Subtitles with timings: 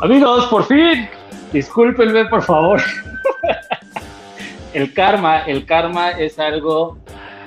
[0.00, 1.08] Amigos, por fin,
[1.52, 2.80] discúlpenme por favor.
[4.72, 6.98] el karma, el karma es algo,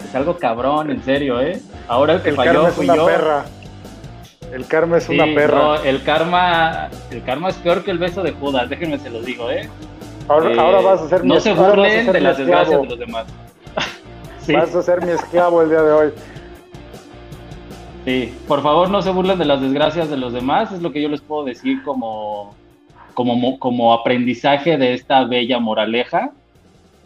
[0.03, 1.61] es algo cabrón, en serio, ¿eh?
[1.87, 3.05] Ahora el que falló fui yo.
[3.05, 3.45] Perra.
[4.51, 5.57] El karma es una perra.
[5.57, 9.21] No, el karma, el karma es peor que el beso de Judas, déjenme se lo
[9.21, 9.69] digo, ¿eh?
[10.27, 13.27] Ahora, eh, vas a ser No se burlen de las desgracias de los demás.
[14.53, 16.13] Vas a ser mi esclavo el día de hoy.
[18.05, 21.01] Sí, por favor no se burlen de las desgracias de los demás, es lo que
[21.01, 22.55] yo les puedo decir como,
[23.13, 26.31] como, como aprendizaje de esta bella moraleja.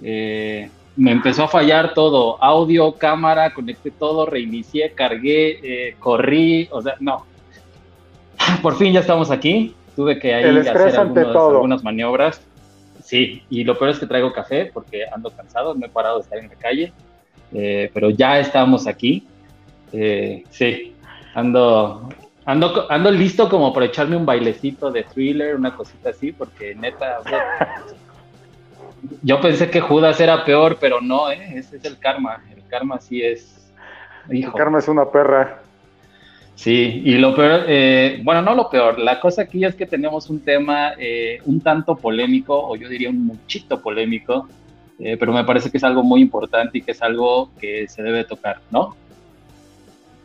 [0.02, 6.82] Eh, me empezó a fallar todo, audio, cámara, conecté todo, reinicié, cargué, eh, corrí, o
[6.82, 7.26] sea, no.
[8.62, 12.42] Por fin ya estamos aquí, tuve que ahí hacer algunas maniobras.
[13.04, 16.24] Sí, y lo peor es que traigo café porque ando cansado, me he parado de
[16.24, 16.94] estar en la calle,
[17.54, 19.28] eh, pero ya estamos aquí.
[19.92, 20.96] Eh, sí,
[21.34, 22.10] ando,
[22.46, 27.20] ando, ando listo como para echarme un bailecito de thriller, una cosita así, porque neta,
[29.22, 31.54] yo pensé que Judas era peor, pero no, ¿eh?
[31.56, 32.44] ese es el karma.
[32.56, 33.72] El karma sí es.
[34.30, 35.62] El karma es una perra.
[36.56, 40.30] Sí, y lo peor, eh, bueno, no lo peor, la cosa aquí es que tenemos
[40.30, 44.48] un tema eh, un tanto polémico, o yo diría un muchito polémico,
[44.98, 48.02] eh, pero me parece que es algo muy importante y que es algo que se
[48.02, 48.96] debe tocar, ¿no?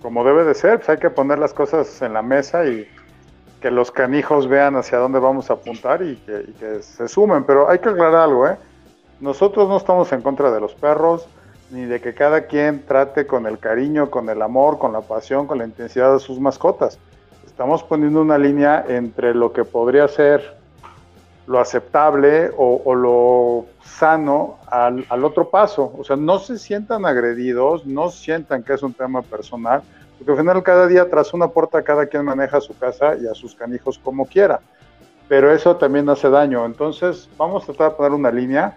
[0.02, 2.88] Como debe de ser, pues hay que poner las cosas en la mesa y
[3.60, 7.44] que los canijos vean hacia dónde vamos a apuntar y que, se sumen.
[7.44, 8.56] Pero hay que aclarar algo, ¿eh?
[9.20, 11.28] Nosotros no estamos en contra de los perros,
[11.70, 15.46] ni de que cada quien trate con el cariño, con el amor, con la pasión,
[15.46, 16.98] con la intensidad de sus mascotas.
[17.44, 20.59] Estamos poniendo una línea entre lo que podría ser
[21.50, 25.92] lo aceptable o, lo sano al, otro paso.
[25.98, 29.82] O sea, no se sientan agredidos, no sientan que es un tema personal,
[30.16, 33.34] porque al final cada día tras una puerta cada quien maneja su casa y a
[33.34, 34.60] sus canijos como quiera.
[35.28, 36.64] Pero eso también hace daño.
[36.64, 38.76] Entonces, vamos a tratar de poner una línea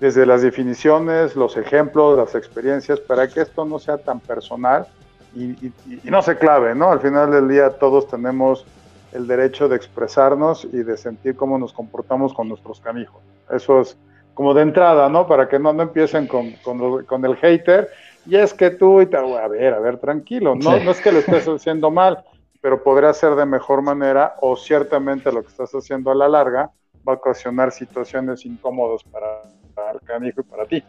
[0.00, 4.86] desde las definiciones, los ejemplos, las experiencias, para que esto no sea tan personal
[5.34, 6.90] y, y no se clave, ¿no?
[6.90, 8.64] Al final del día todos tenemos
[9.12, 13.22] el derecho de expresarnos y de sentir cómo nos comportamos con nuestros canijos.
[13.50, 13.96] Eso es
[14.34, 15.26] como de entrada, ¿no?
[15.26, 17.88] Para que no, no empiecen con, con, el hater.
[18.26, 20.54] Y es que tú, y te, a ver, a ver, tranquilo.
[20.54, 22.24] No, no es que lo estés haciendo mal,
[22.60, 26.70] pero podría ser de mejor manera o ciertamente lo que estás haciendo a la larga
[27.06, 29.42] va a ocasionar situaciones incómodas para,
[29.74, 30.84] para el canijo y para ti.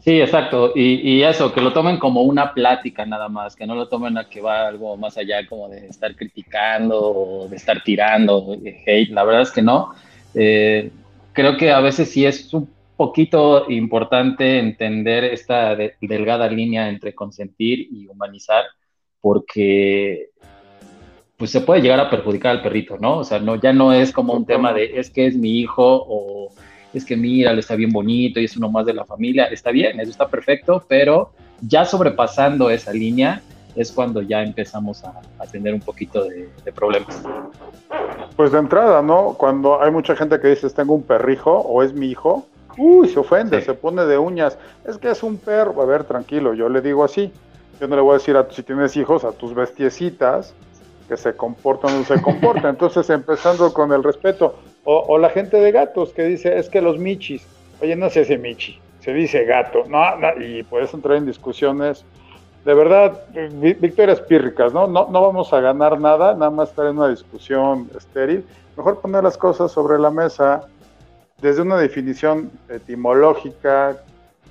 [0.00, 0.72] Sí, exacto.
[0.74, 4.28] Y, eso, que lo tomen como una plática nada más, que no lo tomen a
[4.28, 8.56] que va algo más allá como de estar criticando o de estar tirando
[8.86, 9.10] hate.
[9.10, 9.94] La verdad es que no.
[10.34, 10.90] Eh,
[11.32, 17.88] creo que a veces sí es un poquito importante entender esta delgada línea entre consentir
[17.90, 18.64] y humanizar,
[19.20, 20.30] porque
[21.36, 23.18] pues se puede llegar a perjudicar al perrito, ¿no?
[23.18, 26.04] O sea, no, ya no es como un tema de es que es mi hijo
[26.06, 26.52] o
[26.92, 29.70] es que mira, le está bien bonito y es uno más de la familia, está
[29.70, 33.42] bien, eso está perfecto, pero ya sobrepasando esa línea
[33.76, 35.20] es cuando ya empezamos a,
[35.50, 37.22] tener un poquito de, problemas.
[38.36, 39.34] Pues de entrada, ¿no?
[39.38, 42.46] Cuando hay mucha gente que dice, tengo un perrijo o es mi hijo,
[42.76, 46.54] uy, se ofende, se pone de uñas, es que es un perro, a ver, tranquilo,
[46.54, 47.32] yo le digo así,
[47.80, 50.54] yo no le voy a decir a si tienes hijos, a tus bestiecitas,
[51.10, 52.70] que se comportan o no se comportan.
[52.70, 54.54] Entonces, empezando con el respeto,
[54.84, 57.44] o, la gente de gatos que dice, es que los michis,
[57.82, 60.00] oye, no se dice michi, se dice gato, no,
[60.40, 62.04] y puedes entrar en discusiones
[62.64, 63.24] de verdad,
[63.80, 64.86] victorias pírricas, ¿no?
[64.86, 65.08] ¿no?
[65.10, 68.44] No vamos a ganar nada, nada más estar en una discusión estéril.
[68.76, 70.68] Mejor poner las cosas sobre la mesa
[71.40, 73.96] desde una definición etimológica,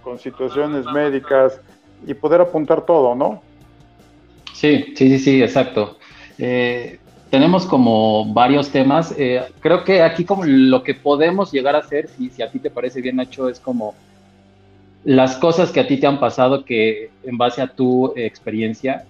[0.03, 1.61] con situaciones médicas
[2.07, 3.43] y poder apuntar todo, ¿no?
[4.53, 5.98] Sí, sí, sí, sí, exacto.
[6.39, 6.99] Eh,
[7.29, 9.13] tenemos como varios temas.
[9.17, 12.71] Eh, creo que aquí como lo que podemos llegar a hacer, si, a ti te
[12.71, 13.93] parece bien, Nacho, es como
[15.03, 19.05] las cosas que a ti te han pasado que en base a tu experiencia,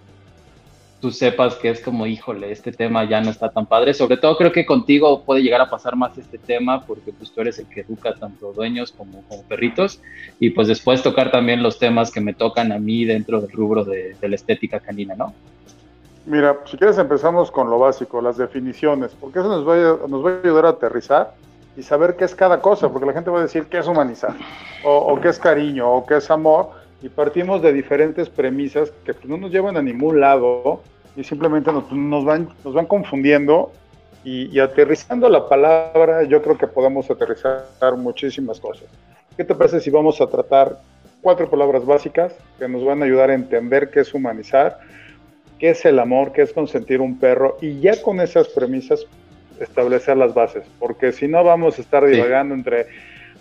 [1.00, 3.94] tú sepas que es como, híjole, este tema ya no está tan padre.
[3.94, 7.42] Sobre todo creo que contigo puede llegar a pasar más este tema porque pues tú
[7.42, 10.02] eres el que educa tanto dueños como, perritos
[10.40, 13.86] y pues después tocar también los temas que me tocan a mí dentro del rubro
[13.86, 15.34] de la estética canina, ¿no?
[16.30, 20.24] Mira, si quieres empezamos con lo básico, las definiciones, porque eso nos va, a, nos
[20.24, 21.34] va a ayudar a aterrizar
[21.76, 24.36] y saber qué es cada cosa, porque la gente va a decir qué es humanizar,
[24.84, 26.70] o, qué es cariño, o qué es amor,
[27.02, 30.84] y partimos de diferentes premisas que pues, no nos llevan a ningún lado
[31.16, 33.72] y simplemente nos, van, confundiendo
[34.24, 37.66] y, y, aterrizando la palabra yo creo que podemos aterrizar
[37.98, 38.86] muchísimas cosas.
[39.36, 40.80] ¿Qué te parece si vamos a tratar
[41.24, 44.78] cuatro palabras básicas que nos van a ayudar a entender qué es humanizar?
[45.60, 49.06] Qué es el amor, qué es consentir un perro, y ya con esas premisas
[49.60, 52.88] establecer las bases, porque si no vamos a estar divagando entre,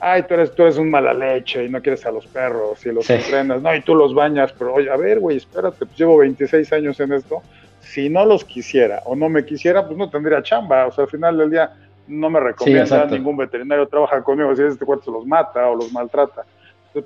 [0.01, 2.91] ay, tú eres, tú eres un mala leche y no quieres a los perros y
[2.91, 6.19] los entrenas, no, y tú los bañas, pero oye, a ver, güey, espérate, pues llevo
[6.19, 7.41] 26 años en esto,
[7.81, 11.11] si no los quisiera o no me quisiera, pues no tendría chamba, o sea, al
[11.11, 11.73] final del día
[12.09, 16.45] no me recomienda ningún veterinario trabaja conmigo si este cuarto los mata o los maltrata.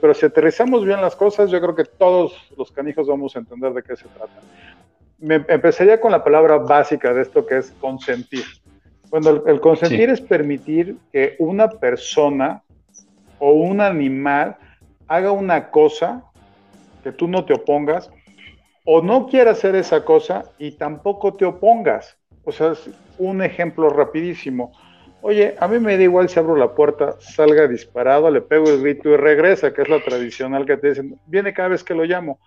[0.00, 3.72] Pero si aterrizamos bien las cosas, yo creo que todos los canijos vamos a entender
[3.72, 4.40] de qué se trata.
[5.22, 8.44] Me empezaría con la palabra básica de esto que es consentir.
[9.08, 12.62] Bueno, el, consentir es permitir que una persona
[13.38, 14.56] o un animal
[15.06, 16.24] haga una cosa
[17.02, 18.10] que tú no te opongas
[18.84, 22.16] o no quiera hacer esa cosa y tampoco te opongas.
[22.44, 24.72] O sea, es un ejemplo rapidísimo.
[25.20, 28.82] Oye, a mí me da igual si abro la puerta, salga disparado, le pego el
[28.82, 32.04] grito y regresa, que es la tradicional que te dicen, viene cada vez que lo
[32.04, 32.40] llamo.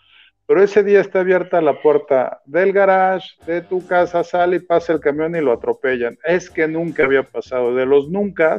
[0.47, 4.94] Pero ese día está abierta la puerta del garage, de tu casa, sale y pasa
[4.94, 6.18] el camión y lo atropellan.
[6.24, 7.74] Es que nunca había pasado.
[7.74, 8.57] De los nunca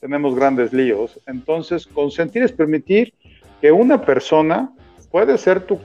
[0.00, 1.18] tenemos grandes líos.
[1.26, 3.14] Entonces, consentir es permitir
[3.62, 4.70] que una persona,
[5.10, 5.80] puede ser tu,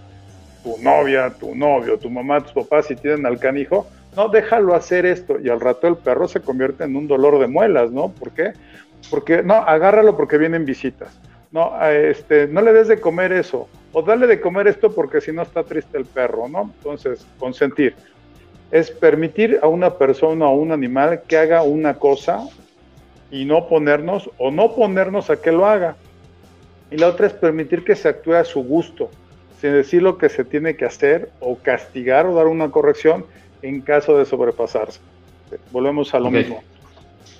[0.61, 3.87] tu novia, tu novio, tu mamá, tus papás, si tienen al canijo,
[4.17, 5.39] no, déjalo hacer esto.
[5.39, 8.09] Y al rato el perro se convierte en un dolor de muelas, ¿no?
[8.09, 8.51] ¿Por qué?
[9.09, 11.17] Porque, no, agárralo porque vienen visitas.
[11.51, 13.69] No, este, no le des de comer eso.
[13.91, 16.71] O dale de comer esto porque si no está triste el perro, ¿no?
[16.77, 17.95] Entonces, consentir.
[18.71, 22.47] Es permitir a una persona o a un animal que haga una cosa
[23.31, 25.95] y no ponernos o no ponernos a que lo haga.
[26.91, 29.09] Y la otra es permitir que se actúe a su gusto,
[29.59, 33.25] sin decir lo que se tiene que hacer o castigar o dar una corrección
[33.61, 34.99] en caso de sobrepasarse.
[35.71, 36.63] Volvemos a lo mismo.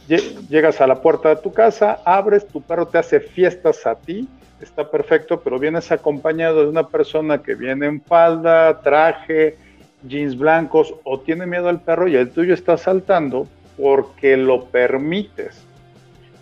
[0.08, 4.28] Llegas a la puerta de tu casa, abres, tu perro te hace fiestas a ti,
[4.62, 9.58] está perfecto, pero vienes acompañado de una persona que viene en falda, traje,
[10.04, 13.48] jeans blancos o tiene miedo al perro y el tuyo está saltando
[13.78, 15.66] porque lo permites.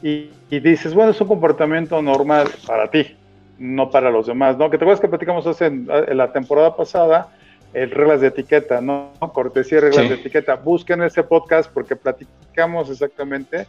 [0.01, 3.15] Y, dices, bueno, es un comportamiento normal para ti,
[3.57, 4.69] no para los demás, ¿no?
[4.69, 7.29] Que te acuerdas que platicamos hace en la temporada pasada
[7.73, 9.11] reglas de etiqueta, ¿no?
[9.33, 10.55] Cortesía reglas de etiqueta.
[10.55, 13.67] Busquen ese podcast porque platicamos exactamente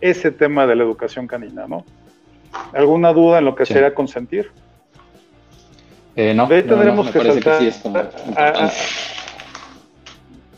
[0.00, 1.84] ese tema de la educación canina, ¿no?
[2.72, 4.50] ¿Alguna duda en lo que sería consentir?
[6.16, 7.62] Eh, no, de tendremos que saltar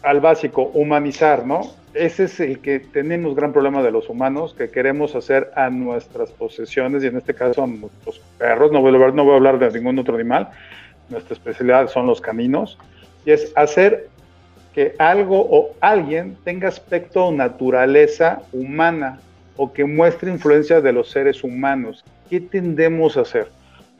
[0.03, 1.61] al básico, humanizar, ¿no?
[1.93, 6.31] Ese es el que tenemos gran problema de los humanos, que queremos hacer a nuestras
[6.31, 9.37] posesiones, y en este caso a nuestros perros, no voy a hablar, no voy a
[9.37, 10.49] hablar de ningún otro animal,
[11.09, 12.79] nuestra especialidad son los caminos,
[13.27, 14.09] y es hacer
[14.73, 19.19] que algo o alguien tenga aspecto o naturaleza humana
[19.62, 22.03] o que muestre influencia de los seres humanos.
[22.31, 23.49] ¿Qué tendemos a hacer?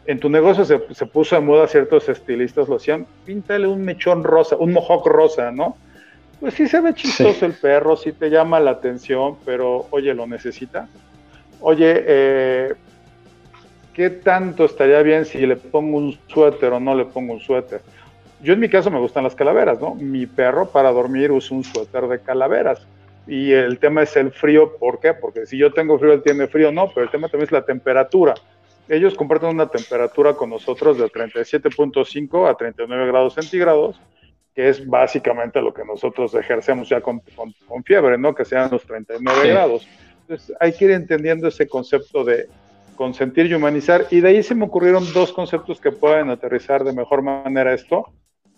[0.07, 4.57] En tu negocio se, puso de moda, ciertos estilistas lo hacían, píntale un mechón rosa,
[4.57, 5.77] un mohawk rosa, ¿no?
[6.41, 10.27] Pues sí se ve chistoso el perro, sí te llama la atención, pero oye, ¿lo
[10.27, 10.89] necesita?
[11.61, 12.75] Oye, eh,
[13.93, 17.83] ¿qué tanto estaría bien si le pongo un suéter o no le pongo un suéter?
[18.43, 19.95] Yo en mi caso me gustan las calaveras, ¿no?
[19.95, 22.87] Mi perro para dormir usa un suéter de calaveras.
[23.27, 25.15] Y el tema es el frío, ¿por qué?
[25.15, 27.65] Porque si yo tengo frío, él tiene frío, no, pero el tema también es la
[27.65, 28.35] temperatura.
[28.89, 34.01] Ellos comparten una temperatura con nosotros de 37.5 a 39 grados centígrados,
[34.55, 37.23] que es básicamente lo que nosotros ejercemos ya con,
[37.85, 38.35] fiebre, ¿no?
[38.35, 39.87] Que sean los 39 grados.
[40.23, 42.49] Entonces hay que ir entendiendo ese concepto de
[42.97, 44.07] consentir y humanizar.
[44.11, 48.13] Y de ahí se me ocurrieron dos conceptos que pueden aterrizar de mejor manera esto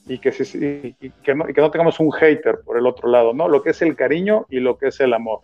[0.06, 3.48] y que, no tengamos un hater por el otro lado, ¿no?
[3.48, 5.40] Lo que es el cariño y lo que es el amor.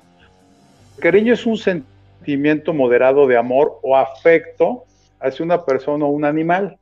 [0.97, 4.85] El cariño es un sentimiento moderado de amor o afecto
[5.21, 6.79] hacia una persona o un animal.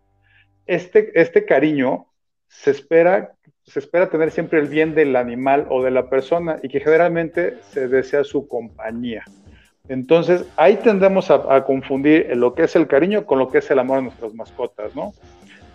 [0.67, 2.07] Este, este cariño
[2.49, 3.33] se espera,
[3.65, 7.59] se espera tener siempre el bien del animal o de la persona y que generalmente
[7.71, 9.25] se desea su compañía.
[9.89, 13.79] Entonces, ahí tendemos a, confundir lo que es el cariño con lo que es el
[13.79, 15.13] amor a nuestras mascotas, ¿no?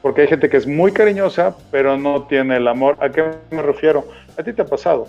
[0.01, 2.98] Porque hay gente que es muy cariñosa, pero no tiene el amor.
[3.00, 4.05] ¿A qué me refiero?
[4.38, 5.08] A ti te ha pasado.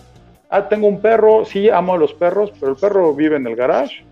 [0.51, 3.57] Ah, tengo un perro, sí, amo a los perros, pero el perro vive en el
[3.57, 4.05] garage,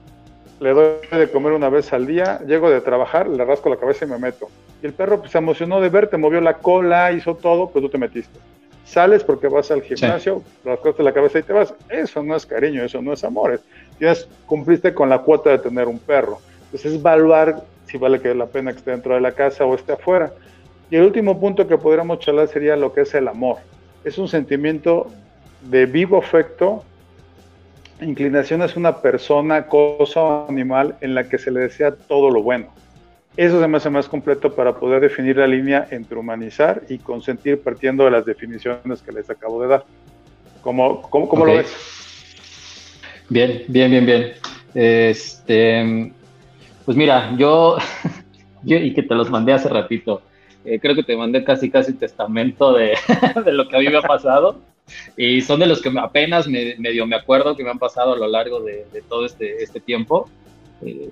[0.58, 4.06] le doy de comer una vez al día, llego de trabajar, le rasco la cabeza
[4.06, 4.48] y me meto.
[4.82, 7.90] Y el perro pues, se emocionó de verte, movió la cola, hizo todo, pero tú
[7.90, 8.38] te metiste.
[8.86, 11.74] Sales porque vas al gimnasio, rascaste la cabeza y te vas.
[11.90, 13.60] Eso no es cariño, eso no es amor
[14.00, 16.38] tienes, cumpliste con la cuota de tener un perro.
[16.64, 19.74] Entonces es evaluar si vale que la pena que esté dentro de la casa o
[19.74, 20.32] esté afuera.
[20.90, 23.58] Y el último punto que podríamos charlar sería lo que es el amor.
[24.04, 25.06] Es un sentimiento
[25.62, 26.84] de vivo afecto,
[28.00, 32.42] inclinación hacia una persona, cosa o animal en la que se le desea todo lo
[32.42, 32.72] bueno.
[33.36, 37.60] Eso se me hace más completo para poder definir la línea entre humanizar y consentir
[37.62, 39.84] partiendo de las definiciones que les acabo de dar.
[40.62, 41.72] ¿Cómo, cómo, lo ves?
[43.28, 44.32] Bien, bien, bien, bien.
[44.74, 46.12] Este,
[46.84, 47.76] pues mira, yo,
[48.64, 50.22] y que te los mandé hace ratito,
[50.64, 52.94] eh, creo que te mandé casi, casi testamento de,
[53.44, 54.60] de, lo que a mí me ha pasado.
[55.16, 58.16] Y son de los que apenas me, medio me acuerdo que me han pasado a
[58.16, 60.28] lo largo de, todo este, este tiempo.
[60.84, 61.10] Eh,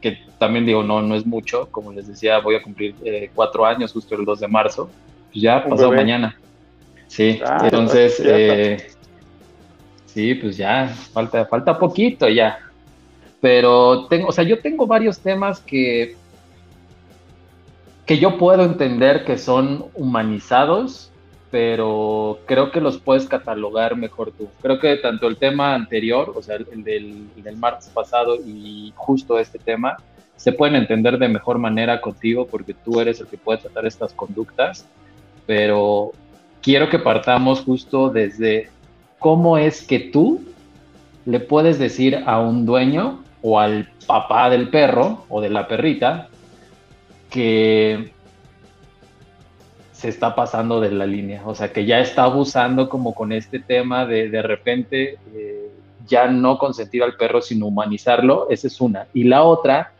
[0.00, 1.68] que también digo, no, no es mucho.
[1.70, 4.90] Como les decía, voy a cumplir eh, cuatro años justo el 2 de marzo.
[5.32, 6.38] Pues ya, pasado mañana.
[7.08, 8.22] Sí, ah, entonces,
[10.06, 12.58] sí, pues ya, falta, falta poquito ya.
[13.40, 16.16] Pero tengo, o sea, yo tengo varios temas que,
[18.08, 21.10] que yo puedo entender que son humanizados,
[21.50, 24.48] pero creo que los puedes catalogar mejor tú.
[24.62, 29.38] Creo que tanto el tema anterior, o sea, el del, del martes pasado y justo
[29.38, 29.98] este tema,
[30.36, 34.14] se pueden entender de mejor manera contigo porque tú eres el que puede tratar estas
[34.14, 34.86] conductas,
[35.46, 36.12] pero
[36.62, 38.70] quiero que partamos justo desde
[39.18, 40.42] cómo es que tú
[41.26, 46.28] le puedes decir a un dueño o al papá del perro o de la perrita
[47.30, 48.12] que
[49.92, 53.58] se está pasando de la línea, o sea, que ya está abusando como con este
[53.58, 55.70] tema de de repente eh,
[56.06, 59.08] ya no consentir al perro, sino humanizarlo, esa es una.
[59.12, 59.92] Y la otra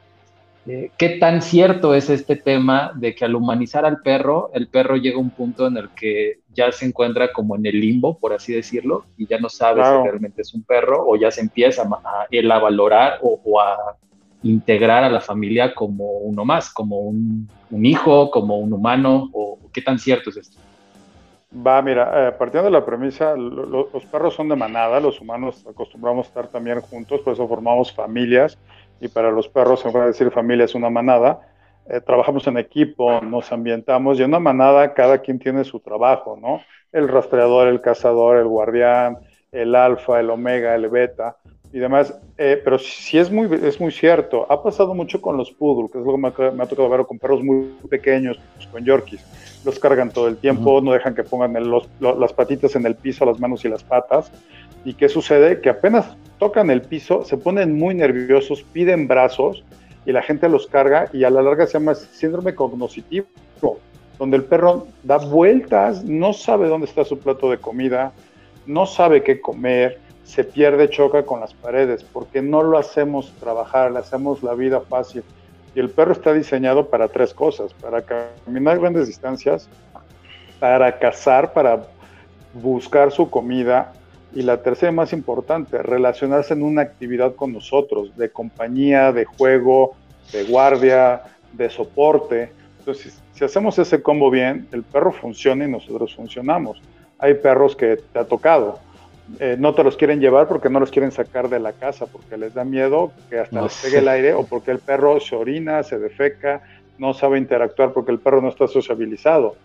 [0.69, 4.97] eh, ¿Qué tan cierto es este tema de que al humanizar al perro, el perro
[4.97, 8.35] llega a un punto en el que ya se encuentra como en el limbo, por
[8.35, 11.85] así decirlo, y ya no sabe si realmente es un perro o ya se empieza
[11.85, 13.97] a, él a valorar o, a
[14.43, 19.83] integrar a la familia como uno más, como un, hijo, como un humano, o qué
[19.83, 20.59] tan cierto es esto?
[21.51, 26.27] Va, mira, eh, partiendo de la premisa, los perros son de manada, los humanos acostumbramos
[26.27, 28.59] a estar también juntos, por eso formamos familias
[29.01, 31.41] y para los perros se puede decir familia es una manada.
[31.89, 36.39] Eh, trabajamos en equipo, nos ambientamos y en una manada cada quien tiene su trabajo,
[36.39, 36.61] ¿no?
[36.93, 39.17] El rastreador, el cazador, el guardián,
[39.51, 41.39] el alfa, el omega, el beta
[41.73, 42.15] y demás.
[42.37, 44.47] Eh, pero sí es muy, es muy cierto.
[44.51, 47.19] Ha pasado mucho con los poodle, que es lo que me, ha tocado ver con
[47.19, 48.39] perros muy pequeños,
[48.71, 49.25] con yorkies.
[49.65, 51.55] Los cargan todo el tiempo, no dejan que pongan
[52.01, 54.31] las patitas en el piso, las manos y las patas.
[54.85, 55.61] ¿Y qué sucede?
[55.61, 59.65] Que apenas tocan el piso, se ponen muy nerviosos, piden brazos
[60.07, 63.27] y la gente los carga y a la larga se llama síndrome cognoscitivo,
[64.19, 68.13] donde el perro da vueltas, no sabe dónde está su plato de comida,
[68.67, 69.99] no sabe qué comer,
[70.29, 74.83] se pierde, choca con las paredes, porque no lo hacemos trabajar, le hacemos la vida
[74.83, 75.25] fácil.
[75.75, 79.71] Y el perro está diseñado para tres cosas, para caminar grandes distancias,
[80.61, 81.87] para cazar, para
[82.53, 83.95] buscar su comida
[84.35, 89.95] y la tercera más importante, relacionarse en una actividad con nosotros, de compañía, de juego,
[90.31, 91.23] de guardia,
[91.55, 92.53] de soporte.
[92.81, 96.83] Entonces, si hacemos ese combo bien, el perro funciona y nosotros funcionamos.
[97.19, 98.79] Hay perros que te ha tocado.
[99.41, 102.37] Eh, no te los quieren llevar porque no los quieren sacar de la casa, porque
[102.37, 105.83] les da miedo que hasta les pegue el aire o porque el perro se orina,
[105.83, 106.63] se defeca,
[106.97, 109.57] no sabe interactuar porque el perro no está sociabilizado.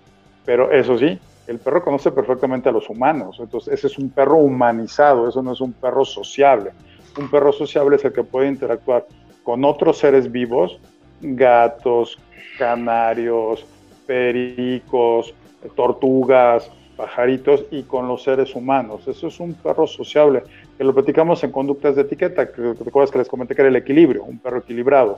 [0.46, 1.18] Pero eso sí,
[1.48, 5.54] el perro conoce perfectamente a los humanos, entonces ese es un perro humanizado, eso no
[5.54, 6.72] es un perro sociable.
[7.18, 9.06] Un perro sociable es el que puede interactuar
[9.44, 10.80] con otros seres vivos,
[11.22, 12.18] gatos,
[12.58, 13.66] canarios,
[14.06, 15.34] pericos,
[15.76, 16.70] tortugas,
[17.04, 19.06] pajaritos y con los seres humanos.
[19.10, 20.44] Eso es un perro sociable,
[20.78, 23.76] que lo platicamos en conductas de etiqueta, que recuerdas que les comenté que era el
[23.76, 25.18] equilibrio, un perro equilibrado.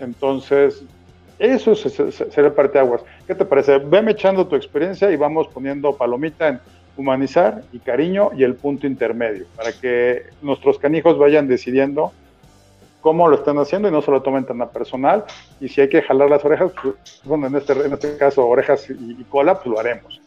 [0.00, 0.84] Entonces,
[1.38, 3.02] eso sería parte de aguas.
[3.26, 3.78] ¿Qué te parece?
[3.78, 6.60] Veme echando tu experiencia y vamos poniendo palomita en
[6.98, 12.12] humanizar y cariño y el punto intermedio, para que nuestros canijos vayan decidiendo
[13.00, 15.24] cómo lo están haciendo y no se lo tomen tan a personal.
[15.60, 18.90] Y si hay que jalar las orejas, pues, bueno, en este, en este caso orejas
[18.90, 20.20] y, cola, pues lo haremos.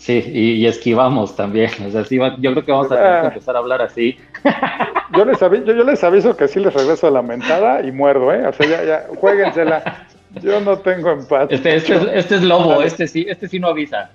[0.00, 1.70] Sí, y, esquivamos también.
[1.86, 3.24] O sea, yo creo que vamos a tener que ah.
[3.26, 4.18] empezar a hablar así.
[5.14, 8.46] Yo les, aviso, yo, les aviso que sí les regreso la mentada y muerdo, ¿eh?
[8.46, 10.06] O sea, ya, ya, jueguensela.
[10.40, 11.56] Yo no tengo empate.
[11.56, 14.08] Este, este, es, este es lobo, este sí, este sí no avisa.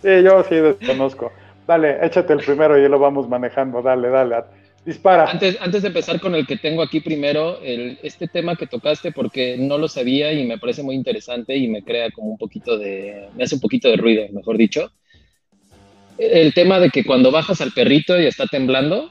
[0.00, 1.32] Sí, yo sí desconozco.
[1.66, 3.82] Dale, échate el primero y lo vamos manejando.
[3.82, 4.36] Dale, dale.
[4.84, 5.30] Dispara.
[5.30, 9.12] Antes, antes de empezar con el que tengo aquí primero, el, este tema que tocaste,
[9.12, 12.78] porque no lo sabía y me parece muy interesante y me crea como un poquito
[12.78, 14.90] de, me hace un poquito de ruido, mejor dicho.
[16.16, 19.10] El tema de que cuando bajas al perrito y está temblando,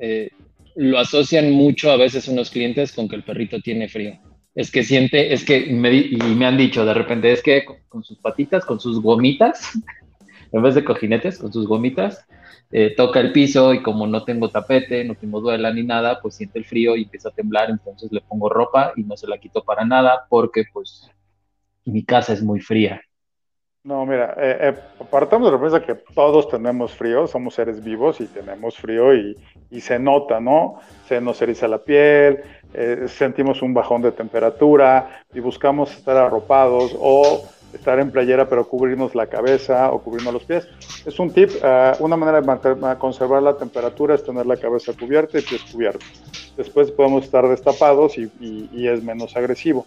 [0.00, 0.30] eh,
[0.74, 4.18] lo asocian mucho a veces unos clientes con que el perrito tiene frío.
[4.54, 8.02] Es que siente, es que me, y me han dicho de repente, es que con,
[8.04, 9.72] sus patitas, con sus gomitas,
[10.52, 12.26] en vez de cojinetes, con sus gomitas,
[12.70, 16.34] eh, toca el piso y como no tengo tapete, no tengo duela ni nada, pues
[16.34, 19.38] siente el frío y empieza a temblar, entonces le pongo ropa y no se la
[19.38, 21.10] quito para nada porque pues
[21.84, 23.00] mi casa es muy fría.
[23.86, 28.20] No, mira, eh, eh, apartamos de la premisa que todos tenemos frío, somos seres vivos
[28.20, 29.36] y tenemos frío y,
[29.80, 30.80] se nota, ¿no?
[31.06, 32.40] Se nos eriza la piel,
[32.74, 37.44] eh, sentimos un bajón de temperatura y buscamos estar arropados o
[37.76, 40.68] estar en playera pero cubrirnos la cabeza o cubrirnos los pies.
[41.04, 41.50] Es un tip,
[42.00, 46.06] una manera de conservar la temperatura es tener la cabeza cubierta y pies cubiertos.
[46.56, 49.86] Después podemos estar destapados y es menos agresivo.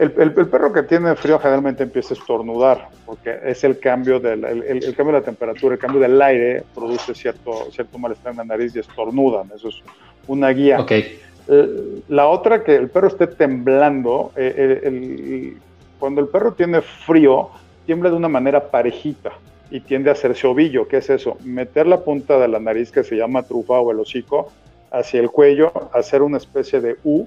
[0.00, 4.96] El, perro que tiene frío generalmente empieza a estornudar, porque es el cambio, del, el,
[4.96, 8.74] cambio de la temperatura, el cambio del aire produce cierto, cierto malestar en la nariz
[8.74, 9.50] y estornudan.
[9.54, 9.82] Eso es
[10.26, 10.80] una guía.
[10.80, 11.20] Okay.
[11.48, 15.58] Eh, la otra, que el perro esté temblando, eh,
[16.00, 17.50] cuando el perro tiene frío,
[17.86, 19.32] tiembla de una manera parejita
[19.70, 20.88] y tiende a hacerse ovillo.
[20.88, 21.36] ¿Qué es eso?
[21.44, 24.50] Meter la punta de la nariz, que se llama trufa o el hocico,
[24.90, 27.26] hacia el cuello, hacer una especie de U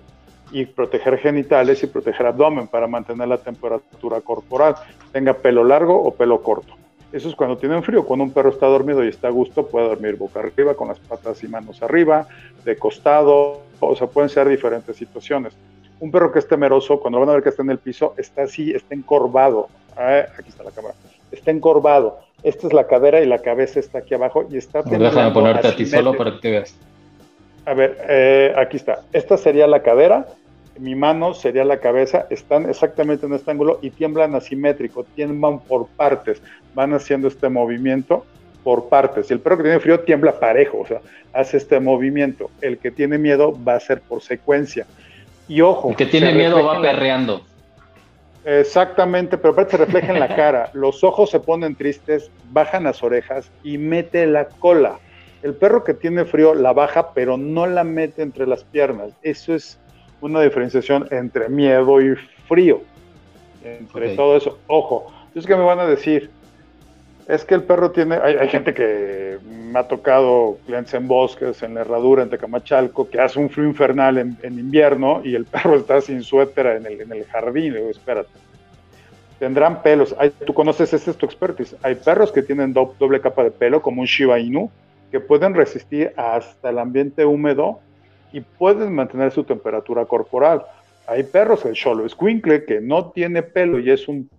[0.52, 4.76] y proteger genitales y proteger abdomen para mantener la temperatura corporal,
[5.12, 6.74] tenga pelo largo o pelo corto.
[7.12, 8.04] Eso es cuando tienen frío.
[8.04, 11.00] Cuando un perro está dormido y está a gusto, puede dormir boca arriba, con las
[11.00, 12.28] patas y manos arriba,
[12.66, 15.54] de costado, o sea, pueden ser diferentes situaciones.
[16.04, 18.44] Un perro que es temeroso, cuando van a ver que está en el piso, está
[18.44, 19.70] así, está encorvado.
[19.96, 20.96] Ah, aquí está la cámara.
[21.32, 22.20] Está encorvado.
[22.44, 24.82] Esta es la cadera y la cabeza está aquí abajo y está...
[24.82, 26.76] Déjame ponerte a ti solo para que te veas.
[27.66, 29.04] A ver, eh, aquí está.
[29.14, 30.28] Esta sería la cadera
[30.80, 35.88] mi mano sería la cabeza, están exactamente en este ángulo y tiemblan asimétrico, tiemblan por
[35.88, 36.42] partes,
[36.74, 38.26] van haciendo este movimiento
[38.64, 39.30] por partes.
[39.30, 42.50] Y el perro que tiene frío tiembla parejo, o sea, hace este movimiento.
[42.62, 44.88] El que tiene miedo va a ser por secuencia.
[45.48, 45.90] Y ojo.
[45.90, 47.42] El que tiene miedo va perreando.
[48.46, 50.70] Exactamente, pero aparte se refleja en la cara.
[50.74, 55.00] Los ojos se ponen tristes, bajan las orejas y mete la cola.
[55.42, 59.12] El perro que tiene frío la baja, pero no la mete entre las piernas.
[59.22, 59.78] Eso es
[60.22, 62.16] una diferenciación entre miedo y
[62.48, 62.82] frío.
[63.64, 64.60] Entre todo eso.
[64.68, 66.30] Ojo, es que me van a decir,
[67.28, 71.76] es que el perro tiene, hay, gente que me ha tocado clientes en bosques, en
[71.76, 76.02] la herradura, en Tecamachalco, que hace un frío infernal en, invierno y el perro está
[76.02, 77.74] sin suéter en el, jardín.
[77.74, 78.30] digo, espérate.
[79.40, 80.16] Tendrán pelos.
[80.46, 81.76] tú conoces, este es tu expertise.
[81.82, 84.70] Hay perros que tienen doble capa de pelo, como un Shiba Inu,
[85.12, 87.80] que pueden resistir hasta el ambiente húmedo
[88.32, 90.64] y pueden mantener su temperatura corporal.
[91.08, 94.30] Hay perros, el Cholo Squinkle, que no tiene pelo y es un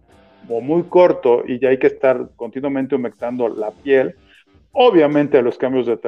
[0.48, 4.14] o muy corto y ya hay que estar continuamente humectando la piel.
[4.72, 5.98] Obviamente los cambios de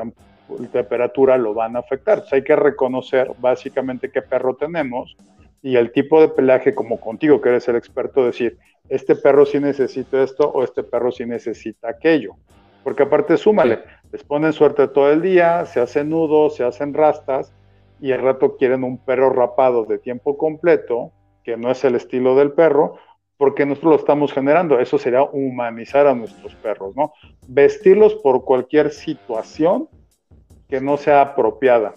[0.72, 2.24] temperatura lo van a afectar.
[2.32, 5.16] hay que reconocer básicamente qué perro tenemos
[5.62, 9.58] y el tipo de pelaje, como contigo que eres el experto, decir, este perro sí
[9.58, 12.36] necesita esto o este perro sí necesita aquello.
[12.84, 13.80] Porque aparte súmale,
[14.12, 17.52] les ponen suerte todo el día, se hacen nudos, se hacen rastas
[18.00, 21.10] y al rato quieren un perro rapado de tiempo completo,
[21.42, 22.98] que no es el estilo del perro,
[23.36, 24.78] porque nosotros lo estamos generando.
[24.78, 27.12] Eso sería humanizar a nuestros perros, ¿no?
[27.46, 29.88] Vestirlos por cualquier situación
[30.68, 31.94] que no sea apropiada.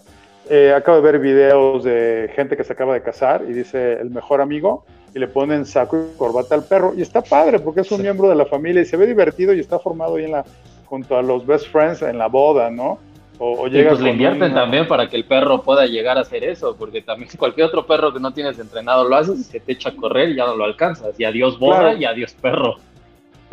[0.48, 4.10] Eh, acabo de ver videos de gente que se acaba de casar y dice el
[4.10, 7.92] mejor amigo y le ponen saco y corbata al perro y está padre porque es
[7.92, 10.44] un miembro de la familia y se ve divertido y está formado ahí en la
[10.86, 12.98] junto a los best friends en la boda, ¿no?
[13.42, 17.00] O, pues le invierten también para que el perro pueda llegar a hacer eso, porque
[17.00, 19.96] también cualquier otro perro que no tienes entrenado lo haces y se te echa a
[19.96, 21.18] correr y ya no lo alcanzas.
[21.18, 22.76] Y adiós boda y adiós perro.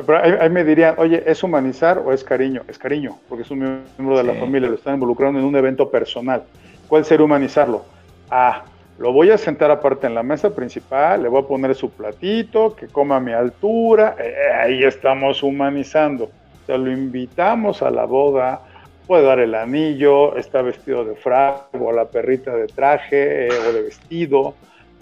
[0.06, 2.63] Pero ahí, me dirían, oye, ¿es humanizar o es cariño?
[2.67, 3.60] Es cariño, porque es un
[3.97, 6.43] miembro de la familia, lo están involucrando en un evento personal.
[6.89, 7.86] ¿Cuál sería humanizarlo?
[8.30, 8.65] Ah,
[9.00, 12.76] lo voy a sentar aparte en la mesa principal, le voy a poner su platito,
[12.76, 16.26] que coma a mi altura, eh, ahí estamos humanizando.
[16.26, 18.66] O sea, lo invitamos a la boda,
[19.08, 23.74] puede dar el anillo, está vestido de frac o la perrita de traje eh, o
[23.74, 24.54] de vestido.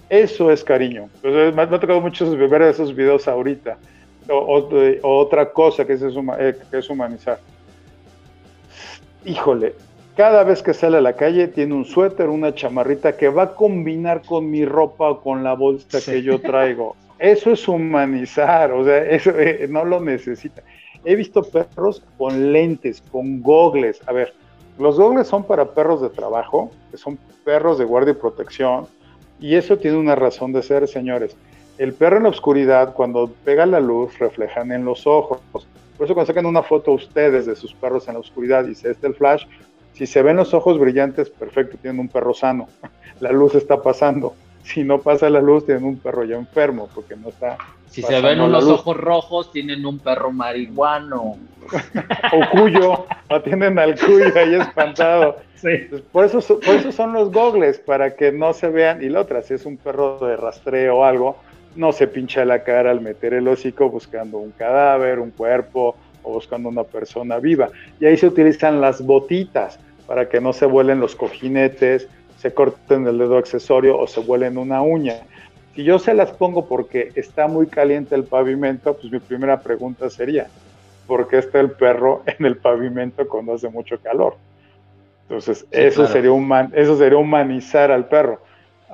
[0.10, 1.10] Eso es cariño.
[1.22, 3.78] Pues, me, ha tocado mucho ver esos videos ahorita.
[4.30, 4.70] O,
[5.04, 7.40] otra cosa que es, eh, que es humanizar.
[9.26, 9.74] Híjole,
[10.16, 13.56] cada vez que sale a la calle tiene un suéter, una chamarrita que va a
[13.56, 16.96] combinar con mi ropa o con la bolsa que yo traigo.
[17.18, 20.62] Eso es humanizar, o sea, eso eh, no lo necesita.
[21.06, 24.02] He visto perros con lentes, con gogles.
[24.08, 24.34] A ver,
[24.78, 28.88] los gogles son para perros de trabajo, que son perros de guardia y protección,
[29.40, 31.36] y eso tiene una razón de ser, señores.
[31.78, 35.42] El perro en la oscuridad, cuando pega la luz, reflejan en los ojos.
[35.52, 38.92] Por eso cuando sacan una foto ustedes de sus perros en la oscuridad y se
[38.92, 39.46] este el flash,
[39.94, 42.68] si se ven los ojos brillantes, perfecto, tienen un perro sano.
[43.20, 44.36] La luz está pasando
[44.74, 47.58] si no pasa la luz, tienen un perro ya enfermo, porque no está.
[47.90, 51.38] Si se ven unos ojos rojos, tienen un perro marihuano.
[52.34, 55.38] o cuyo, o tienen al cuyo ahí espantado.
[55.56, 55.88] Sí.
[56.12, 59.02] por, eso, por eso son los gogles, para que no se vean.
[59.02, 61.38] Y la otra, si es un perro de rastreo o algo,
[61.76, 66.34] no se pincha la cara al meter el hocico buscando un cadáver, un cuerpo o
[66.34, 67.70] buscando una persona viva.
[68.00, 72.10] Y ahí se utilizan las botitas para que no se vuelen los cojinetes,
[72.46, 75.16] se corten el dedo accesorio o se vuelen una uña.
[75.74, 80.12] Si yo se las pongo porque está muy caliente el pavimento, pues mi primera pregunta
[80.12, 80.46] sería,
[81.08, 84.36] ¿por qué está el perro en el pavimento cuando hace mucho calor?
[85.24, 86.30] Entonces, eso, sería
[86.74, 88.40] eso sería humanizar al perro.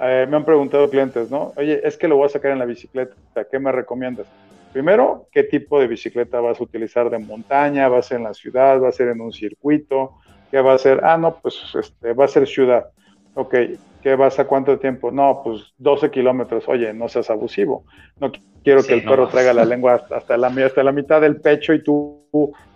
[0.02, 1.52] Eh, me han preguntado clientes, ¿no?
[1.58, 3.14] Oye, es que lo voy a sacar en la bicicleta,
[3.52, 4.28] ¿qué me recomiendas?
[4.72, 7.90] Primero, ¿qué tipo de bicicleta vas a utilizar de montaña?
[7.90, 8.82] ¿Va a ser en la ciudad?
[8.82, 10.14] ¿Va a ser en un circuito?
[10.50, 11.02] ¿Qué va a ser?
[11.04, 12.86] Ah, no, pues este, va a ser ciudad.
[13.34, 13.56] Ok,
[14.02, 15.12] ¿qué vas a cuánto tiempo?
[15.12, 16.68] No, pues 12 kilómetros.
[16.68, 17.86] Oye, no seas abusivo.
[18.20, 18.32] No
[18.64, 21.84] quiero que el perro traiga la lengua hasta, la, hasta la mitad del pecho y
[21.84, 22.22] tú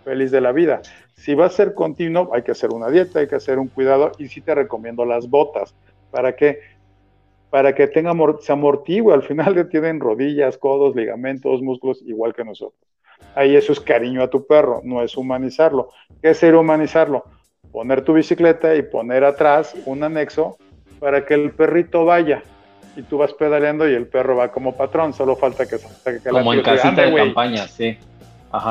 [0.03, 0.81] feliz de la vida.
[1.15, 4.11] Si va a ser continuo, hay que hacer una dieta, hay que hacer un cuidado
[4.17, 5.75] y sí te recomiendo las botas.
[6.11, 6.59] ¿Para qué?
[7.49, 9.11] Para que tenga, se amortigue.
[9.11, 12.79] Al final le tienen rodillas, codos, ligamentos, músculos, igual que nosotros.
[13.33, 15.89] Ahí eso es cariño a tu perro, no es humanizarlo.
[16.21, 17.23] ¿Qué es ser humanizarlo?
[17.75, 20.57] Poner tu bicicleta y poner atrás un anexo
[20.99, 22.41] para que el perrito vaya
[22.95, 26.53] y tú vas pedaleando y el perro va como patrón, solo falta que que Como
[26.53, 27.97] en casita de campaña, sí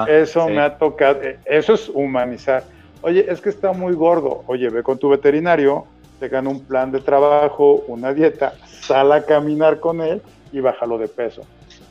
[0.08, 2.64] eso me ha tocado, eh, eso es humanizar.
[3.02, 4.42] Oye, es que está muy gordo.
[4.46, 5.84] Oye, ve con tu veterinario,
[6.18, 10.98] te gana un plan de trabajo, una dieta, sal a caminar con él y bájalo
[10.98, 11.42] de peso.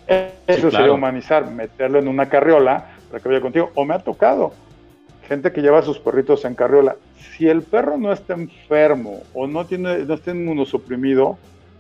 [0.08, 3.72] Eso sería humanizar, meterlo en una carriola para que vaya contigo.
[3.76, 4.54] O me ha tocado
[5.28, 6.96] gente que lleva a sus perritos en carriola.
[7.36, 11.38] Si el perro no está enfermo o no tiene, no está inmunosuprimido,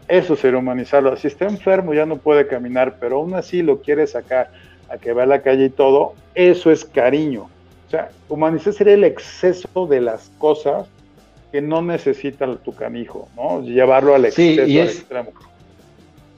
[0.07, 1.15] eso sería humanizarlo.
[1.17, 4.51] Si está enfermo ya no puede caminar, pero aún así lo quiere sacar
[4.89, 7.49] a que va a la calle y todo, eso es cariño.
[7.87, 10.87] O sea, humanizar sería el exceso de las cosas
[11.51, 13.61] que no necesita tu canijo, ¿no?
[13.61, 15.31] Llevarlo al exceso, al extremo.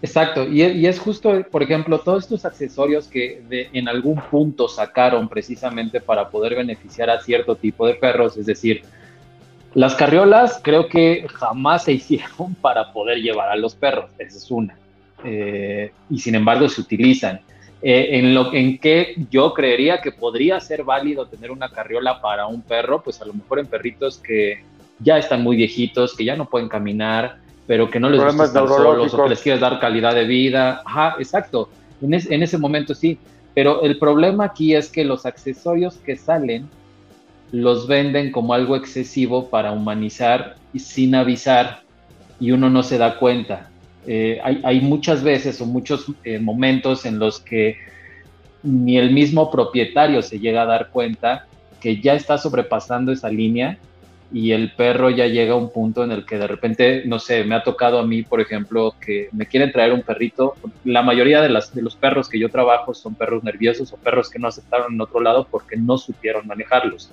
[0.06, 6.00] Exacto, y es, justo, por ejemplo, todos estos accesorios que en algún punto sacaron precisamente
[6.00, 8.84] para poder beneficiar a cierto tipo de perros, es decir,
[9.74, 14.52] las carriolas creo que jamás se hicieron para poder llevar a los perros, esa es
[14.52, 14.78] una,
[15.24, 17.42] eh, y sin embargo se utilizan.
[17.82, 22.46] Eh, en lo en que yo creería que podría ser válido tener una carriola para
[22.46, 24.64] un perro, pues a lo mejor en perritos que
[25.00, 28.68] ya están muy viejitos, que ya no pueden caminar, pero que no les gusta estar
[28.68, 30.82] solos o que les quieres dar calidad de vida.
[30.86, 31.70] Ajá, exacto.
[32.02, 33.18] En, en ese momento sí.
[33.54, 36.70] Pero el problema aquí es que los accesorios que salen
[37.52, 41.84] los venden como algo excesivo para humanizar y sin avisar
[42.40, 43.70] y uno no se da cuenta.
[44.08, 47.78] Eh, hay, muchas veces o muchos eh, momentos en los que
[48.62, 51.48] ni el mismo propietario se llega a dar cuenta
[51.80, 53.80] que ya está sobrepasando esa línea
[54.34, 57.44] y el perro ya llega a un punto en el que de repente, no sé,
[57.44, 60.56] me ha tocado a mí, por ejemplo, que me quieren traer un perrito.
[60.84, 64.30] La mayoría de, las, de los perros que yo trabajo son perros nerviosos o perros
[64.30, 67.12] que no aceptaron en otro lado porque no supieron manejarlos.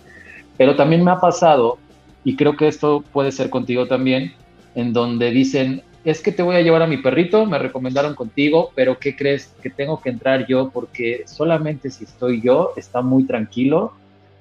[0.56, 1.78] Pero también me ha pasado,
[2.24, 4.34] y creo que esto puede ser contigo también,
[4.74, 8.72] en donde dicen, es que te voy a llevar a mi perrito, me recomendaron contigo,
[8.74, 9.54] pero ¿qué crees?
[9.62, 13.92] Que tengo que entrar yo porque solamente si estoy yo está muy tranquilo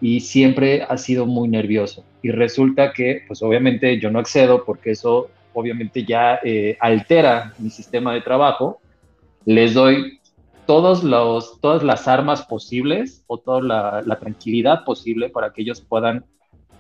[0.01, 2.03] y siempre ha sido muy nervioso.
[2.23, 7.69] Y resulta que, pues obviamente yo no accedo porque eso obviamente ya eh, altera mi
[7.69, 8.81] sistema de trabajo.
[9.45, 10.19] Les doy
[10.65, 16.25] todos los, todas las armas posibles o toda la, tranquilidad posible para que ellos puedan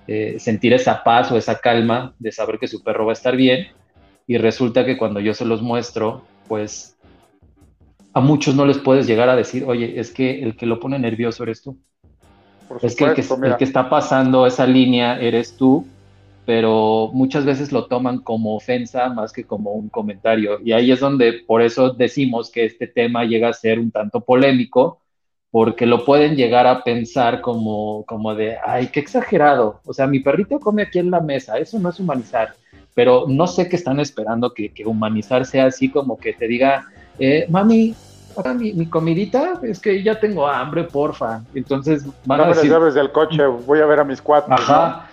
[0.07, 3.35] eh, sentir esa paz o esa calma de saber que su perro va a estar
[3.35, 3.67] bien
[4.27, 6.97] y resulta que cuando yo se los muestro, pues
[8.13, 10.97] a muchos no les puedes llegar a decir, oye, es que el que lo pone
[10.99, 11.77] nervioso eres tú.
[12.81, 15.85] Es que el, que está pasando esa línea eres tú,
[16.45, 20.59] pero muchas veces lo toman como ofensa más que como un comentario.
[20.63, 24.21] Y ahí es donde por eso decimos que este tema llega a ser un tanto
[24.21, 24.99] polémico,
[25.51, 29.81] porque lo pueden llegar a pensar como, como de, ay, qué exagerado.
[29.85, 32.55] O sea, mi perrito come aquí en la mesa, eso no es humanizar
[32.93, 36.85] pero no sé qué están esperando que, humanizar sea así como que te diga,
[37.19, 37.95] eh, mami,
[38.55, 41.41] mi, mi, comidita, es que ya tengo hambre, porfa.
[41.53, 42.69] Entonces van a decir...
[42.69, 44.53] llaves del coche, voy a ver a mis cuatro.
[44.53, 45.07] Ajá,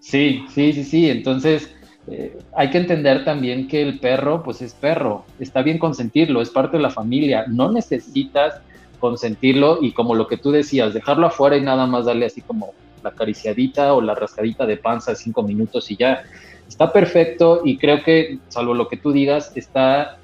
[0.00, 1.10] sí, sí, sí, sí.
[1.10, 1.70] Entonces
[2.06, 6.50] eh, hay que entender también que el perro, pues es perro, está bien consentirlo, es
[6.50, 8.60] parte de la familia, no necesitas
[8.98, 12.74] consentirlo y como lo que tú decías, dejarlo afuera y nada más darle así como
[13.02, 16.22] la acariciadita o la rascadita de panza cinco minutos y ya
[16.68, 20.18] está perfecto y creo que, salvo lo que tú digas, está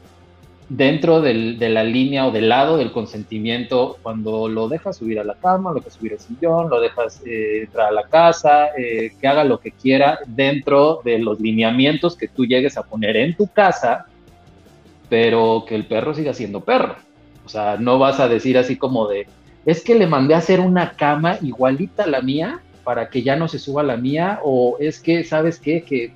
[0.69, 5.25] dentro del, de la línea o del lado del consentimiento cuando lo dejas subir a
[5.25, 9.13] la cama, lo dejas subir al sillón, lo dejas eh, entrar a la casa, eh,
[9.21, 13.37] que haga lo que quiera dentro de los lineamientos que tú llegues a poner en
[13.37, 14.07] tu casa
[15.09, 16.97] pero que el perro siga siendo perro.
[17.45, 19.27] O sea, no vas a decir así como de,
[19.65, 23.37] es que le mandé a hacer una cama igualita a la mía para que ya
[23.37, 25.83] no se suba la mía, o es que, ¿sabes qué?
[25.83, 26.13] Que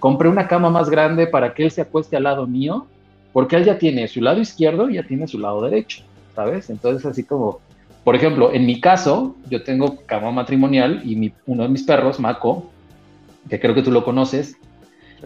[0.00, 2.86] compré una cama más grande para que él se acueste al lado mío,
[3.32, 6.02] porque él ya tiene su lado izquierdo y ya tiene su lado derecho,
[6.34, 6.70] ¿sabes?
[6.70, 7.60] Entonces, así como,
[8.04, 12.18] por ejemplo, en mi caso, yo tengo cama matrimonial y mi, uno de mis perros,
[12.18, 12.70] Mako,
[13.48, 14.56] que creo que tú lo conoces,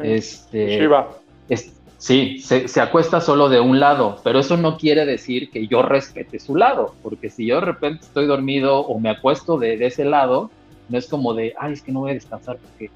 [0.03, 1.11] este, Shiva.
[1.49, 5.81] Es, Sí, se, acuesta solo de un lado, pero eso no quiere decir que yo
[5.81, 10.05] respete su lado, porque si yo de repente estoy dormido o me acuesto de, ese
[10.05, 10.51] lado,
[10.91, 12.91] no es como de, ay, es que no voy a descansar porque,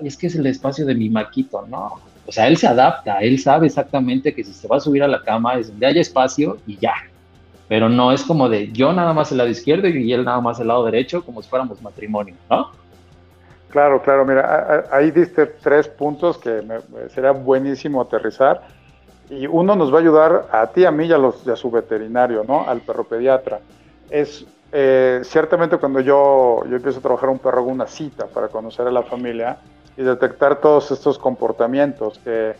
[0.00, 2.00] ay, es que es el espacio de mi maquito, no.
[2.28, 5.08] O sea, él se adapta, él sabe exactamente que si se va a subir a
[5.08, 6.92] la cama es donde haya espacio y ya.
[7.68, 10.60] Pero no es como de yo nada más el lado izquierdo y él nada más
[10.60, 12.70] el lado derecho, como si fuéramos matrimonio, ¿no?
[13.70, 16.62] Claro, claro, mira, ahí diste tres puntos que
[17.14, 18.60] sería buenísimo aterrizar.
[19.30, 21.70] Y uno nos va a ayudar a ti, a mí y a, los, a su
[21.70, 22.68] veterinario, ¿no?
[22.68, 23.60] Al perro pediatra.
[24.10, 28.48] Es eh, ciertamente cuando yo, yo empiezo a trabajar un perro, hago una cita para
[28.48, 29.56] conocer a la familia
[29.98, 32.54] y detectar todos estos comportamientos que,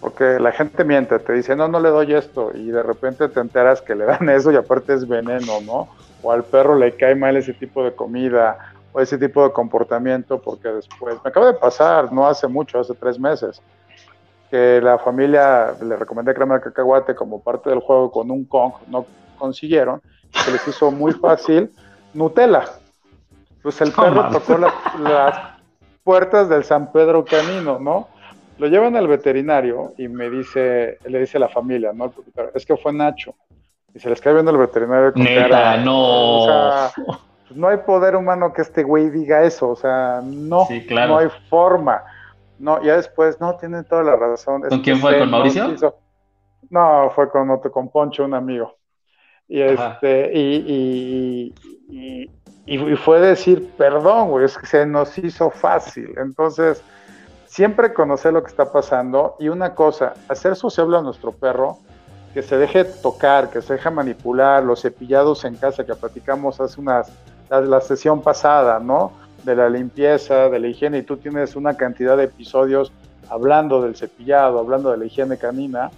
[0.00, 3.38] porque la gente miente, te dice, no, no le doy esto, y de repente te
[3.38, 5.88] enteras que le dan eso y aparte es veneno, ¿no?
[6.20, 8.58] O al perro le cae mal ese tipo de comida,
[8.92, 12.94] o ese tipo de comportamiento, porque después, me acaba de pasar, no hace mucho, hace
[12.94, 13.62] tres meses,
[14.50, 18.72] que la familia le recomendé crema de cacahuate como parte del juego con un Kong,
[18.88, 19.06] no
[19.38, 21.70] consiguieron, se les hizo muy fácil
[22.14, 22.64] Nutella.
[23.62, 25.59] Pues el perro tocó las
[26.02, 28.08] puertas del San Pedro Canino, ¿no?
[28.58, 32.12] Lo llevan al veterinario y me dice, le dice a la familia, ¿no?
[32.54, 33.34] Es que fue Nacho.
[33.94, 36.90] Y se les cae viendo el veterinario con Neta, no.
[37.50, 41.28] Pues, no hay poder humano que este güey diga eso, o sea, no, no hay
[41.48, 42.04] forma.
[42.58, 44.62] No, ya después, no, tienen toda la razón.
[44.68, 45.18] ¿Con quién fue?
[45.18, 45.74] ¿Con Mauricio?
[46.68, 48.76] No, fue con otro, con Poncho, un amigo.
[49.48, 51.52] Y este, y,
[51.88, 52.30] y,
[52.96, 56.14] fue decir, perdón, güey, es que se nos hizo fácil.
[56.16, 56.82] Entonces,
[57.46, 61.78] siempre conocer lo que está pasando y una cosa, hacer sociable a nuestro perro,
[62.32, 66.80] que se deje tocar, que se deje manipular, los cepillados en casa que platicamos hace
[66.80, 67.10] unas
[67.50, 69.12] la, sesión pasada, ¿no?
[69.44, 72.92] De la limpieza, de la higiene, y tú tienes una cantidad de episodios
[73.28, 75.90] hablando del cepillado, hablando de la higiene canina.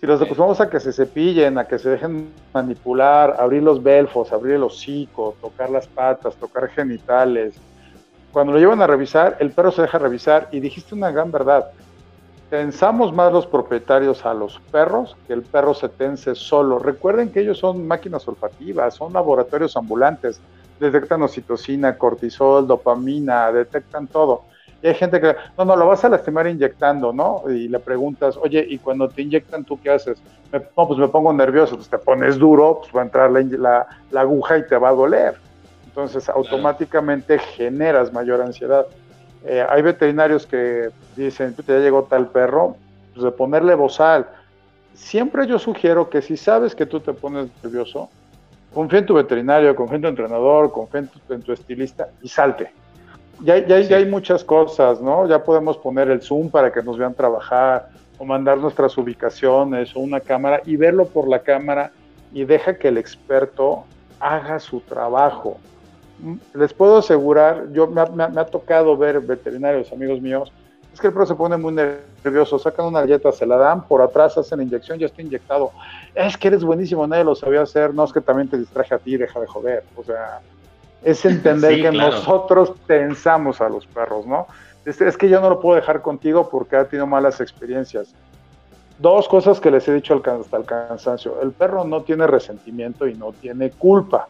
[0.00, 4.32] Si los acostumbramos a que se cepillen, a que se dejen manipular, abrir los belfos,
[4.32, 7.54] abrir el hocico, tocar las patas, tocar genitales,
[8.30, 11.70] cuando lo llevan a revisar, el perro se deja revisar y dijiste una gran verdad.
[12.48, 16.78] Pensamos más los propietarios a los perros que el perro se tense solo.
[16.78, 20.40] Recuerden que ellos son máquinas olfativas, son laboratorios ambulantes
[20.78, 24.44] detectan oxitocina, cortisol, dopamina, detectan todo.
[24.82, 27.42] Y hay gente que, no, no, lo vas a lastimar inyectando, ¿no?
[27.48, 30.18] Y le preguntas, oye, ¿y cuando te inyectan tú qué haces?
[30.52, 34.20] no, pues me pongo nervioso, pues te pones duro, pues va a entrar la, la,
[34.20, 35.34] aguja y te va a doler.
[35.86, 38.86] Entonces automáticamente generas mayor ansiedad.
[39.44, 42.76] Eh, hay veterinarios que dicen, ya llegó tal perro,
[43.12, 44.26] pues de ponerle bozal.
[44.94, 48.08] Siempre yo sugiero que si sabes que tú te pones nervioso,
[48.72, 52.70] confía en tu veterinario, confía en tu entrenador, confía en tu, estilista y salte.
[53.40, 55.28] Ya, ya, ya, hay muchas cosas, ¿no?
[55.28, 60.00] Ya podemos poner el Zoom para que nos vean trabajar o mandar nuestras ubicaciones o
[60.00, 61.92] una cámara y verlo por la cámara
[62.32, 63.84] y deja que el experto
[64.18, 65.58] haga su trabajo.
[66.18, 70.52] Mm, les puedo asegurar, yo me ha tocado ver veterinarios, amigos míos,
[70.98, 74.02] es que el perro se pone muy nervioso, sacan una galleta, se la dan, por
[74.02, 75.70] atrás hacen la inyección, ya está inyectado.
[76.12, 78.98] Es que eres buenísimo, nadie lo sabía hacer, no es que también te distraje a
[78.98, 79.84] ti, deja de joder.
[79.94, 80.40] O sea,
[81.02, 84.46] es entender que nosotros pensamos a los perros, ¿no?
[84.84, 88.14] Es, es, que yo no lo puedo dejar contigo porque ha tenido malas experiencias.
[88.98, 91.40] Dos cosas que les he dicho hasta el cansancio.
[91.42, 94.28] El perro no tiene resentimiento y no tiene culpa.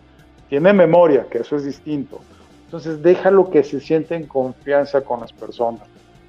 [0.49, 2.21] Tiene memoria, que eso es distinto.
[2.65, 5.83] Entonces déjalo que se siente en confianza con las personas.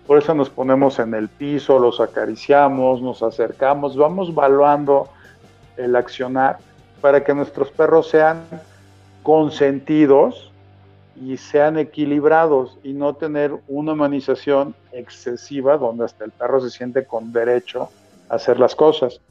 [0.08, 5.10] Por eso nos ponemos en el piso, los acariciamos, nos acercamos, vamos valuando
[5.78, 6.58] el accionar
[7.02, 8.42] para que nuestros perros sean
[9.24, 10.52] consentidos
[11.16, 17.06] y sean equilibrados y no tener una humanización excesiva donde hasta el perro se siente
[17.06, 17.90] con derecho
[18.30, 19.22] a hacer las cosas.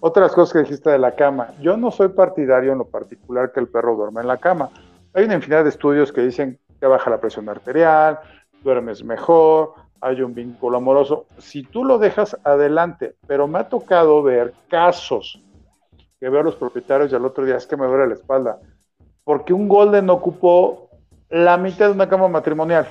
[0.00, 1.54] Otras cosas que dijiste de la cama.
[1.60, 4.70] Yo no soy partidario en lo particular que el perro duerma en la cama.
[5.14, 8.20] Hay una infinidad de estudios que dicen que baja la presión arterial,
[8.62, 11.26] duermes mejor, hay un vínculo amoroso.
[11.38, 15.42] Si tú lo dejas adelante, pero me ha tocado ver casos
[16.20, 18.58] que veo a los propietarios y al otro día es que me duele la espalda,
[19.28, 20.88] porque un Golden ocupó
[21.28, 22.88] la mitad de una cama matrimonial.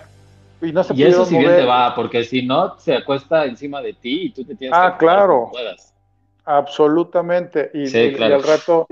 [0.62, 3.82] Y, no se y eso si bien te va, porque si no, se acuesta encima
[3.82, 5.50] de ti y tú te tienes ah, claro.
[6.46, 7.72] Absolutamente.
[7.74, 8.86] Y, al rato,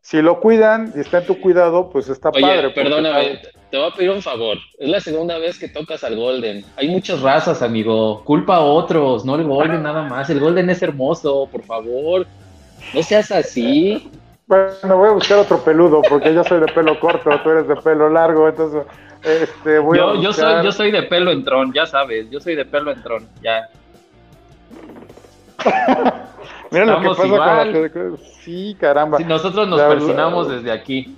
[0.00, 2.70] si lo cuidan y está en tu cuidado, pues está padre.
[2.70, 4.56] Perdóname, te voy a pedir un favor.
[4.78, 6.64] Es la segunda vez que tocas al Golden.
[6.78, 8.24] Hay muchas razas, amigo.
[8.24, 10.30] Culpa a otros, no el Golden nada más.
[10.30, 12.26] El Golden es hermoso, por favor.
[12.94, 14.10] No seas así.
[14.50, 17.76] Bueno, voy a buscar otro peludo, porque yo soy de pelo corto, tú eres de
[17.76, 18.82] pelo largo, entonces
[19.22, 22.40] este, voy yo, a yo, soy, yo soy de pelo en tron, ya sabes, yo
[22.40, 23.68] soy de pelo en tron, ya.
[26.72, 27.90] Mira lo que pasa igual.
[27.92, 28.18] con la...
[28.42, 29.18] Sí, caramba.
[29.18, 31.16] Si nosotros nos persinamos desde aquí.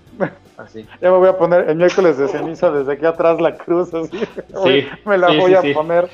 [0.58, 0.86] Así.
[1.00, 4.18] Ya me voy a poner el miércoles de ceniza desde aquí atrás la cruz, así.
[4.62, 6.10] Sí, me la voy a poner.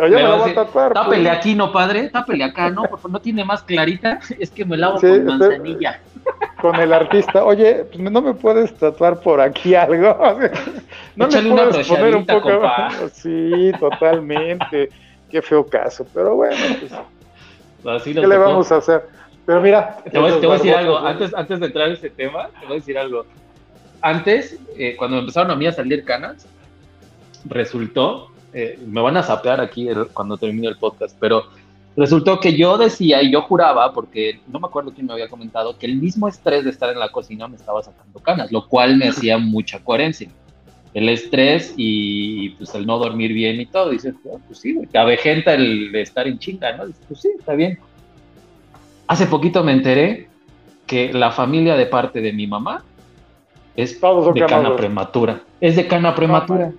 [0.00, 0.92] Oye, me, la voy a tatuar.
[0.92, 1.38] Tápele pues.
[1.38, 2.08] aquí, ¿no, padre?
[2.08, 2.82] Tápele acá, ¿no?
[2.82, 4.20] Por favor, no tiene más clarita.
[4.38, 6.00] Es que me lavo con manzanilla.
[6.60, 7.44] Con el artista.
[7.44, 10.16] Oye, pues no me puedes tatuar por aquí algo.
[11.14, 12.50] No me puedes poner un poco.
[13.12, 14.88] Sí, totalmente.
[15.30, 16.06] Qué feo caso.
[16.14, 16.56] Pero bueno,
[17.82, 18.04] pues.
[18.04, 19.06] ¿Qué le vamos a hacer?
[19.44, 19.98] Pero mira.
[20.10, 20.98] Te voy, a decir algo.
[20.98, 23.26] Antes, antes de entrar en ese tema, te voy a decir algo.
[24.00, 26.48] Antes, eh, cuando empezaron a mí a salir canas,
[27.44, 31.44] resultó eh, me van a sapear aquí cuando termine el podcast, pero
[31.96, 35.78] resultó que yo decía y yo juraba, porque no me acuerdo quién me había comentado,
[35.78, 38.96] que el mismo estrés de estar en la cocina me estaba sacando canas, lo cual
[38.96, 40.28] me hacía mucha coherencia.
[40.92, 43.88] El estrés y pues el no dormir bien y todo.
[43.88, 46.86] Dices, oh, pues sí, te avejenta el estar en chinga, ¿no?
[46.86, 47.78] Dices, pues sí, está bien.
[49.06, 50.28] Hace poquito me enteré
[50.86, 52.84] que la familia de parte de mi mamá
[53.74, 55.40] es de cana prematura.
[55.62, 56.72] Es de cana prematura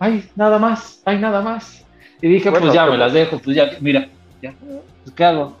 [0.00, 1.84] ay, nada más, ay, nada más.
[2.20, 4.08] Y dije, pues ya me las dejo, pues ya, mira,
[4.42, 5.56] ya, pues ¿qué hago?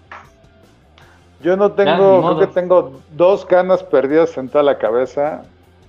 [1.42, 5.42] Yo no tengo, creo que tengo dos canas perdidas en toda la cabeza,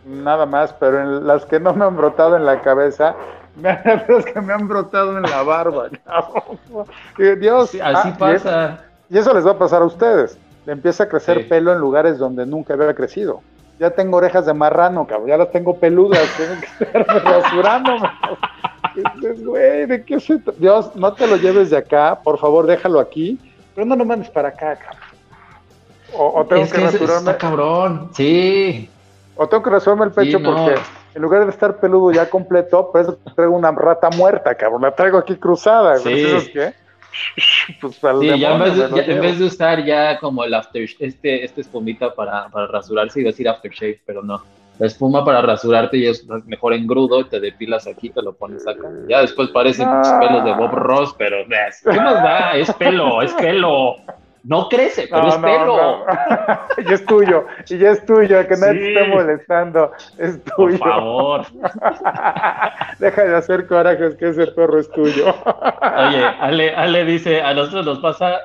[0.05, 3.15] nada más, pero en las que no me han brotado en la cabeza,
[3.55, 3.69] me
[4.07, 5.89] las que me han brotado en la barba,
[7.17, 8.79] Dios, así ah, pasa.
[9.09, 10.37] Y, eso les va a pasar a ustedes.
[10.65, 13.41] Le empieza a crecer pelo en lugares donde nunca había crecido
[13.81, 18.09] ya tengo orejas de marrano, cabrón, ya las tengo peludas, tengo que estarme rasurándome.
[19.43, 23.39] güey, ¿de qué se Dios, no te lo lleves de acá, por favor, déjalo aquí,
[23.73, 25.01] pero no lo mandes para acá, cabrón.
[26.13, 27.37] O, tengo que, rasurarme.
[27.37, 28.87] cabrón, sí.
[29.35, 30.75] O tengo que rasurarme el pecho porque
[31.15, 35.17] en lugar de estar peludo ya completo, pues traigo una rata muerta, cabrón, la traigo
[35.17, 36.29] aquí cruzada, güey.
[36.29, 36.73] ¿Sabes qué?
[37.82, 42.47] pues sí, ya en, vez de, usar ya como el after este, este espumita para,
[42.50, 44.41] para rasurarse, iba a decir aftershave, pero no.
[44.80, 48.89] La espuma para rasurarte y es mejor engrudo, te depilas aquí, te lo pones acá.
[49.08, 50.17] Ya después parecen ah.
[50.19, 52.54] pelos de Bob Ross, pero ¿qué nos da?
[52.54, 53.97] Es pelo, es pelo.
[54.43, 56.06] No crece, pero es pelo.
[56.89, 59.91] y es tuyo, y ya es tuyo, que nadie te esté molestando.
[60.17, 60.80] Es tuyo.
[60.80, 61.45] Por favor.
[62.99, 65.27] Deja de hacer corajes, que ese perro es tuyo.
[65.27, 68.39] Oye, Ale, Ale dice: a nosotros nos pasa,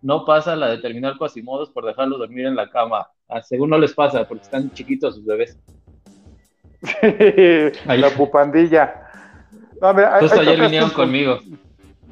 [0.00, 3.08] no pasa la de terminar cuasimodos por dejarlos dormir en la cama.
[3.42, 5.58] Según no les pasa, porque están chiquitos sus bebés.
[7.86, 9.08] la pupandilla.
[9.80, 11.40] No, mira, Justo ayer vinieron conmigo.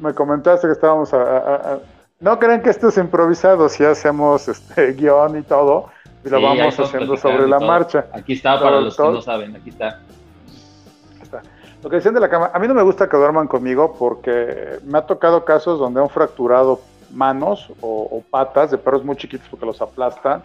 [0.01, 1.79] Me comentaste que estábamos a
[2.21, 5.87] no creen que esto es improvisado, si hacemos este guion y todo,
[6.25, 8.07] y lo vamos haciendo sobre la marcha.
[8.13, 10.01] Aquí está para los que no saben, aquí está.
[11.23, 11.43] está.
[11.83, 14.79] Lo que decían de la cama, a mí no me gusta que duerman conmigo porque
[14.85, 16.81] me ha tocado casos donde han fracturado
[17.11, 20.43] manos o, patas de perros muy chiquitos porque los aplastan.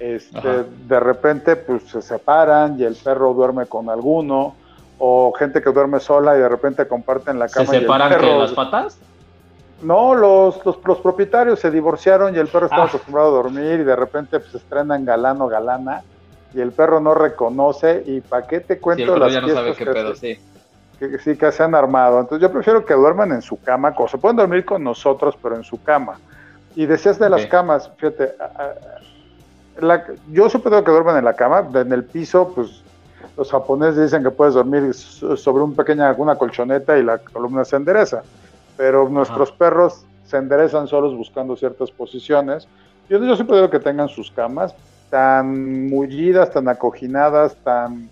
[0.00, 4.56] Este, de repente pues se separan y el perro duerme con alguno
[4.98, 7.66] o gente que duerme sola y de repente comparten la cama.
[7.66, 8.98] ¿Se separan y el perro, las patas?
[9.82, 12.86] No, los, los, propietarios se divorciaron y el perro estaba ah.
[12.86, 16.02] acostumbrado a dormir y de repente pues estrenan galano galana
[16.54, 19.34] y el perro no reconoce y para qué te cuento las
[19.76, 20.38] que,
[20.98, 22.20] Que, sí que se han armado.
[22.20, 25.56] Entonces yo prefiero que duerman en su cama, o se pueden dormir con nosotros, pero
[25.56, 26.18] en su cama.
[26.76, 28.34] Y decías de las camas, fíjate,
[29.80, 32.82] la, yo siempre tengo que duerman en la cama, en el piso, pues
[33.36, 37.76] los japoneses dicen que puedes dormir sobre un pequeña, una colchoneta y la columna se
[37.76, 38.22] endereza
[38.82, 42.66] pero nuestros perros se enderezan solos buscando ciertas posiciones.
[43.08, 44.74] Yo, yo siempre digo que tengan sus camas
[45.08, 48.10] tan mullidas, tan acoginadas, tan,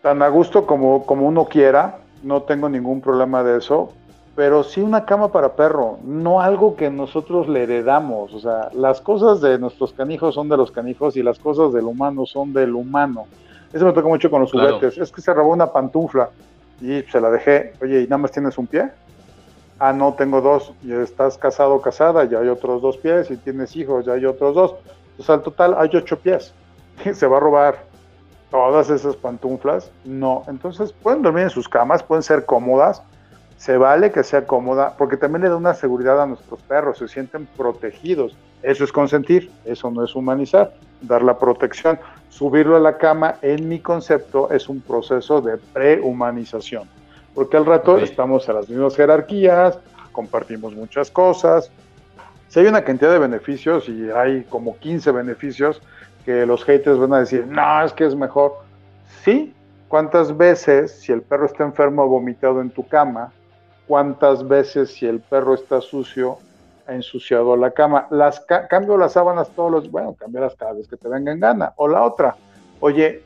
[0.00, 1.98] tan a gusto como, como uno quiera.
[2.22, 3.92] No tengo ningún problema de eso,
[4.34, 8.32] pero sí una cama para perro, no algo que nosotros le heredamos.
[8.32, 11.84] O sea, las cosas de nuestros canijos son de los canijos y las cosas del
[11.84, 13.26] humano son del humano.
[13.74, 14.96] Eso me toca mucho con los juguetes.
[14.96, 16.30] Es que se robó una pantufla
[16.80, 17.74] y se la dejé.
[17.82, 18.90] Oye, ¿y nada más tienes un pie?
[19.78, 23.36] Ah, no, tengo dos, y estás casado o casada, ya hay otros dos pies, y
[23.36, 24.74] tienes hijos, ya hay otros dos.
[25.12, 26.52] Entonces al total hay ocho pies.
[27.12, 27.84] Se va a robar
[28.50, 29.90] todas esas pantuflas.
[30.04, 33.02] No, entonces pueden dormir en sus camas, pueden ser cómodas,
[33.56, 37.08] se vale que sea cómoda, porque también le da una seguridad a nuestros perros, se
[37.08, 38.36] sienten protegidos.
[38.62, 41.98] Eso es consentir, eso no es humanizar, dar la protección.
[42.28, 46.88] Subirlo a la cama, en mi concepto, es un proceso de prehumanización,
[47.38, 49.78] porque al rato estamos en las mismas jerarquías,
[50.10, 51.70] compartimos muchas cosas.
[52.48, 55.80] Si hay una cantidad de beneficios y hay como 15 beneficios
[56.24, 58.54] que los haters van a decir, no, es que es mejor.
[59.22, 59.54] Sí,
[59.86, 63.30] ¿cuántas veces si el perro está enfermo ha vomitado en tu cama?
[63.86, 66.38] ¿Cuántas veces si el perro está sucio
[66.88, 68.08] ha ensuciado la cama?
[68.10, 71.72] Las cambio las sábanas todos los, bueno, las cada vez que te venga en gana.
[71.76, 72.34] O la otra,
[72.80, 73.22] oye,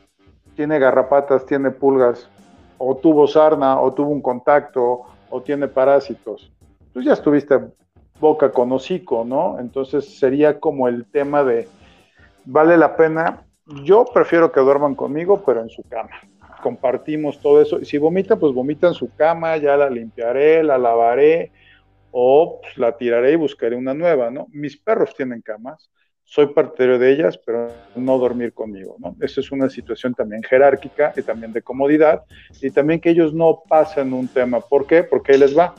[0.55, 2.29] tiene garrapatas, tiene pulgas,
[2.77, 6.51] o tuvo sarna, o tuvo un contacto, o tiene parásitos.
[6.93, 7.59] Tú ya estuviste
[8.19, 9.59] boca con hocico, ¿no?
[9.59, 11.67] Entonces sería como el tema de,
[12.45, 13.45] vale la pena,
[13.83, 16.11] yo prefiero que duerman conmigo, pero en su cama.
[16.61, 17.79] Compartimos todo eso.
[17.79, 21.51] Y si vomita, pues vomita en su cama, ya la limpiaré, la lavaré,
[22.11, 24.47] o pues, la tiraré y buscaré una nueva, ¿no?
[24.51, 25.89] Mis perros tienen camas,
[26.33, 29.15] soy partidario de ellas, pero no dormir conmigo, ¿no?
[29.21, 32.23] Esa es una situación también jerárquica y también de comodidad,
[32.59, 34.59] y también que ellos no pasen un tema.
[34.59, 35.03] ¿Por qué?
[35.03, 35.75] Porque ahí les va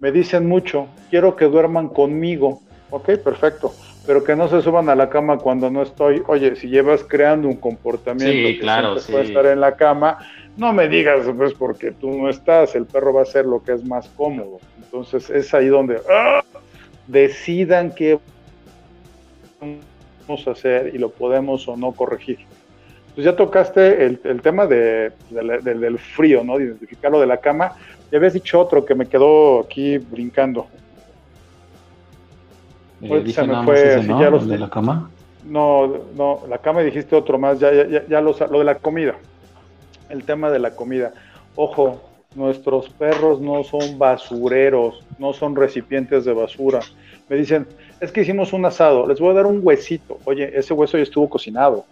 [0.00, 2.62] me dicen mucho, quiero que duerman conmigo.
[2.90, 3.72] Ok, perfecto.
[4.06, 6.22] Pero que no se suban a la cama cuando no estoy.
[6.26, 10.18] Oye, si llevas creando un comportamiento que claro, puede estar en la cama,
[10.56, 13.72] no me digas, pues porque tú no estás, el perro va a hacer lo que
[13.72, 14.58] es más cómodo.
[14.78, 16.42] Entonces es ahí donde ¡ah!
[17.06, 18.18] decidan qué
[20.46, 22.38] hacer y lo podemos o no corregir.
[23.14, 26.58] Pues ya tocaste el, tema de, del frío, ¿no?
[26.58, 27.72] De identificarlo de la cama.
[28.10, 30.66] Ya habías dicho otro que me quedó aquí brincando.
[33.02, 34.20] Eh, se me fue, ¿no?
[34.20, 35.10] ya ¿De la cama?
[35.44, 39.14] No, no, la cama dijiste otro más, ya, ya, ya lo, lo de la comida.
[40.08, 41.12] El tema de la comida.
[41.56, 42.00] Ojo,
[42.34, 46.80] nuestros perros no son basureros, no son recipientes de basura.
[47.28, 47.66] Me dicen,
[48.00, 50.18] es que hicimos un asado, les voy a dar un huesito.
[50.24, 51.84] Oye, ese hueso ya estuvo cocinado.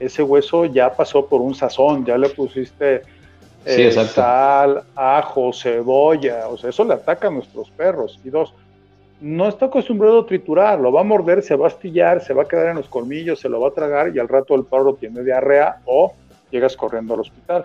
[0.00, 3.02] Ese hueso ya pasó por un sazón, ya le pusiste
[3.64, 8.20] eh, sal, ajo, cebolla, o sea, eso le ataca a nuestros perros.
[8.24, 8.52] Y dos,
[9.20, 12.42] no está acostumbrado a triturar, lo va a morder, se va a astillar, se va
[12.42, 14.94] a quedar en los colmillos, se lo va a tragar y al rato el perro
[14.94, 16.12] tiene diarrea o
[16.50, 17.64] llegas corriendo al hospital.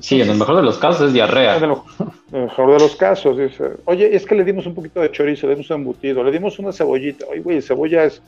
[0.00, 1.56] Sí, en el mejor de los casos es diarrea.
[1.56, 5.10] En el, mejor de los casos, dice, oye, es que le dimos un poquito de
[5.10, 8.22] chorizo, le dimos un embutido, le dimos una cebollita, oye, güey, cebolla es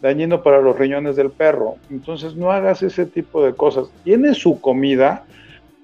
[0.00, 3.90] dañino para los riñones del perro, entonces no hagas ese tipo de cosas.
[4.04, 5.24] Tiene su comida,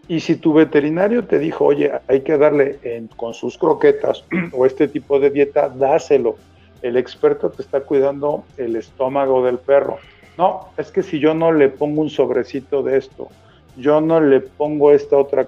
[0.06, 2.78] y si tu veterinario te dijo, oye, hay que darle
[3.16, 6.36] con sus croquetas o este tipo de dieta, dáselo.
[6.82, 9.98] El experto te está cuidando el estómago del perro.
[10.36, 13.28] No, es que si yo no le pongo un sobrecito de esto,
[13.76, 15.46] yo no le pongo esta otra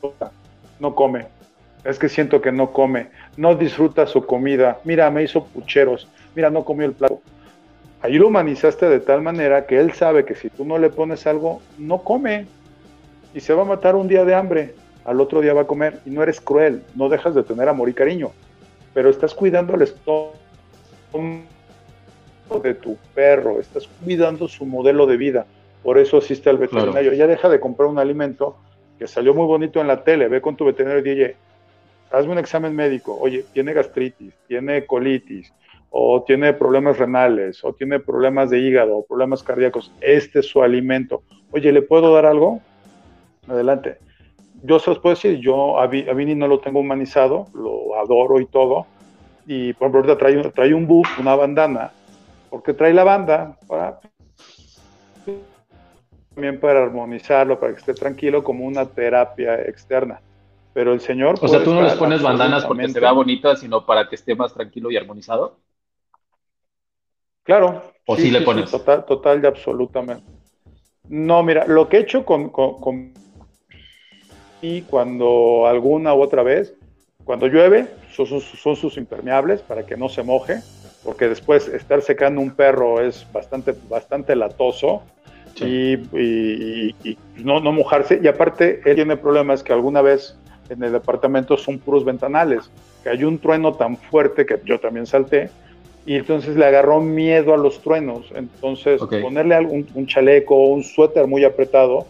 [0.00, 0.30] cosa,
[0.78, 1.26] no come.
[1.84, 4.80] Es que siento que no come, no disfruta su comida.
[4.84, 6.08] Mira, me hizo pucheros.
[6.34, 7.20] Mira, no comió el plato.
[8.02, 11.26] Ahí lo humanizaste de tal manera que él sabe que si tú no le pones
[11.26, 12.46] algo, no come.
[13.34, 14.74] Y se va a matar un día de hambre,
[15.04, 16.00] al otro día va a comer.
[16.04, 18.32] Y no eres cruel, no dejas de tener amor y cariño,
[18.94, 20.34] pero estás cuidando el estómago
[22.62, 25.46] de tu perro, estás cuidando su modelo de vida,
[25.86, 28.56] por eso asiste al veterinario, ya deja de comprar un alimento
[28.98, 31.36] que salió muy bonito en la tele, ve con tu veterinario y dile,
[32.10, 35.54] hazme un examen médico, oye, tiene gastritis, tiene colitis,
[35.90, 40.60] o tiene problemas renales, o tiene problemas de hígado, o problemas cardíacos, este es su
[40.60, 41.22] alimento.
[41.52, 42.60] Oye, ¿le puedo dar algo?
[43.46, 43.98] adelante.
[44.64, 48.46] Yo se los puedo decir, yo a Vini no lo tengo humanizado, lo adoro y
[48.46, 48.86] todo.
[49.46, 51.92] Y por ejemplo, ahorita trae, trae un buff, una bandana,
[52.50, 54.00] porque trae la banda para
[56.36, 60.20] también para armonizarlo, para que esté tranquilo, como una terapia externa.
[60.72, 61.36] Pero el señor.
[61.40, 64.34] O sea, tú no les pones bandanas porque se vea bonita, sino para que esté
[64.36, 65.56] más tranquilo y armonizado.
[67.42, 67.82] Claro.
[68.06, 68.70] O sí, le pones.
[68.70, 70.24] total, total y absolutamente.
[71.08, 72.52] No, mira, lo que he hecho con
[74.60, 76.74] y cuando alguna u otra vez,
[77.24, 78.26] cuando llueve, son
[78.76, 80.60] sus, impermeables para que no se moje,
[81.02, 85.02] porque después estar secando un perro es bastante, bastante latoso
[85.64, 88.20] y, no, no mojarse.
[88.22, 90.36] Y aparte, él tiene problemas que alguna vez
[90.68, 92.70] en el departamento son puros ventanales,
[93.02, 95.50] que hay un trueno tan fuerte que yo también salté,
[96.04, 98.26] y entonces le agarró miedo a los truenos.
[98.34, 102.06] Entonces, ponerle algún, un chaleco o un suéter muy apretado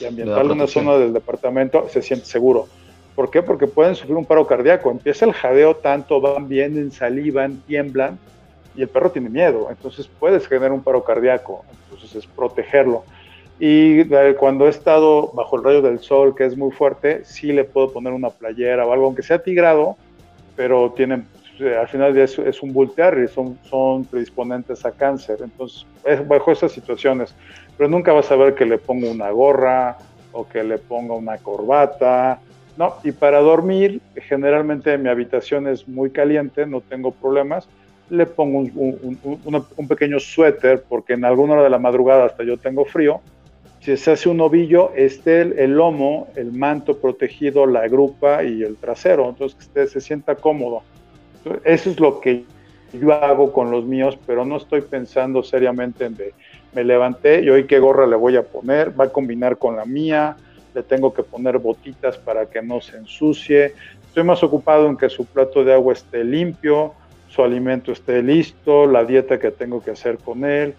[0.00, 2.66] y ambiental una zona del departamento, se siente seguro.
[3.14, 3.42] ¿Por qué?
[3.42, 4.90] Porque pueden sufrir un paro cardíaco.
[4.90, 8.18] Empieza el jadeo tanto, van, vienen, salivan, tiemblan
[8.78, 9.66] y el perro tiene miedo.
[9.70, 11.64] Entonces puedes generar un paro cardíaco.
[11.84, 13.02] Entonces es protegerlo.
[13.58, 17.52] Y eh, cuando he estado bajo el rayo del sol, que es muy fuerte, sí
[17.52, 19.96] le puedo poner una playera o algo, aunque sea tigrado,
[20.54, 21.26] pero tienen,
[21.58, 25.38] eh, al final es, es un bull y son, son predisponentes a cáncer.
[25.42, 27.34] Entonces, es bajo esas situaciones.
[27.76, 29.98] Pero nunca vas a ver que le ponga una gorra
[30.30, 32.38] o que le ponga una corbata.
[32.76, 37.68] No, y para dormir, generalmente mi habitación es muy caliente, no tengo problemas
[38.10, 42.84] le pongo un, pequeño suéter, porque en alguna hora de la madrugada hasta yo tengo
[42.84, 43.20] frío,
[43.80, 48.76] si se hace un ovillo, esté el, lomo, el manto protegido, la grupa y el
[48.76, 50.82] trasero, entonces que usted se sienta cómodo.
[51.64, 52.44] eso es lo que
[52.92, 56.32] yo hago con los míos, pero no estoy pensando seriamente en de
[56.72, 59.84] me levanté y hoy qué gorra le voy a poner, va a combinar con la
[59.84, 60.36] mía,
[60.74, 63.74] le tengo que poner botitas para que no se ensucie.
[64.06, 66.94] Estoy más ocupado en que su plato de agua esté limpio,
[67.28, 70.74] su alimento esté listo, la dieta que tengo que hacer con él,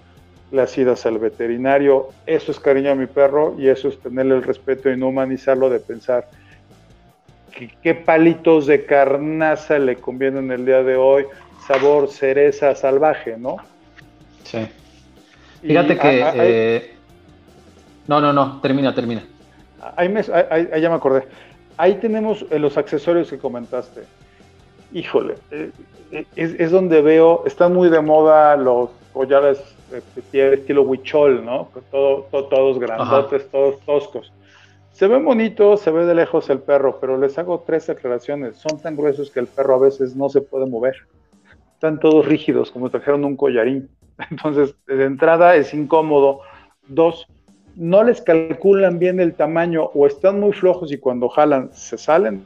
[0.51, 2.09] las idas al veterinario.
[2.25, 5.69] Eso es cariño a mi perro y eso es tenerle el respeto y no humanizarlo
[5.69, 6.27] de pensar
[7.81, 11.25] qué palitos de carnaza le convienen el día de hoy,
[11.67, 13.57] sabor cereza salvaje, ¿no?
[14.43, 14.67] Sí.
[15.61, 16.25] Fíjate que...
[16.35, 16.93] Eh,
[18.07, 19.23] no, no, no, termina, termina.
[19.95, 20.13] Ahí,
[20.49, 21.23] ahí, ya me acordé.
[21.77, 24.01] Ahí tenemos eh, los accesorios que comentaste.
[24.91, 25.71] Híjole, eh,
[26.35, 29.61] es, donde veo, están muy de moda los collares
[30.31, 31.69] de estilo huichol, ¿no?
[31.91, 34.31] Todo, todos grandotes, todos toscos.
[34.91, 38.57] Se ve bonito, se ve de lejos el perro, pero les hago tres aclaraciones.
[38.57, 40.95] Son tan gruesos que el perro a veces no se puede mover.
[41.73, 43.89] Están todos rígidos, como trajeron un collarín.
[44.29, 46.41] Entonces, de entrada es incómodo.
[46.87, 47.27] Dos,
[47.75, 52.45] no les calculan bien el tamaño o están muy flojos y cuando jalan se salen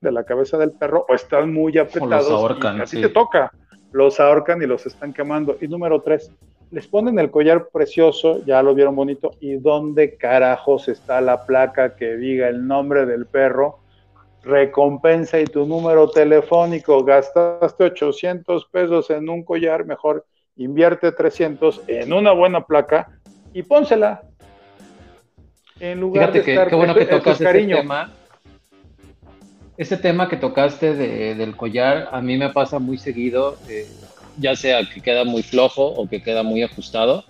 [0.00, 2.28] de la cabeza del perro o están muy apretados.
[2.28, 2.80] los ahorcan.
[2.80, 3.52] así te toca.
[3.92, 5.56] Los ahorcan y los están quemando.
[5.60, 6.30] Y número tres,
[6.70, 11.96] les ponen el collar precioso, ya lo vieron bonito, y dónde carajos está la placa
[11.96, 13.80] que diga el nombre del perro,
[14.42, 20.24] recompensa y tu número telefónico, gastaste 800 pesos en un collar, mejor
[20.56, 23.08] invierte 300 en una buena placa
[23.52, 24.22] y pónsela.
[25.80, 28.10] En lugar de estar qué bueno que tocas tema
[29.80, 33.88] ese tema que tocaste del collar, a mí me pasa muy seguido, eh,
[34.36, 37.24] ya sea que queda muy flojo o que queda muy ajustado,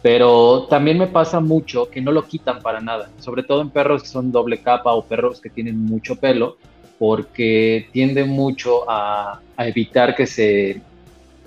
[0.00, 4.02] pero también me pasa mucho que no lo quitan para nada, sobre todo en perros
[4.02, 6.56] que son doble capa o perros que tienen mucho pelo,
[6.98, 10.80] porque tiende mucho a, a evitar que se,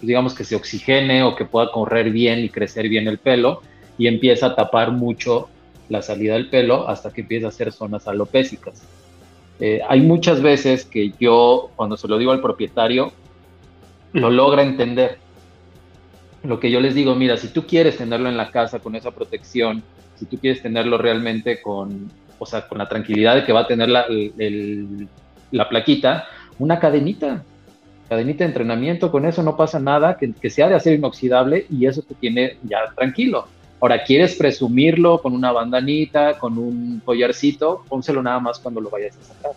[0.04, 3.64] digamos, que se oxigene o que pueda correr bien y crecer bien el pelo
[3.98, 5.50] y empieza a tapar mucho
[5.90, 8.84] la salida del pelo hasta que empieza a hacer zonas alopésicas.
[9.60, 13.12] Eh, hay muchas veces que yo, cuando se lo digo al propietario,
[14.14, 15.18] lo logra entender.
[16.44, 19.12] Lo que yo les digo, mira, si tú quieres tenerlo en la casa con esa
[19.12, 19.84] protección,
[20.16, 23.68] si tú quieres tenerlo realmente con, o sea, con la tranquilidad de que va a
[23.68, 24.06] tener la,
[25.52, 26.26] la plaquita,
[26.60, 27.44] una cadenita,
[28.08, 31.86] cadenita de entrenamiento, con eso no pasa nada, que, que sea de acero inoxidable y
[31.88, 33.48] eso te tiene ya tranquilo.
[33.80, 37.84] Ahora, ¿quieres presumirlo con una bandanita, con un collarcito?
[37.88, 39.52] Pónselo nada más cuando lo vayas a sacar.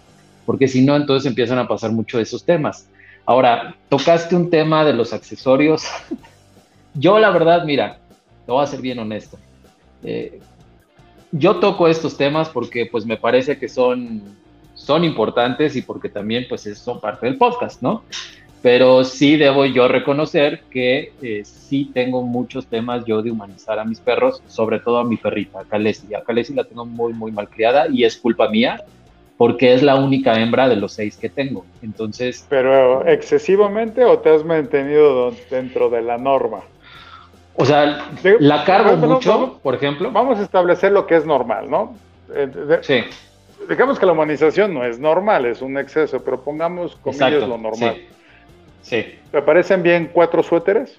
[0.45, 2.87] Porque si no, entonces empiezan a pasar mucho de esos temas.
[3.25, 5.85] Ahora, tocaste un tema de los accesorios.
[6.95, 7.99] yo, la verdad, mira,
[8.45, 9.39] te voy a ser bien honesto.
[10.03, 10.41] Eh,
[11.33, 14.23] yo toco estos temas porque pues me parece que son,
[14.75, 18.03] son importantes y porque también pues son parte del podcast, ¿no?
[18.63, 23.85] Pero sí debo yo reconocer que eh, sí tengo muchos temas yo de humanizar a
[23.85, 26.15] mis perros, sobre todo a mi perrita, a Kalesi.
[26.15, 28.83] A Kalesi la tengo muy, muy mal criada y es culpa mía
[29.39, 31.65] porque es la única hembra de los seis que tengo.
[31.81, 32.45] Entonces...
[32.51, 36.61] ¿Pero excesivamente o te has mantenido dentro de la norma?
[37.57, 40.11] O sea, la cargo mucho, por ejemplo.
[40.11, 41.95] Vamos a establecer lo que es normal, ¿no?
[42.35, 42.51] Eh,
[42.83, 43.01] sí.
[43.67, 47.97] Digamos que la humanización no es normal, es un exceso, pero pongamos comillas lo normal.
[47.97, 48.20] Sí.
[48.83, 49.19] Sí.
[49.33, 50.97] ¿Me parecen bien cuatro suéteres?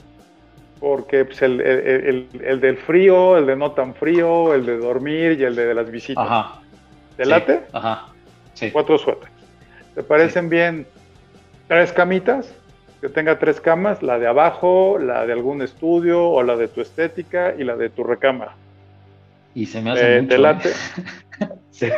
[0.80, 5.56] Porque pues, el, del frío, el de no tan frío, el de dormir y el
[5.56, 6.26] de, las visitas.
[6.26, 6.62] Ajá.
[7.18, 7.62] ¿Te late?
[7.72, 8.08] Ajá.
[8.54, 8.72] Sí.
[8.72, 9.32] Cuatro suéteres.
[9.94, 10.88] ¿Te parecen bien
[11.68, 12.54] tres camitas?
[13.00, 16.82] Que tenga tres camas, la de abajo, la de algún estudio o la de tu
[16.82, 18.56] estética y la de tu recámara.
[19.56, 20.72] Y se me hace eh, ¿Te late?
[21.72, 21.90] sí.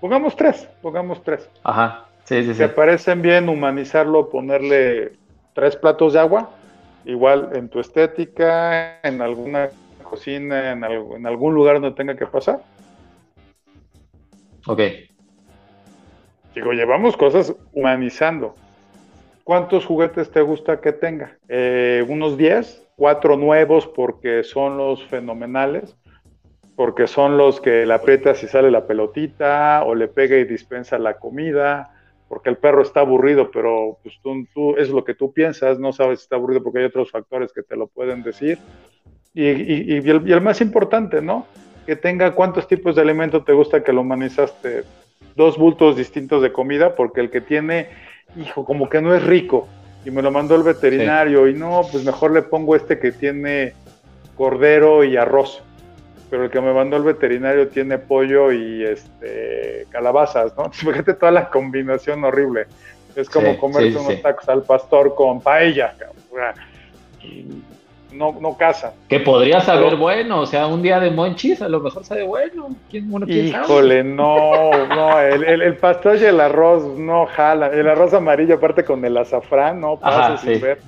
[0.00, 1.48] Pongamos tres, pongamos tres.
[1.62, 2.06] Ajá.
[2.32, 5.18] Sí, ¿Te parecen bien humanizarlo, ponerle
[5.54, 6.58] tres platos de agua?
[7.04, 9.70] Igual en tu estética, en alguna
[10.02, 12.64] cocina, en, en algún lugar donde tenga que pasar.
[14.66, 14.80] Ok.
[16.54, 18.60] Digo, llevamos cosas humanizando.
[19.44, 21.38] ¿Cuántos juguetes te gusta que tenga?
[21.48, 25.96] Eh, unos 10, cuatro nuevos porque son los fenomenales.
[26.76, 30.98] porque son los que le aprietas y sale la pelotita, o le pega y dispensa
[30.98, 31.90] la comida,
[32.32, 36.20] porque el perro está aburrido, pero pues tú, es lo que tú piensas, no sabes
[36.20, 38.58] si está aburrido porque hay otros factores que te lo pueden decir.
[39.34, 41.44] Y, y, el, y el, más importante, ¿no?
[41.84, 44.84] Que tenga cuántos tipos de alimento te gusta que lo humanizaste.
[45.36, 47.88] Dos bultos distintos de comida, porque el que tiene,
[48.42, 49.68] hijo, como que no es rico,
[50.06, 53.74] y me lo mandó el veterinario, y no, pues mejor le pongo este que tiene
[54.36, 55.62] cordero y arroz
[56.32, 60.70] pero el que me mandó el veterinario tiene pollo y este calabazas, ¿no?
[60.72, 62.68] Fíjate toda la combinación horrible.
[63.14, 65.94] Es como comerse unos tacos al pastor con paella.
[68.12, 68.94] No, no casa.
[69.10, 72.74] Que podría saber bueno, o sea, un día de monchis a lo mejor sabe bueno.
[72.90, 77.66] ¿Quién, Híjole, no, no, el, el, pastor y el arroz no jala.
[77.66, 80.78] El arroz amarillo aparte con el azafrán, no pasa sin ver.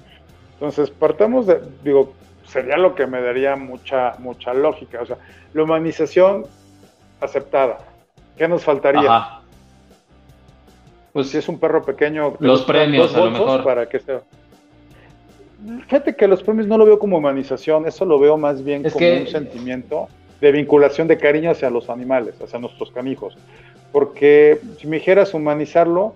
[0.55, 2.15] Entonces, partamos de, digo,
[2.55, 5.03] sería lo que me daría mucha, mucha lógica.
[5.03, 5.19] O sea,
[5.53, 6.47] la humanización
[7.21, 7.79] aceptada.
[8.39, 9.41] ¿Qué nos faltaría?
[11.13, 13.65] Pues si es un perro pequeño, los premios a lo mejor.
[13.65, 14.23] para que sea.
[15.83, 19.07] Fíjate que los premios no lo veo como humanización, eso lo veo más bien como
[19.21, 20.09] un sentimiento
[20.41, 23.37] de vinculación de cariño hacia los animales, hacia nuestros canijos.
[23.91, 26.15] Porque si me dijeras humanizarlo,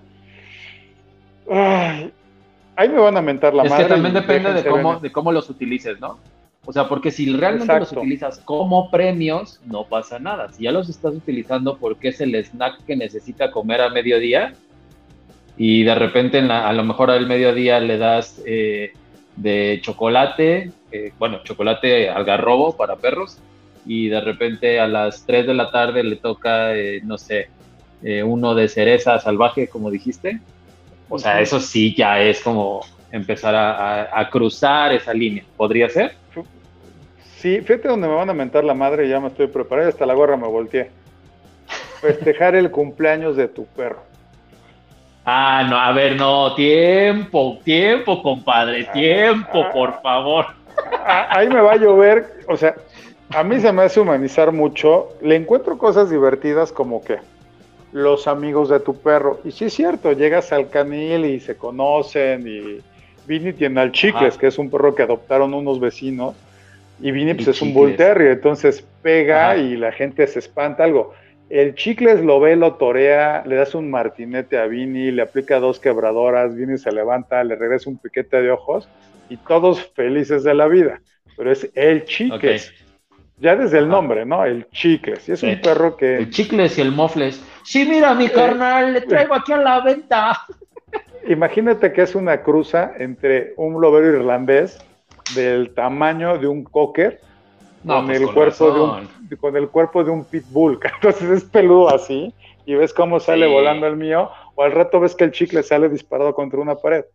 [1.49, 2.13] ay,
[2.79, 3.83] ahí me van a mentar la madre.
[3.83, 6.17] Es que también depende de cómo, de cómo los utilices, ¿no?
[6.65, 10.51] O sea, porque si realmente los utilizas como premios, no pasa nada.
[10.53, 14.53] Si ya los estás utilizando porque es el snack que necesita comer a mediodía
[15.57, 18.93] y de repente a lo mejor al mediodía le das eh,
[19.35, 23.39] de chocolate, eh, bueno, chocolate algarrobo para perros
[23.85, 27.49] y de repente a las 3 de la tarde le toca, eh, no sé,
[28.23, 30.39] uno de cereza salvaje, como dijiste,
[31.09, 32.81] o sea, eso sí ya es como
[33.11, 35.43] empezar a, cruzar esa línea.
[35.57, 36.13] ¿Podría ser?
[37.37, 40.13] Sí, fíjate donde me van a mentar la madre ya me estoy preparando, hasta la
[40.13, 40.91] gorra me volteé.
[42.01, 44.03] Festejar el cumpleaños de tu perro.
[45.25, 50.45] Ah, no, a ver, no, tiempo, tiempo, compadre, ah, tiempo, ah, por favor.
[51.05, 52.75] Ah, ahí me va a llover, o sea,
[53.29, 55.09] a mí se me hace humanizar mucho.
[55.21, 57.19] Le encuentro cosas divertidas como que
[57.91, 59.39] los amigos de tu perro.
[59.43, 62.81] Y sí es cierto, llegas al canil y se conocen y
[63.27, 66.35] Vini tiene al Chicles, que es un perro que adoptaron unos vecinos.
[67.01, 71.13] Y Vini pues, es un bull terrier, entonces pega y la gente se espanta algo.
[71.49, 75.79] El Chicles lo ve, lo torea, le das un martinete a Vini, le aplica dos
[75.79, 78.87] quebradoras, Vini se levanta, le regresa un piquete de ojos
[79.29, 81.01] y todos felices de la vida.
[81.37, 82.73] Pero es el Chicles.
[83.39, 84.43] Ya desde el nombre, ¿no?
[84.43, 85.27] El Chicles.
[85.29, 86.17] Y es un perro que.
[86.17, 87.41] El Chicles y el Mofles.
[87.63, 90.45] Sí, mira, mi carnal, le traigo aquí a la venta.
[91.27, 94.79] Imagínate que es una cruza entre un lobero irlandés
[95.35, 97.19] del tamaño de un cocker
[97.85, 100.79] con, pues el cuerpo de un, con el cuerpo de un pitbull.
[100.95, 102.33] Entonces es peludo así
[102.65, 105.89] y ves cómo sale volando el mío o al rato ves que el chicle sale
[105.89, 107.05] disparado contra una pared.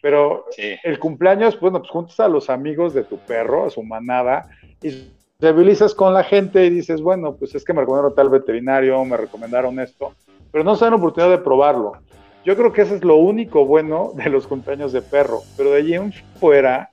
[0.00, 0.44] Pero
[0.84, 4.48] el cumpleaños, bueno, pues juntas a los amigos de tu perro, a su manada,
[4.80, 5.10] y
[5.40, 9.16] te con la gente y dices, bueno, pues es que me recomendaron tal veterinario, me
[9.16, 10.12] recomendaron esto,
[10.50, 11.92] pero no se dan oportunidad de probarlo.
[12.44, 15.76] Yo creo que eso es lo único bueno de los cumpleaños de perro, pero de
[15.76, 16.88] allí en fuera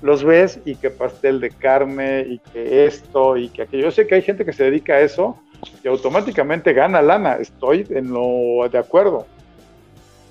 [0.00, 3.84] los ves y que pastel de carne y que esto y que aquello.
[3.84, 5.36] Yo sé que hay gente que se dedica a eso
[5.82, 9.26] y automáticamente gana lana, estoy en lo de acuerdo.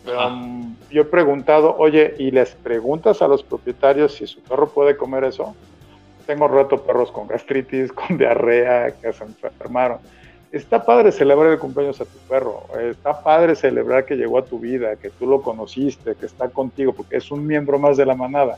[0.08, 4.98] Um, yo he preguntado, oye, ¿y les preguntas a los propietarios si su perro puede
[4.98, 5.56] comer eso?
[6.26, 10.00] Tengo rato perros con gastritis, con diarrea, que se enfermaron.
[10.52, 14.60] Está padre celebrar el cumpleaños a tu perro, está padre celebrar que llegó a tu
[14.60, 18.14] vida, que tú lo conociste, que está contigo, porque es un miembro más de la
[18.14, 18.58] manada.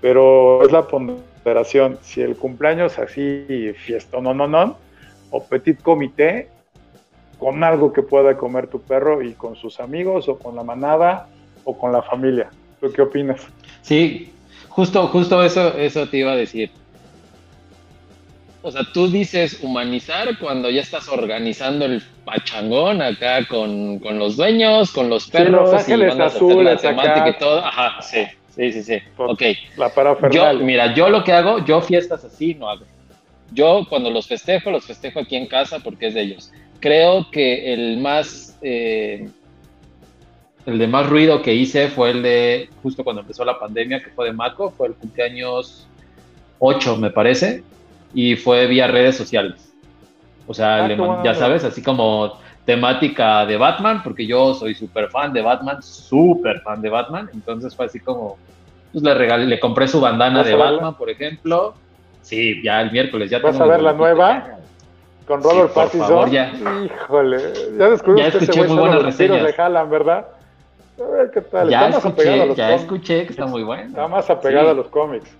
[0.00, 4.78] Pero es la ponderación, si el cumpleaños así, fiesta, no, no, no,
[5.30, 6.48] o petit comité,
[7.38, 11.28] con algo que pueda comer tu perro y con sus amigos o con la manada
[11.64, 12.50] o con la familia.
[12.80, 13.46] ¿Tú qué opinas?
[13.82, 14.32] Sí,
[14.68, 16.70] justo, justo eso, eso te iba a decir
[18.60, 24.90] o sea, tú dices humanizar cuando ya estás organizando el pachangón acá con, los dueños,
[24.90, 27.64] con los perros, los ángeles y azules, la temática y todo.
[27.64, 28.98] Ajá, sí, sí, sí, sí.
[29.16, 29.42] Ok.
[29.76, 29.92] La.
[30.30, 32.84] Yo, mira, yo lo que hago, yo fiestas así no hago.
[33.52, 36.52] Yo cuando los festejo, los festejo aquí en casa porque es de ellos.
[36.80, 39.28] Creo que el más, eh,
[40.66, 44.10] el de más ruido que hice fue el de, justo cuando empezó la pandemia, que
[44.10, 45.86] fue de Maco, fue el cumpleaños
[46.58, 47.62] 8, me parece
[48.14, 49.72] y fue vía redes sociales.
[50.46, 55.32] O sea, ah, ya sabes, así como temática de Batman, porque yo soy súper fan
[55.32, 58.36] de Batman, súper fan de Batman, entonces fue así como,
[58.92, 61.74] pues le regalé, le compré su bandana de Batman, por ejemplo.
[62.22, 64.58] Sí, ya el miércoles ya ¿Vas a ver la nueva?
[65.28, 66.30] con Robert Pattinson.
[66.30, 66.50] ya.
[66.84, 67.38] Híjole,
[67.78, 69.42] ya descubrí ya que ese güey muy buenas reseñas.
[69.42, 70.26] le jalan, ¿verdad?
[70.98, 71.68] A ver qué tal.
[71.68, 73.84] Ya está escuché, más a los ya escuché que está muy bueno.
[73.84, 75.30] Está más apegado a los cómics.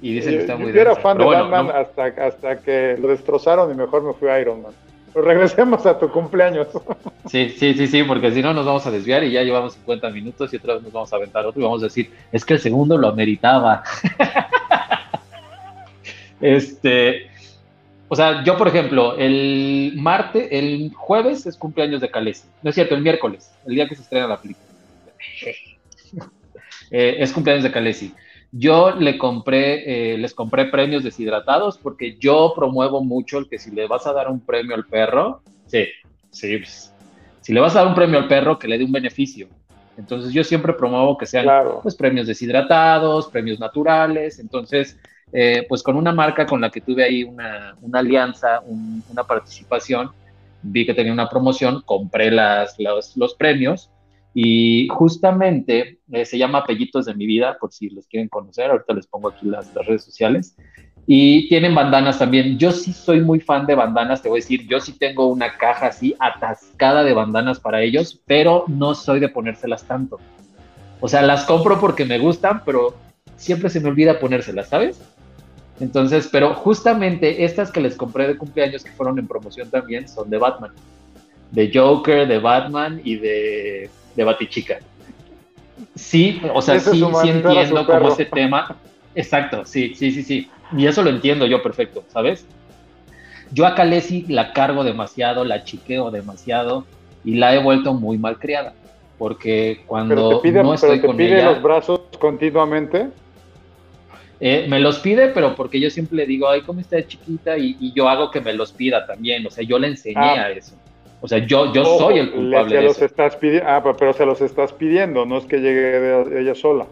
[0.00, 3.70] Y dicen que está muy Yo era fan de Batman hasta, hasta que lo destrozaron
[3.72, 4.72] y mejor me fui a Iron Man.
[5.12, 6.68] Pero regresemos a tu cumpleaños.
[7.28, 10.08] Sí, sí, sí, sí, porque si no nos vamos a desviar y ya llevamos 50
[10.08, 12.54] minutos y otra vez nos vamos a aventar otro y vamos a decir, es que
[12.54, 13.82] el segundo lo ameritaba.
[16.40, 17.28] este,
[18.08, 22.48] o sea, yo por ejemplo, el martes, el jueves es cumpleaños de Calesi.
[22.62, 24.66] No es cierto, el miércoles, el día que se estrena la película.
[26.90, 28.14] Eh, es cumpleaños de Calesi.
[28.50, 33.70] Yo le compré, eh, les compré premios deshidratados porque yo promuevo mucho el que si
[33.70, 35.84] le vas a dar un premio al perro, sí,
[36.30, 36.94] sí, pues,
[37.42, 39.48] si le vas a dar un premio al perro, que le dé un beneficio.
[39.98, 41.46] Entonces yo siempre promuevo que sean
[41.82, 44.38] pues, premios deshidratados, premios naturales.
[44.38, 44.96] Entonces,
[45.32, 50.10] eh, pues con una marca con la que tuve ahí una, alianza, una participación,
[50.62, 53.90] vi que tenía una promoción, compré las, los premios
[54.34, 58.70] y justamente eh, se llama Pellitos de mi vida, por si los quieren conocer.
[58.70, 60.56] Ahorita les pongo aquí las, redes sociales.
[61.06, 62.58] Y tienen bandanas también.
[62.58, 64.66] Yo sí soy muy fan de bandanas, te voy a decir.
[64.68, 69.28] Yo sí tengo una caja así atascada de bandanas para ellos, pero no soy de
[69.28, 70.18] ponérselas tanto.
[71.00, 72.94] O sea, las compro porque me gustan, pero
[73.36, 75.00] siempre se me olvida ponérselas, ¿sabes?
[75.80, 80.28] Entonces, pero justamente estas que les compré de cumpleaños que fueron en promoción también son
[80.28, 80.72] de Batman.
[81.52, 83.88] De Joker, de Batman y de
[84.18, 84.78] de Batichica.
[85.94, 86.90] Sí, o sea, sí,
[87.22, 88.76] sí entiendo como ese tema.
[89.14, 90.50] Exacto, sí, sí, sí, sí.
[90.76, 92.44] Y eso lo entiendo yo perfecto, ¿sabes?
[93.52, 96.84] Yo a Calesi la cargo demasiado, la chiqueo demasiado
[97.24, 98.74] y la he vuelto muy mal criada.
[99.18, 103.08] Porque cuando no estoy pero te pide los brazos continuamente.
[104.40, 107.56] Eh, me los pide, pero porque yo siempre le digo, ay, ¿cómo está chiquita?
[107.56, 109.46] Y, yo hago que me los pida también.
[109.46, 110.44] O sea, yo le enseñé ah.
[110.44, 110.74] a eso.
[111.20, 114.72] O sea, yo, yo soy el culpable de los Estás ah, pero se los estás
[114.72, 116.86] pidiendo, no es que llegue ella sola.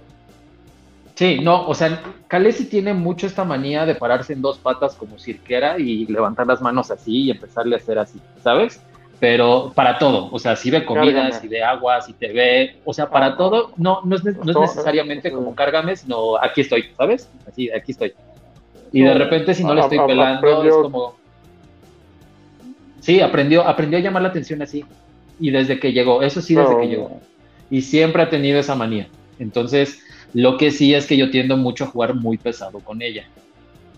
[1.15, 5.19] Sí, no, o sea, Kalesi tiene mucho esta manía de pararse en dos patas como
[5.19, 8.83] cirquera y levantar las manos así y empezarle a hacer así, ¿sabes?
[9.19, 12.93] Pero para todo, o sea, si ve comida, si ve agua, si te ve, o
[12.93, 17.31] sea, para todo, no, no es, no es necesariamente como cárgame, sino aquí estoy, ¿sabes?
[17.49, 18.13] Así, aquí estoy.
[18.93, 21.15] Y de repente si no le estoy pelando, es como
[23.01, 24.85] Sí, aprendió, aprendió a llamar la atención así.
[25.39, 27.21] Y desde que llegó, eso sí, desde que llegó.
[27.71, 29.09] Y siempre ha tenido esa manía.
[29.39, 30.01] Entonces,
[30.33, 33.25] lo que sí es que yo tiendo mucho a jugar muy pesado con ella.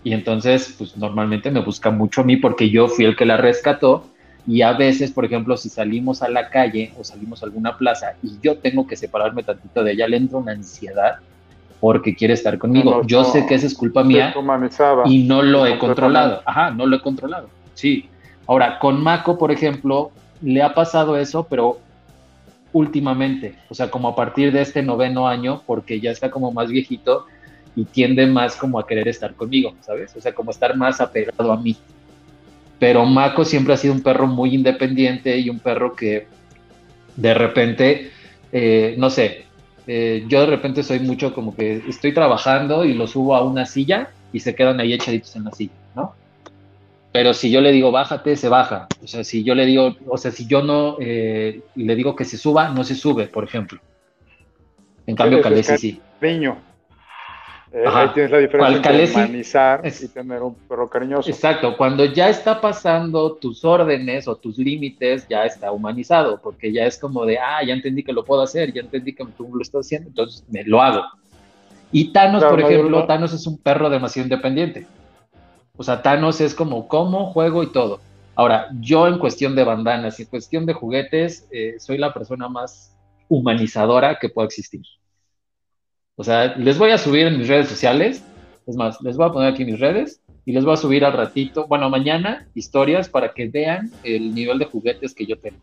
[0.03, 3.37] Y entonces, pues normalmente me busca mucho a mí porque yo fui el que la
[3.37, 4.05] rescató.
[4.47, 8.13] Y a veces, por ejemplo, si salimos a la calle o salimos a alguna plaza
[8.23, 11.17] y yo tengo que separarme tantito de ella, le entra una ansiedad
[11.79, 13.01] porque quiere estar conmigo.
[13.05, 14.33] yo sé que esa es culpa mía
[15.05, 16.41] y no lo he controlado.
[16.45, 17.49] Ajá, no lo he controlado.
[17.73, 18.09] Sí,
[18.49, 20.09] Ahora, con Mako, por ejemplo,
[20.41, 21.77] le ha pasado eso, pero
[22.73, 26.71] últimamente, o sea, como a partir de este noveno año, porque ya está como más
[26.71, 27.27] viejito
[27.75, 30.15] y tiende más como a querer estar conmigo, ¿sabes?
[30.15, 31.77] O sea, como estar más apegado a mí.
[32.79, 36.25] Pero Mako siempre ha sido un perro muy independiente y un perro que
[37.17, 38.09] de repente,
[38.51, 39.45] eh, no sé,
[39.85, 43.67] eh, yo de repente soy mucho como que estoy trabajando y lo subo a una
[43.67, 45.78] silla y se quedan ahí echaditos en la silla.
[47.11, 48.87] Pero si yo le digo bájate, se baja.
[49.03, 52.25] O sea, si yo le digo, o sea, si yo no eh, le digo que
[52.25, 53.79] se suba, no se sube, por ejemplo.
[55.07, 56.01] En cambio, Calesi sí.
[56.21, 56.57] Niño.
[57.71, 61.29] Eh, ahí tienes la diferencia entre humanizar y tener un perro cariñoso.
[61.29, 66.85] Exacto, cuando ya está pasando tus órdenes o tus límites, ya está humanizado, porque ya
[66.85, 69.61] es como de, ah, ya entendí que lo puedo hacer, ya entendí que tú lo
[69.61, 71.03] estás haciendo, entonces me lo hago.
[71.91, 74.87] Y Thanos, por ejemplo, Thanos es un perro demasiado independiente.
[75.79, 78.01] O sea, Thanos es como cómo, juego y todo.
[78.35, 82.49] Ahora, yo en cuestión de bandanas y en cuestión de juguetes, eh, soy la persona
[82.49, 82.93] más
[83.29, 84.81] humanizadora que pueda existir.
[86.17, 88.21] O sea, les voy a subir en mis redes sociales,
[88.67, 91.13] es más, les voy a poner aquí mis redes y les voy a subir al
[91.13, 95.59] ratito, bueno, mañana, historias para que vean el nivel de juguetes que yo tengo.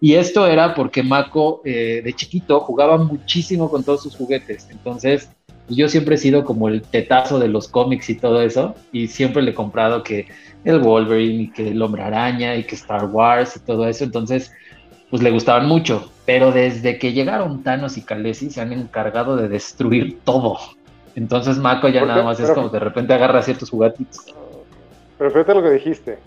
[0.00, 4.66] Y esto era porque Mako eh, de chiquito jugaba muchísimo con todos sus juguetes.
[4.72, 5.30] Entonces,
[5.68, 9.42] yo siempre he sido como el tetazo de los cómics y todo eso, y siempre
[9.42, 10.26] le he comprado que
[10.64, 14.52] el Wolverine y que el Hombre Araña y que Star Wars y todo eso, entonces
[15.10, 19.48] pues le gustaban mucho, pero desde que llegaron Thanos y Khaleesi se han encargado de
[19.48, 20.58] destruir todo.
[21.14, 24.26] Entonces Mako ya nada más es como de repente agarra ciertos juguetitos.
[25.16, 26.18] Pero fíjate lo que dijiste,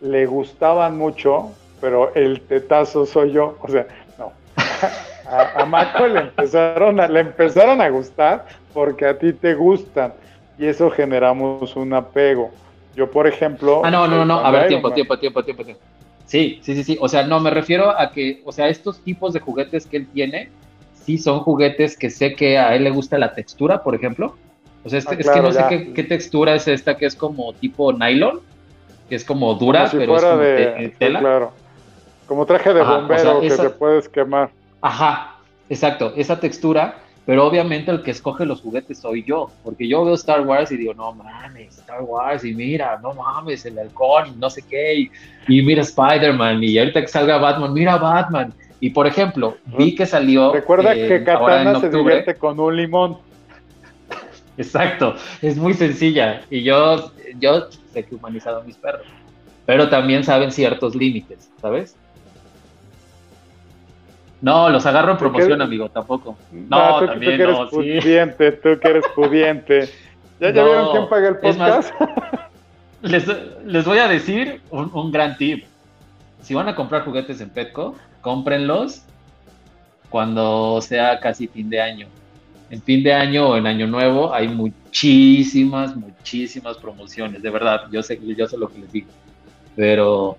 [0.00, 1.50] le gustaban mucho,
[1.80, 3.86] pero el tetazo soy yo, o sea,
[4.18, 4.32] no.
[5.30, 10.14] A, a le empezaron a, le empezaron a gustar porque a ti te gustan
[10.58, 12.50] y eso generamos un apego.
[12.96, 13.82] Yo, por ejemplo.
[13.84, 15.82] Ah, no, no, no, a ver, tiempo, tiempo, tiempo, tiempo, tiempo.
[16.26, 16.98] Sí, sí, sí, sí.
[17.00, 20.08] O sea, no, me refiero a que, o sea, estos tipos de juguetes que él
[20.08, 20.50] tiene,
[20.94, 24.36] sí son juguetes que sé que a él le gusta la textura, por ejemplo.
[24.84, 27.52] O sea, este, ah, es que no sé qué, textura es esta, que es como
[27.54, 28.40] tipo nylon,
[29.08, 31.20] que es como dura, pero es como de, tela.
[31.20, 31.52] claro.
[32.26, 34.50] Como traje de bombero que te puedes quemar.
[34.80, 35.36] Ajá,
[35.68, 40.14] exacto, esa textura pero obviamente el que escoge los juguetes soy yo, porque yo veo
[40.14, 44.38] Star Wars y digo, no mames, Star Wars, y mira, no mames, el halcón, y
[44.38, 45.10] no sé qué,
[45.46, 48.54] y, mira Spider-Man, y ahorita que salga Batman, mira Batman.
[48.80, 50.54] Y por ejemplo, vi que salió.
[50.54, 53.18] Recuerda que eh, Katana se divierte con un limón.
[54.56, 56.40] Exacto, es muy sencilla.
[56.48, 59.06] Y yo, yo sé que he humanizado a mis perros,
[59.66, 61.94] pero también saben ciertos límites, ¿sabes?
[64.40, 66.36] No, los agarro en promoción, amigo, tampoco.
[66.52, 69.88] No, también tú que eres pudiente, tú que eres pudiente.
[70.40, 71.92] ¿Ya, vieron quién paga el podcast?
[73.02, 75.64] les, voy a decir un, gran tip.
[76.42, 79.02] Si van a comprar juguetes en Petco, cómprenlos
[80.08, 82.06] cuando sea casi fin de año.
[82.70, 87.82] En fin de año o en año nuevo hay muchísimas, muchísimas promociones, de verdad.
[87.90, 89.08] Yo sé, yo sé lo que les digo.
[89.74, 90.38] Pero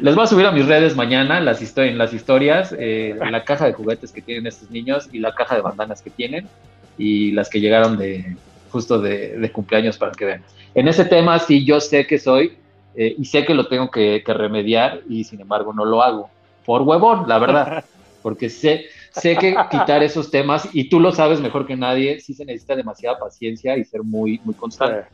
[0.00, 3.66] les voy a subir a mis redes mañana las en las historias eh, la caja
[3.66, 6.48] de juguetes que tienen estos niños y la caja de bandanas que tienen
[6.96, 8.36] y las que llegaron de
[8.70, 10.42] justo de, cumpleaños para que vean.
[10.74, 12.56] En ese tema sí yo sé que soy
[12.94, 16.30] eh, y sé que lo tengo que, remediar y sin embargo no lo hago.
[16.64, 17.84] Por huevón, la verdad.
[18.22, 22.34] Porque sé, sé que quitar esos temas, y tú lo sabes mejor que nadie, sí
[22.34, 25.06] se necesita demasiada paciencia y ser muy, muy constante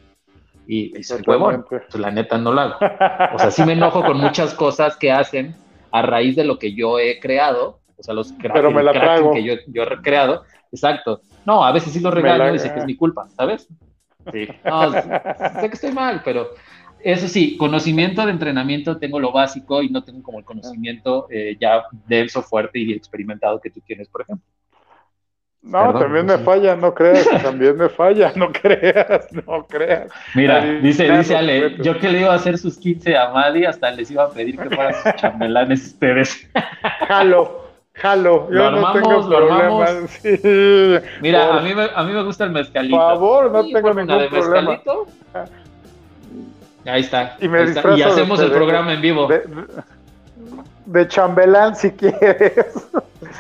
[0.66, 2.74] y, y huevón, pues la neta no lo hago.
[3.34, 5.54] O sea, sí me enojo con muchas cosas que hacen
[5.90, 8.92] a raíz de lo que yo he creado, o sea, los Pero me la
[9.32, 10.42] que yo, yo, he creado,
[10.72, 11.20] exacto.
[11.44, 13.68] No, a veces sí lo regalo y sé que es mi culpa, ¿sabes?
[14.32, 14.48] Sí.
[14.64, 16.50] No, sé que estoy mal, pero
[17.04, 21.56] eso sí, conocimiento de entrenamiento tengo lo básico y no tengo como el conocimiento eh,
[21.60, 24.46] ya denso, fuerte y experimentado que tú tienes, por ejemplo.
[25.64, 30.12] No, también me falla, no creas, también me falla, no creas, no creas.
[30.34, 33.90] Mira, dice, dice Ale, yo que le iba a hacer sus 15 a Madi, hasta
[33.90, 36.46] les iba a pedir que fueran sus chambelanes ustedes.
[37.08, 40.20] Jalo, jalo, yo lo armamos, no tengo lo armamos.
[41.22, 42.96] Mira, a, mí me, a mí me gusta el mezcalito.
[42.96, 44.70] Por favor, no tengo ningún de problema.
[44.72, 45.06] Mezcalito.
[46.84, 47.38] Ahí está.
[47.40, 47.96] Y, me ahí está.
[47.96, 49.26] y hacemos el programa en vivo.
[49.26, 49.64] De, de
[51.08, 52.52] chambelán si quieres.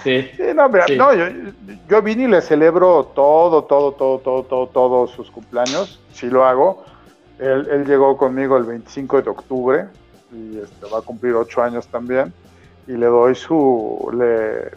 [0.02, 0.30] Sí.
[0.54, 1.26] no, mira, no, yo,
[1.88, 6.44] yo vine y le celebro todo, todo, todo, todo, todo, todos sus cumpleaños, sí lo
[6.44, 6.84] hago.
[7.38, 9.86] Él, llegó conmigo el 25 de octubre
[10.32, 12.32] y este, va a cumplir ocho años también.
[12.86, 14.70] Y le doy su, le,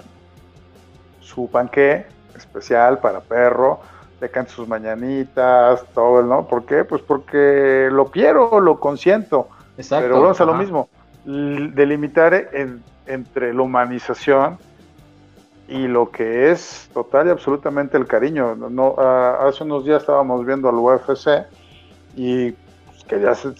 [1.20, 2.06] su panqué
[2.36, 3.80] especial para perro,
[4.20, 6.48] le canto sus mañanitas, todo, ¿no?
[6.48, 6.84] ¿Por qué?
[6.84, 9.50] Pues porque lo quiero, lo consiento.
[9.78, 10.08] Exacto.
[10.08, 10.90] Pero vamos a lo mismo,
[11.28, 12.50] delimitar
[13.06, 14.58] entre la humanización
[15.68, 18.56] y lo que es total y absolutamente el cariño.
[18.56, 21.46] No, hace unos días estábamos viendo al UFC
[22.16, 23.52] y pues, que ya se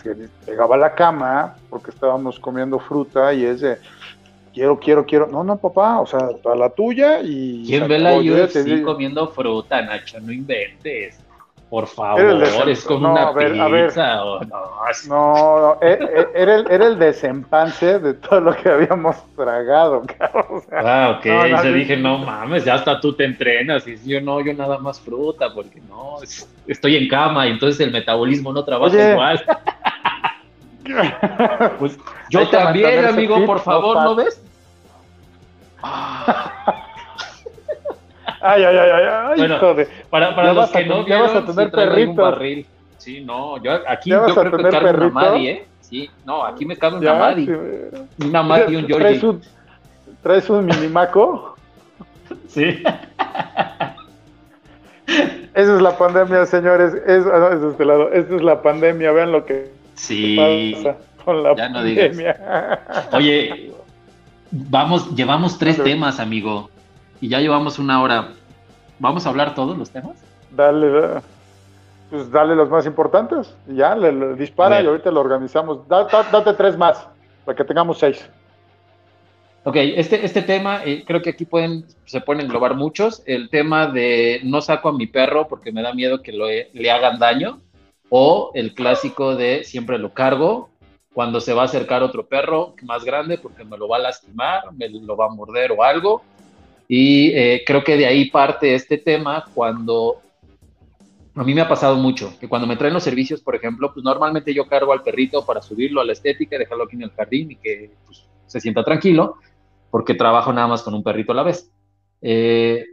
[0.46, 3.78] pegaba a la cama porque estábamos comiendo fruta y es de
[4.54, 5.28] quiero, quiero, quiero.
[5.28, 7.66] No, no, papá, o sea, a la tuya y.
[7.68, 10.20] ¿Quién ve la UFC comiendo fruta, Nacho?
[10.22, 11.20] No inventes.
[11.70, 14.24] Por favor, es como una pizza.
[14.24, 19.18] O, no, no, e, e, era, el, era el desempance de todo lo que habíamos
[19.36, 20.62] tragado, cabrón.
[20.72, 21.26] ah, ok.
[21.26, 23.86] No, yo dije, no mames, ya hasta tú te entrenas.
[23.86, 26.20] Y yo no, yo nada más fruta, porque no,
[26.68, 29.44] estoy en cama y entonces el metabolismo no trabaja igual.
[31.80, 32.00] pues
[32.30, 34.42] yo también, amigo, por favor, ¿no ves?
[38.42, 39.60] Ay, ay, ay, ay, bueno,
[40.10, 42.12] Para, para los que no ya vas a tener perrito.
[42.12, 42.66] Un barril.
[42.98, 45.08] Sí, no, yo aquí yo creo que cargo perrito?
[45.08, 45.68] una Madi, ¿eh?
[45.82, 47.46] Sí, no, aquí me cabe una Madi.
[47.46, 47.54] Sí.
[48.26, 49.08] Una Madi y un Georgie.
[49.08, 49.42] ¿Traes un,
[50.22, 51.56] ¿traes un minimaco?
[52.48, 52.84] sí.
[55.54, 56.94] Esa es la pandemia, señores.
[56.94, 58.12] Es, ah, no, es de este lado.
[58.12, 59.12] Esta es la pandemia.
[59.12, 60.36] Vean lo que sí.
[60.76, 62.80] pasa con la ya pandemia.
[63.12, 63.72] No Oye,
[64.52, 66.70] vamos, llevamos tres temas, amigo
[67.22, 68.30] y ya llevamos una hora.
[69.00, 70.18] ¿Vamos a hablar todos los temas?
[70.52, 71.22] Dale,
[72.10, 73.56] pues dale los más importantes.
[73.68, 75.88] Ya, le, dispara y ahorita lo organizamos.
[75.88, 77.08] date tres más,
[77.46, 78.28] para que tengamos seis.
[79.64, 83.22] Ok, este, este tema, eh, creo que aquí pueden, se pueden englobar muchos.
[83.26, 86.92] El tema de no saco a mi perro porque me da miedo que lo, le
[86.92, 87.60] hagan daño.
[88.10, 90.70] O el clásico de siempre lo cargo
[91.14, 94.72] cuando se va a acercar otro perro más grande porque me lo va a lastimar,
[94.72, 96.22] me lo va a morder o algo
[96.88, 100.22] y eh, creo que de ahí parte este tema cuando
[101.36, 104.04] a mí me ha pasado mucho, que cuando me traen los servicios, por ejemplo, pues
[104.04, 107.12] normalmente yo cargo al perrito para subirlo a la estética y dejarlo aquí en el
[107.12, 109.36] jardín y que pues, se sienta tranquilo,
[109.92, 111.72] porque trabajo nada más con un perrito a la vez.
[112.22, 112.86] Eh,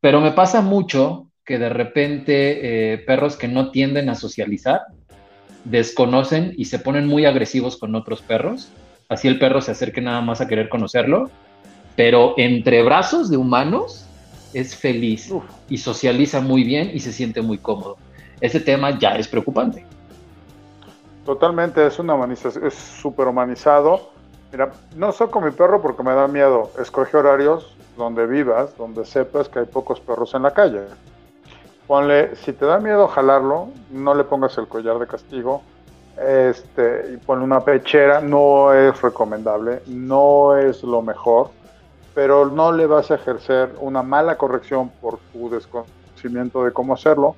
[0.00, 4.80] pero me pasa mucho que de repente eh, perros que no tienden a socializar
[5.64, 8.72] desconocen y se ponen muy agresivos con otros perros.
[9.08, 11.30] Así el perro se acerque nada más a querer conocerlo,
[11.96, 14.06] pero entre brazos de humanos
[14.52, 15.32] es feliz
[15.68, 17.96] y socializa muy bien y se siente muy cómodo.
[18.40, 19.84] Ese tema ya es preocupante.
[21.24, 24.10] Totalmente, es una humanización, es súper humanizado.
[24.52, 26.70] Mira, no soy con mi perro porque me da miedo.
[26.80, 30.82] Escoge horarios donde vivas, donde sepas que hay pocos perros en la calle.
[31.86, 35.62] Ponle, si te da miedo jalarlo, no le pongas el collar de castigo.
[36.16, 41.50] Este, y ponle una pechera, no es recomendable, no es lo mejor
[42.16, 47.36] pero no le vas a ejercer una mala corrección por tu desconocimiento de cómo hacerlo.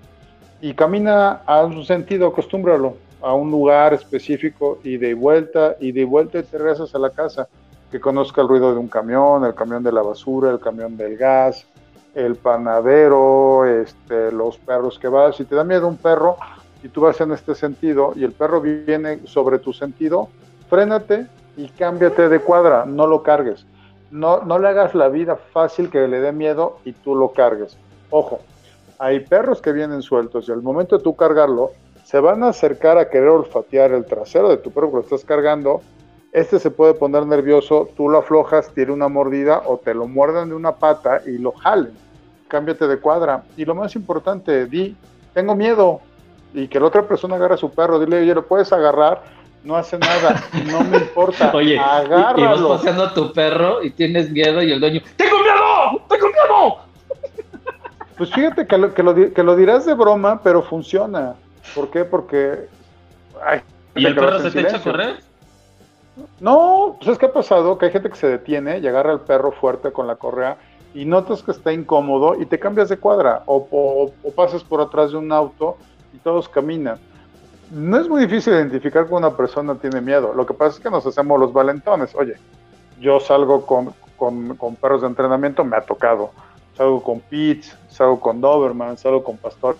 [0.60, 6.04] Y camina a un sentido, acostúmbralo a un lugar específico y de vuelta, y de
[6.04, 7.48] vuelta te regresas a la casa.
[7.90, 11.16] Que conozca el ruido de un camión, el camión de la basura, el camión del
[11.16, 11.66] gas,
[12.14, 15.34] el panadero, este, los perros que vas.
[15.34, 16.36] Si te da miedo un perro
[16.84, 20.28] y tú vas en este sentido y el perro viene sobre tu sentido,
[20.70, 21.26] frénate
[21.56, 23.66] y cámbiate de cuadra, no lo cargues
[24.10, 27.76] no, no le hagas la vida fácil que le dé miedo y tú lo cargues.
[28.10, 28.40] Ojo,
[28.98, 31.72] hay perros que vienen sueltos y al momento de tú cargarlo,
[32.04, 35.24] se van a acercar a querer olfatear el trasero de tu perro que lo estás
[35.24, 35.82] cargando.
[36.32, 40.48] Este se puede poner nervioso, tú lo aflojas, tiene una mordida o te lo muerden
[40.48, 41.92] de una pata y lo jalen.
[42.48, 43.44] Cámbiate de cuadra.
[43.58, 44.96] Y lo más importante, di,
[45.34, 46.00] tengo miedo.
[46.54, 49.22] Y que la otra persona agarre a su perro, dile, oye, lo puedes agarrar
[49.64, 51.50] no hace nada, no me importa.
[51.54, 52.38] Oye, agárralo.
[52.38, 56.06] Y, vas paseando a tu perro y tienes miedo y el dueño, ¡tengo miedo!
[56.08, 56.78] ¡Tengo miedo!
[58.16, 61.36] Pues fíjate que lo, que lo, dirás de broma, pero funciona.
[61.72, 62.04] ¿Por qué?
[62.04, 62.66] Porque...
[63.94, 65.22] ¿Y el perro se te echa a correr?
[66.40, 69.20] No, pues es que ha pasado que hay gente que se detiene y agarra al
[69.20, 70.56] perro fuerte con la correa
[70.94, 74.80] y notas que está incómodo y te cambias de cuadra o, o, o pasas por
[74.80, 75.76] atrás de un auto
[76.12, 76.98] y todos caminan
[77.70, 80.32] no es muy difícil identificar que una persona tiene miedo.
[80.34, 82.14] Lo que pasa es que nos hacemos los valentones.
[82.14, 82.34] Oye,
[83.00, 83.94] yo salgo con,
[84.76, 86.30] perros de entrenamiento, me ha tocado.
[86.76, 89.76] Salgo con Pitts, salgo con Doberman, salgo con Pastor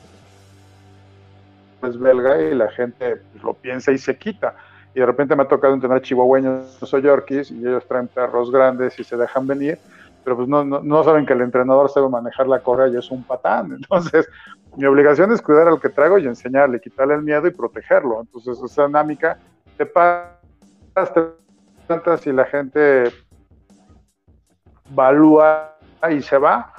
[1.87, 4.55] es belga y la gente lo piensa y se quita.
[4.95, 8.99] Y de repente me ha tocado entrenar chihuahueños o yorkies y ellos traen perros grandes
[8.99, 9.79] y se dejan venir,
[10.25, 13.23] pero pues no, no, saben que el entrenador sabe manejar la correa y es un
[13.23, 13.73] patán.
[13.81, 14.29] Entonces,
[14.79, 18.21] mi obligación es cuidar al que traigo y enseñarle, quitarle el miedo y protegerlo.
[18.21, 19.37] Entonces, esa dinámica
[19.77, 23.11] te pasas, te y la gente
[24.91, 25.77] valúa
[26.09, 26.73] y se va.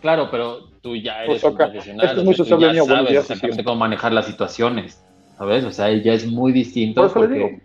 [0.00, 2.06] Claro, pero tú ya eres un profesional.
[2.06, 5.04] Esto es muy sociable, ya sabes exactamente cómo manejar las situaciones,
[5.36, 5.64] ¿sabes?
[5.64, 7.02] O sea, ya es muy distinto.
[7.02, 7.28] Por eso porque...
[7.28, 7.60] le digo.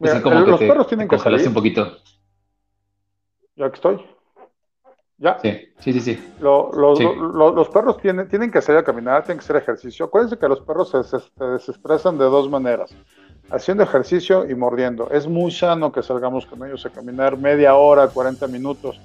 [0.00, 1.46] Mira, como los perros tienen que salir.
[1.46, 1.96] un poquito.
[3.54, 4.17] Ya que estoy.
[5.18, 5.36] ¿Ya?
[5.40, 6.32] Sí, sí, sí.
[6.40, 10.06] los perros tienen, tienen que salir a caminar, tienen que hacer ejercicio.
[10.06, 12.94] Acuérdense que los perros se, se, desestresan de dos maneras,
[13.50, 15.10] haciendo ejercicio y mordiendo.
[15.10, 19.00] Es muy sano que salgamos con ellos a caminar media hora, 40 minutos.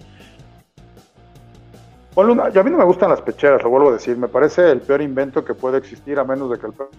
[2.16, 4.16] Una, a mí no me gustan las pecheras, lo vuelvo a decir.
[4.16, 6.91] Me parece el peor invento que puede existir, a menos de que el perro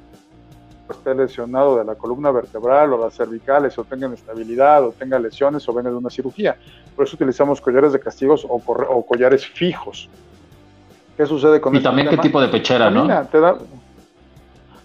[0.92, 5.66] esté lesionado de la columna vertebral o las cervicales o tenga inestabilidad o tenga lesiones
[5.68, 6.56] o venga de una cirugía.
[6.94, 10.08] Por eso utilizamos collares de castigos o, collares fijos.
[11.16, 13.06] ¿Qué sucede con Y también qué tipo de pechera, ¿no?
[13.28, 13.56] Te da...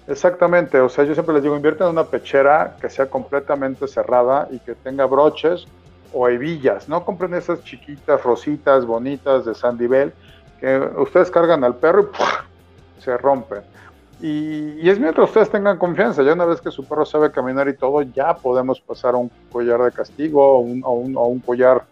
[0.08, 4.48] Exactamente, o sea, yo siempre les digo, invierte en una pechera que sea completamente cerrada
[4.50, 5.68] y que tenga broches
[6.12, 10.12] o hebillas, no compren esas chiquitas, rositas, bonitas de Sandivel,
[10.60, 12.10] que ustedes cargan al perro
[12.98, 13.62] y se rompen
[14.22, 17.76] y, es mientras ustedes tengan confianza, ya una vez que su perro sabe caminar y
[17.76, 21.86] todo, ya podemos pasar a un collar de castigo o un, un, collar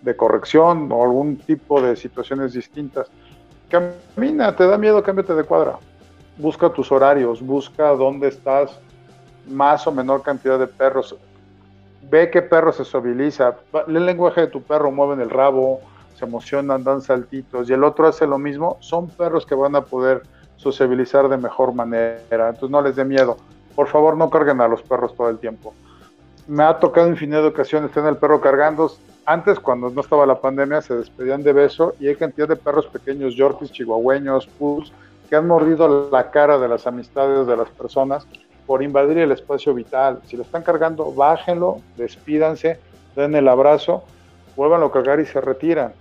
[0.00, 3.08] de corrección o algún tipo de situaciones distintas.
[3.68, 5.78] Camina, te da miedo, cámbiate de cuadra.
[6.38, 8.78] Busca tus horarios, busca dónde estás,
[9.46, 11.14] más o menor cantidad de perros.
[12.10, 13.28] Ve qué perro se lee
[13.88, 15.80] el lenguaje de tu perro, mueven el rabo,
[16.18, 18.78] se emocionan, dan saltitos, y el otro hace lo mismo.
[18.80, 20.22] Son perros que van a poder
[20.64, 22.48] sociabilizar de mejor manera.
[22.48, 23.36] Entonces no les dé miedo.
[23.76, 25.74] Por favor, no carguen a los perros todo el tiempo.
[26.48, 28.90] Me ha tocado infinidad de ocasiones tener el perro cargando.
[29.26, 32.86] Antes, cuando no estaba la pandemia, se despedían de beso y hay cantidad de perros
[32.86, 34.92] pequeños, yorkies, chihuahueños, pugs,
[35.28, 38.26] que han mordido la cara de las amistades de las personas
[38.66, 40.20] por invadir el espacio vital.
[40.26, 42.78] Si lo están cargando, bájenlo, despídanse,
[43.16, 44.04] den el abrazo,
[44.56, 45.92] vuélvanlo a cargar y se retiran.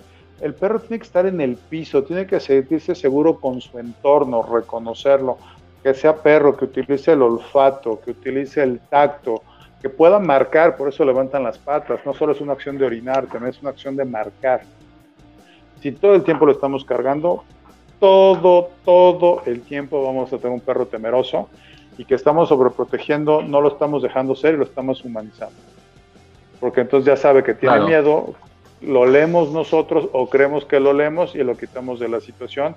[0.43, 4.43] El perro tiene que estar en el piso, tiene que sentirse seguro con su entorno,
[4.43, 5.37] reconocerlo,
[5.81, 9.41] que sea perro, que utilice el olfato, que utilice el tacto,
[9.81, 13.25] que pueda marcar, por eso levantan las patas, no solo es una acción de orinar,
[13.27, 14.63] también es una acción de marcar.
[15.81, 17.45] Si todo el tiempo lo estamos cargando,
[18.01, 21.47] todo, todo el tiempo vamos a tener un perro temeroso
[21.97, 25.55] y que estamos sobreprotegiendo, no lo estamos dejando ser y lo estamos humanizando.
[26.59, 28.35] Porque entonces ya sabe que tiene miedo,
[28.85, 32.75] lo leemos nosotros o creemos que lo leemos y lo quitamos de la situación.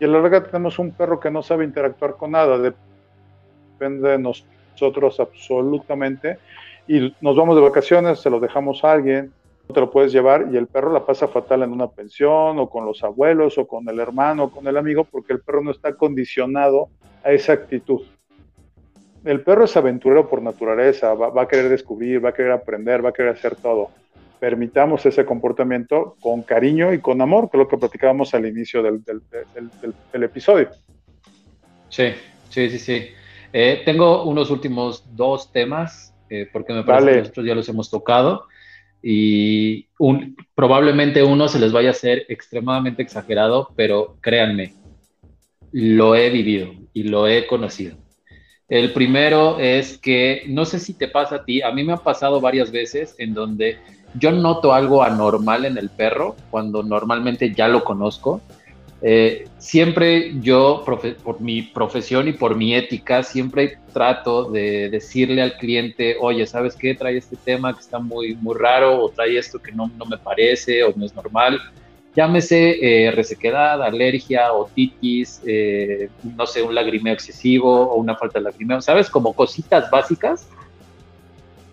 [0.00, 4.18] Y a la larga tenemos un perro que no sabe interactuar con nada, depende de
[4.18, 6.38] nosotros absolutamente.
[6.86, 9.32] Y nos vamos de vacaciones, se lo dejamos a alguien,
[9.68, 12.70] no te lo puedes llevar y el perro la pasa fatal en una pensión o
[12.70, 15.72] con los abuelos o con el hermano o con el amigo porque el perro no
[15.72, 16.88] está condicionado
[17.22, 18.02] a esa actitud
[19.24, 23.10] el perro es aventurero por naturaleza, va, a querer descubrir, va a querer aprender, va
[23.10, 23.90] a querer hacer todo.
[24.40, 28.82] Permitamos ese comportamiento con cariño y con amor, que es lo que platicábamos al inicio
[28.82, 29.02] del,
[30.22, 30.70] episodio.
[31.88, 32.12] Sí,
[32.48, 33.08] sí, sí, sí.
[33.52, 37.90] Eh, tengo unos últimos dos temas, eh, porque me parece que nosotros ya los hemos
[37.90, 38.46] tocado,
[39.02, 39.86] y
[40.54, 44.74] probablemente uno se les vaya a hacer extremadamente exagerado, pero créanme,
[45.72, 47.96] lo he vivido y lo he conocido.
[48.68, 51.98] El primero es que, no sé si te pasa a ti, a mí me ha
[51.98, 53.78] pasado varias veces en donde
[54.14, 58.40] yo noto algo anormal en el perro cuando normalmente ya lo conozco.
[59.00, 65.56] Eh, siempre yo, por mi profesión y por mi ética, siempre trato de decirle al
[65.56, 66.94] cliente, oye, ¿sabes qué?
[66.94, 70.18] Trae este tema que está muy, muy raro o trae esto que no, no me
[70.18, 71.60] parece o no es normal
[72.18, 78.46] llámese eh, resequedad, alergia, otitis, eh, no sé, un lagrimeo excesivo o una falta de
[78.46, 79.08] lagrimeo, ¿sabes?
[79.08, 80.48] Como cositas básicas.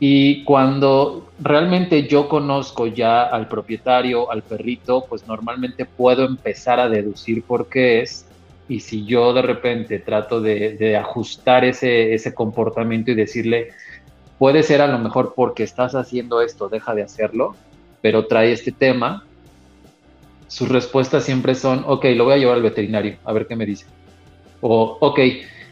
[0.07, 6.89] Y cuando realmente yo conozco ya al propietario, al perrito, pues normalmente puedo empezar a
[6.89, 8.27] deducir por qué es.
[8.69, 13.69] Y si yo de repente trato de, ajustar ese, ese comportamiento y decirle,
[14.37, 17.55] puede ser a lo mejor porque estás haciendo esto, deja de hacerlo,
[18.03, 19.25] pero trae este tema,
[20.45, 23.65] sus respuestas siempre son, ok, lo voy a llevar al veterinario, a ver qué me
[23.65, 23.87] dice.
[24.61, 25.19] O, ok,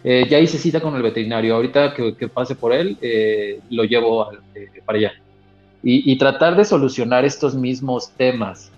[0.04, 4.30] eh, ya hice cita con el veterinario, ahorita que, pase por él, eh, lo llevo
[4.54, 5.14] eh, para allá.
[5.86, 8.72] Y, tratar de solucionar estos mismos temas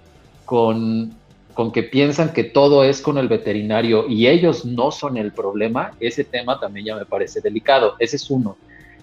[0.44, 1.14] con,
[1.54, 5.92] con que piensan que todo es con el veterinario y ellos no son el problema,
[6.00, 7.94] ese tema también ya me parece delicado.
[8.00, 8.58] Ese es uno.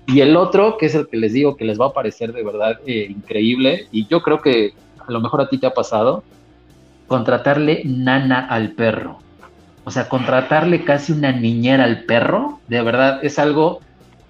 [0.09, 2.43] Y el otro, que es el que les digo que les va a parecer de
[2.43, 6.25] verdad increíble, y yo creo que a lo mejor a ti te ha pasado,
[7.07, 9.22] contratarle nana al perro.
[9.85, 13.81] O sea, contratarle casi una niñera al perro, de verdad, es algo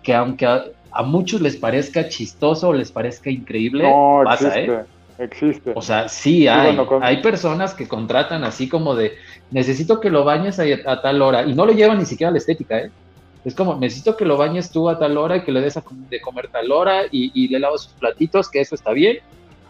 [0.03, 4.85] que aunque a, muchos les parezca chistoso o les parezca increíble, no, pasa, existe, ¿eh?
[5.19, 5.73] Existe.
[5.75, 6.77] O sea, sí hay.
[7.03, 9.13] Hay personas que contratan así como de,
[9.51, 12.39] necesito que lo bañes a, tal hora, y no lo llevan ni siquiera a la
[12.39, 12.91] estética, ¿eh?
[13.45, 15.75] Es como, necesito que lo bañes tú a tal hora y que le des
[16.09, 19.19] de comer tal hora y, y le lavas sus platitos, que eso está bien,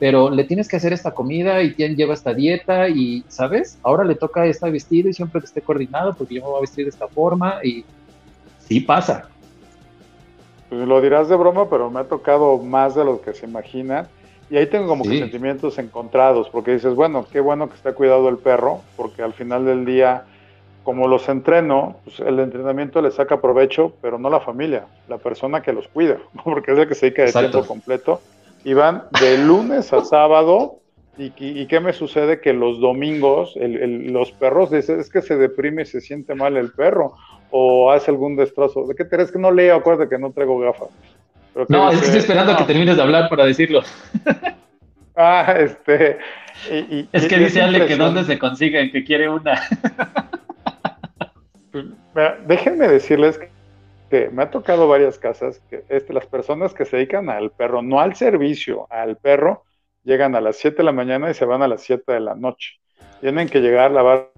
[0.03, 3.78] pero le tienes que hacer esta comida y quien lleva esta dieta y, ¿sabes?
[3.84, 6.61] Ahora le toca este vestido y siempre que esté coordinado porque yo me voy a
[6.62, 7.84] vestir de esta forma y
[8.59, 9.28] sí pasa.
[10.68, 14.09] Pues lo dirás de broma, pero me ha tocado más de lo que se imagina.
[14.51, 18.28] Y ahí tengo como que sentimientos encontrados, porque dices, bueno, qué bueno que está cuidado
[18.28, 20.24] el perro, porque al final del día,
[20.82, 25.62] como los entreno, pues el entrenamiento le saca provecho, pero no la familia, la persona
[25.62, 28.20] que los cuida, porque es el que se dedica de tiempo completo
[28.64, 30.78] y van de lunes a sábado.
[31.18, 32.40] ¿Y, qué me sucede?
[32.40, 36.72] Que los domingos los perros dicen, es que se deprime y se siente mal el
[36.72, 37.14] perro
[37.51, 38.86] o hace algún destrozo.
[38.86, 39.76] ¿De qué te que no leo?
[39.76, 40.89] Acuérdate que no traigo gafas.
[41.68, 43.82] no, es que estoy esperando a que termines de hablar para decirlo.
[45.16, 46.18] ah, este...
[47.12, 49.60] es que dice Ale que dónde se consiguen, que quiere una.
[51.70, 51.86] Pues,
[52.47, 53.51] déjenme decirles que
[54.30, 58.01] me ha tocado varias casas que este, las personas que se dedican al perro, no
[58.01, 59.64] al servicio, al perro,
[60.05, 62.34] llegan a las 7 de la mañana y se van a las 7 de la
[62.34, 62.74] noche.
[63.20, 64.30] Tienen que llegar a lavar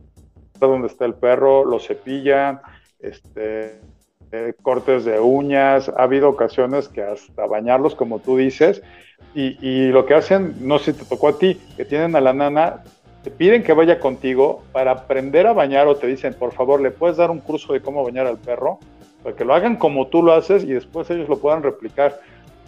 [0.61, 2.61] donde está el perro, lo cepillan,
[3.01, 3.81] este,
[4.33, 8.83] eh, cortes de uñas, ha habido ocasiones que hasta bañarlos, como tú dices,
[9.35, 12.21] y, y, lo que hacen, no sé si te tocó a ti, que tienen a
[12.21, 12.85] la nana,
[13.25, 16.91] te piden que vaya contigo para aprender a bañar o te dicen, por favor, ¿le
[16.91, 18.79] puedes dar un curso de cómo bañar al perro?
[19.25, 22.21] Para que lo hagan como tú lo haces y después ellos lo puedan replicar.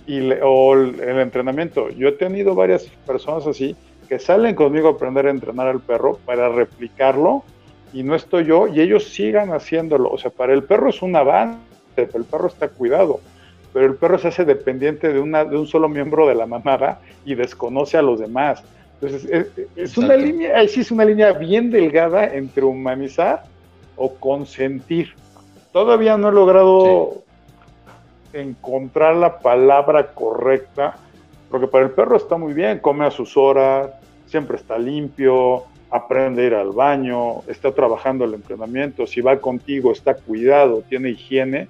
[0.06, 1.90] Y o el, entrenamiento.
[1.90, 3.76] Yo he tenido varias personas así
[4.08, 7.44] que salen conmigo a aprender a entrenar al perro para replicarlo
[7.92, 10.10] y no estoy yo y ellos sigan haciéndolo.
[10.10, 11.58] O sea, para el perro es un avance,
[11.96, 13.20] el perro está cuidado,
[13.74, 17.00] pero el perro se hace dependiente de, una, de un solo miembro de la manada
[17.24, 18.62] y desconoce a los demás.
[19.00, 23.44] Entonces, es, una línea, sí es una línea bien delgada entre humanizar
[23.96, 25.12] o consentir.
[25.76, 27.22] Todavía no he logrado
[28.32, 30.96] encontrar la palabra correcta,
[31.50, 33.90] porque para el perro está muy bien, come a sus horas,
[34.24, 39.92] siempre está limpio, aprende a ir al baño, está trabajando el entrenamiento, si va contigo
[39.92, 41.68] está cuidado, tiene higiene,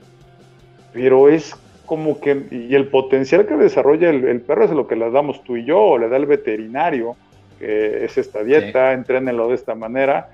[0.93, 5.11] pero es como que, y el potencial que desarrolla el, perro es lo que le
[5.11, 7.17] damos tú y yo, o le da el veterinario,
[7.59, 8.95] que es esta dieta, sí.
[8.95, 10.29] entrénelo de esta manera,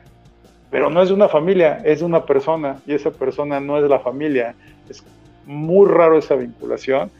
[0.73, 3.89] pero no es de una familia, es de una persona, y esa persona no es
[3.91, 4.55] la familia,
[4.89, 5.05] es
[5.45, 7.11] muy raro esa vinculación.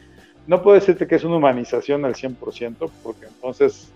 [0.47, 3.91] No puede decirte que es una humanización al 100%, porque entonces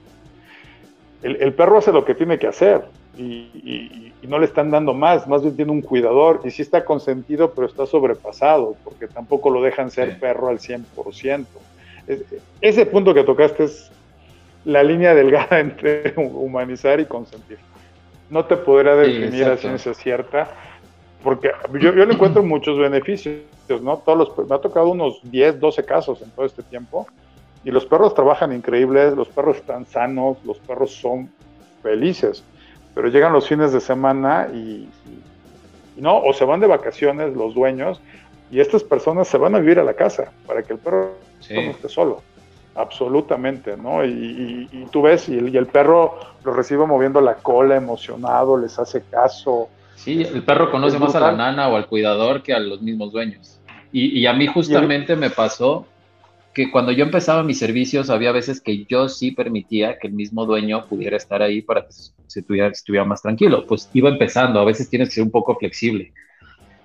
[1.24, 2.86] el, perro hace lo que tiene que hacer
[3.18, 7.54] y, no le están dando más, más bien tiene un cuidador y sí está consentido,
[7.54, 11.46] pero está sobrepasado, porque tampoco lo dejan ser perro al 100%.
[12.60, 13.90] ese punto que tocaste es
[14.66, 17.58] la línea delgada entre humanizar y consentir.
[18.30, 20.50] No te podrá definir a ciencia cierta,
[21.24, 23.42] porque yo, yo le encuentro muchos beneficios,
[23.82, 23.98] ¿no?
[23.98, 27.08] Todos los, me ha tocado unos 10, 12 casos en todo este tiempo,
[27.64, 31.30] y los perros trabajan increíbles, los perros están sanos, los perros son
[31.84, 32.44] felices,
[32.94, 34.90] pero llegan los fines de semana y,
[35.98, 38.02] no, o se van de vacaciones los dueños,
[38.52, 41.16] y estas personas se van a vivir a la casa para que el perro
[41.50, 42.22] no esté solo.
[42.78, 44.06] Absolutamente, ¿no?
[44.06, 48.78] Y, tú ves, y el, y el, perro lo recibe moviendo la cola, emocionado, les
[48.78, 52.60] hace caso, Sí, el perro conoce más a la nana o al cuidador que a
[52.60, 53.60] los mismos dueños.
[53.92, 55.88] Y, a mí justamente me pasó
[56.54, 60.46] que cuando yo empezaba mis servicios había veces que yo sí permitía que el mismo
[60.46, 63.66] dueño pudiera estar ahí para que se estuviera, estuviera más tranquilo.
[63.66, 66.14] Pues iba empezando, a veces tienes que ser un poco flexible.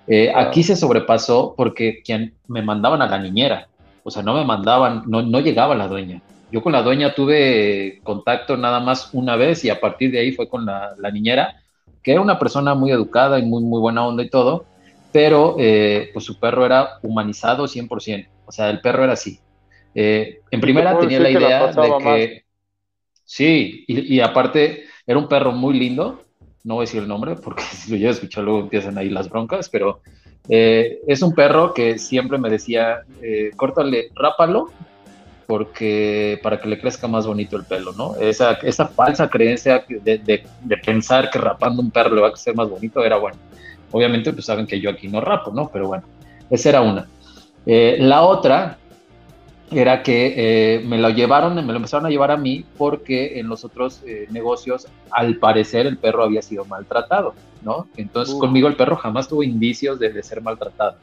[0.06, 3.69] Eh, aquí se sobrepasó porque quien me mandaban a la niñera,
[4.04, 6.22] o sea, no me mandaban, no, no llegaba la dueña.
[6.50, 10.32] Yo con la dueña tuve contacto nada más una vez y a partir de ahí
[10.32, 11.62] fue con la, la niñera
[12.02, 14.64] que era una persona muy educada y muy, muy buena onda y todo,
[15.12, 19.38] pero eh, pues su perro era humanizado 100%, o sea, el perro era así.
[19.94, 22.44] Eh, en primera tenía la idea de que...
[23.24, 26.22] Sí, y, aparte era un perro muy lindo,
[26.64, 29.08] no voy a decir el nombre porque si lo llevo a escuchar luego empiezan ahí
[29.08, 30.00] las broncas, pero
[30.48, 33.02] eh, es un perro que siempre me decía,
[33.56, 34.70] córtale, rápalo
[35.47, 38.16] porque para que le crezca más bonito el pelo, ¿no?
[38.16, 42.55] Esa, esa falsa creencia de, de, pensar que rapando un perro le va a crecer
[42.55, 43.36] más bonito era bueno.
[43.90, 45.69] Obviamente, pues saben que yo aquí no rapo, ¿no?
[45.70, 46.05] Pero bueno,
[46.48, 47.06] esa era una.
[47.66, 48.78] Eh, la otra
[49.74, 53.48] era que eh, me lo llevaron, me lo empezaron a llevar a mí porque en
[53.48, 57.88] los otros eh, negocios, al parecer, el perro había sido maltratado, ¿no?
[57.96, 60.96] Entonces, conmigo el perro jamás tuvo indicios de, de ser maltratado.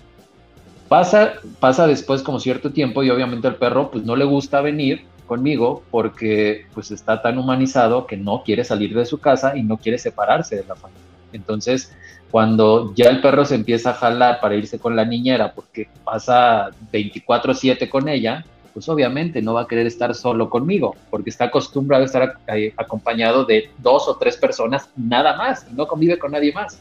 [0.88, 5.06] Pasa, pasa después como cierto tiempo y obviamente al perro pues no le gusta venir
[5.28, 9.78] conmigo porque pues está tan humanizado que no quiere salir de su casa y no
[9.78, 11.04] quiere separarse de la familia.
[11.32, 11.96] Entonces,
[12.32, 16.70] cuando ya el perro se empieza a jalar para irse con la niñera porque pasa
[16.92, 18.46] 24/7 con ella,
[18.80, 22.38] pues obviamente no va a querer estar solo conmigo porque está acostumbrado a estar
[22.78, 26.80] acompañado de dos o tres personas nada más no convive con nadie más.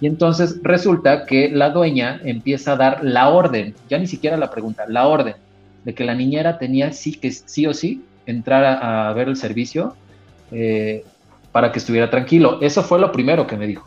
[0.00, 4.50] Y entonces resulta que la dueña empieza a dar la orden, ya ni siquiera la
[4.50, 5.34] pregunta, la orden
[5.84, 9.94] de que la niñera tenía sí que sí o sí entrar a, ver el servicio
[10.52, 11.04] eh,
[11.52, 12.60] para que estuviera tranquilo.
[12.62, 13.86] Eso fue lo primero que me dijo.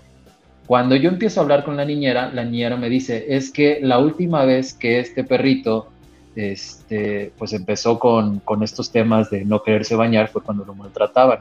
[0.68, 3.97] Cuando yo empiezo a hablar con la niñera, la niñera me dice, es que la
[3.97, 5.88] última vez que este perrito
[6.35, 11.39] este, pues empezó con, con estos temas de no quererse bañar fue cuando lo maltrataban.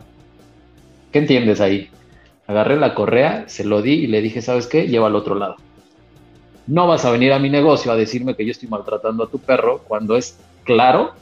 [1.11, 1.91] ¿Qué entiendes ahí?
[2.47, 4.89] Agarré la correa, se lo di y le dije, ¿sabes qué?
[4.89, 5.57] Lleva al otro lado.
[6.67, 9.39] No vas a venir a mi negocio a decirme que yo estoy maltratando a tu
[9.39, 11.13] perro cuando es claro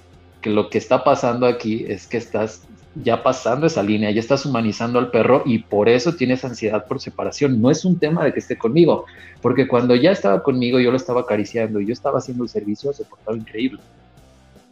[0.40, 4.44] que lo que está pasando aquí es que estás ya pasando esa línea, ya estás
[4.44, 7.60] humanizando al perro y por eso tienes ansiedad por separación.
[7.60, 9.06] No es un tema de que esté conmigo,
[9.40, 12.92] porque cuando ya estaba conmigo yo lo estaba acariciando y yo estaba haciendo el servicio,
[12.92, 13.80] se portaba increíble.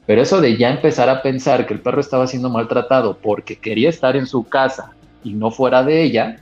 [0.06, 3.90] Pero eso de ya empezar a pensar que el perro estaba siendo maltratado porque quería
[3.90, 4.92] estar en su casa
[5.22, 6.38] y no fuera de ella,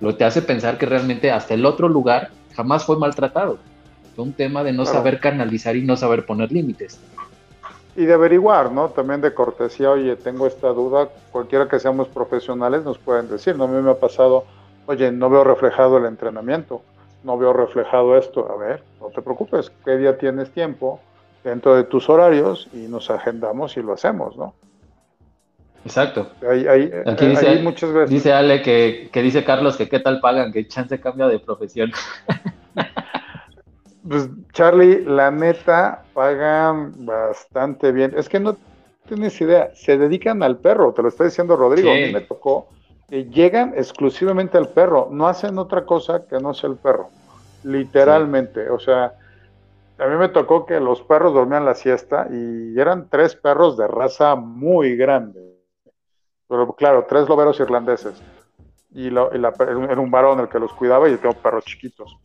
[0.00, 3.58] lo te hace pensar que realmente hasta el otro lugar jamás fue maltratado.
[4.14, 6.98] Fue un tema de no saber canalizar y no saber poner límites.
[7.96, 8.90] Y de averiguar, ¿no?
[8.90, 13.64] También de cortesía, oye, tengo esta duda, cualquiera que seamos profesionales nos pueden decir, ¿no?
[13.64, 14.44] A mí me ha pasado,
[14.86, 16.82] oye, no veo reflejado el entrenamiento,
[17.24, 21.00] no veo reflejado esto, a ver, no te preocupes, ¿qué día tienes tiempo
[21.42, 24.54] dentro de tus horarios y nos agendamos y lo hacemos, ¿no?
[25.86, 26.32] Exacto.
[27.06, 28.10] Aquí dice, muchas veces.
[28.10, 31.92] dice Ale que, dice Carlos que qué tal pagan, que chance cambia de profesión.
[34.08, 38.12] Pues Charlie, la neta, pagan bastante bien.
[38.16, 38.56] Es que no
[39.06, 42.68] tienes idea, se dedican al perro, te lo está diciendo Rodrigo, a mí me tocó,
[43.08, 47.08] que llegan exclusivamente al perro, no hacen otra cosa que no sea el perro,
[47.62, 49.14] literalmente, o sea,
[49.98, 53.86] a mí me tocó que los perros dormían la siesta y eran tres perros de
[53.86, 55.56] raza muy grande,
[56.48, 58.20] pero claro, tres loberos irlandeses,
[58.90, 62.16] y, era un varón el que los cuidaba y yo tengo perros chiquitos.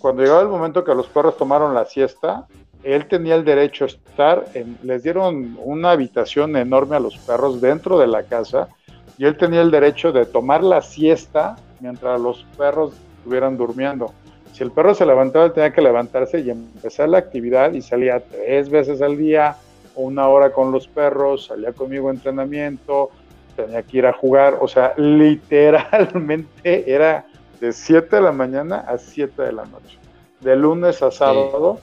[0.00, 2.46] Cuando llegaba el momento que los perros tomaron la siesta,
[2.82, 7.60] él tenía el derecho a estar, en, les dieron una habitación enorme a los perros
[7.60, 8.68] dentro de la casa
[9.16, 14.12] y él tenía el derecho de tomar la siesta mientras los perros estuvieran durmiendo.
[14.52, 18.70] Si el perro se levantaba, tenía que levantarse y empezar la actividad y salía tres
[18.70, 19.56] veces al día,
[19.94, 23.10] una hora con los perros, salía conmigo entrenamiento,
[23.54, 27.26] tenía que ir a jugar, o sea, literalmente era
[27.60, 29.98] de 7 de la mañana a 7 de la noche,
[30.40, 31.80] de lunes a sábado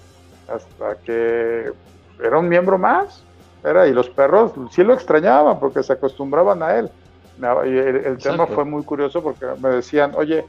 [0.47, 1.71] hasta que
[2.23, 3.23] era un miembro más.
[3.63, 6.89] Era, y los perros sí lo extrañaban porque se acostumbraban a él.
[7.65, 10.45] el, tema fue muy curioso porque me decían, oye,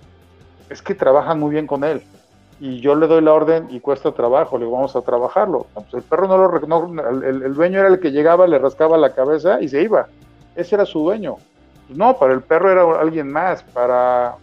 [0.68, 2.02] es que trabajan muy bien con él.
[2.60, 5.66] Y yo le doy la orden y cuesta trabajo, le digo, vamos a trabajarlo.
[5.72, 8.98] Pues el perro no lo no, el, el, dueño era el que llegaba, le rascaba
[8.98, 10.08] la cabeza y se iba.
[10.54, 11.36] Ese era su dueño.
[11.88, 13.62] No, para el perro era alguien más.
[13.62, 14.36] Para,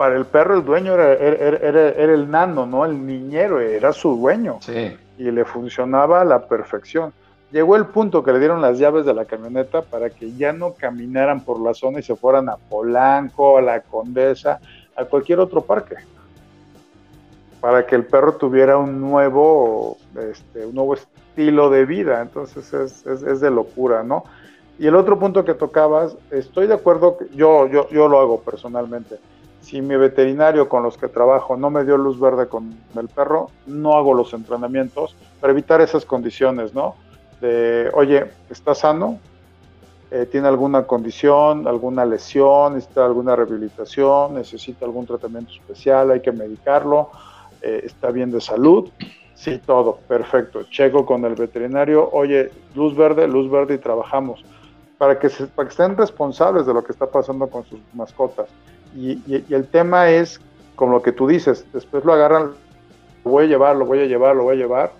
[0.00, 2.86] para el perro el dueño era, era, el nano, ¿no?
[2.86, 4.56] El niñero, era su dueño.
[4.62, 4.96] Sí.
[5.18, 7.12] Y le funcionaba a la perfección.
[7.52, 10.72] Llegó el punto que le dieron las llaves de la camioneta para que ya no
[10.72, 14.58] caminaran por la zona y se fueran a Polanco, a la Condesa,
[14.96, 15.96] a cualquier otro parque.
[17.60, 22.22] Para que el perro tuviera un nuevo, este, un nuevo estilo de vida.
[22.22, 24.24] Entonces es, es, es de locura, ¿no?
[24.78, 29.18] Y el otro punto que tocabas, estoy de acuerdo, yo, yo, yo lo hago personalmente
[29.60, 33.50] si mi veterinario con los que trabajo no me dio luz verde con el perro,
[33.66, 36.94] no hago los entrenamientos para evitar esas condiciones, ¿no?
[37.40, 39.18] De, oye, ¿está sano?
[40.10, 46.32] Eh, ¿Tiene alguna condición, alguna lesión, necesita alguna rehabilitación, necesita algún tratamiento especial, hay que
[46.32, 47.10] medicarlo,
[47.62, 48.90] eh, está bien de salud?
[49.34, 50.64] Sí, todo, perfecto.
[50.64, 54.44] Checo con el veterinario, oye, luz verde, luz verde y trabajamos
[54.98, 58.48] para que, para que estén responsables de lo que está pasando con sus mascotas.
[58.94, 60.40] Y, el tema es,
[60.76, 62.52] como lo que tú dices, después lo agarran,
[63.24, 64.92] lo voy a llevar, lo voy a llevar, lo voy a llevar,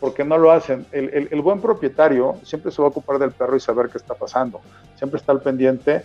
[0.00, 0.86] porque no lo hacen.
[0.92, 4.14] El, el, buen propietario siempre se va a ocupar del perro y saber qué está
[4.14, 4.60] pasando,
[4.96, 6.04] siempre está al pendiente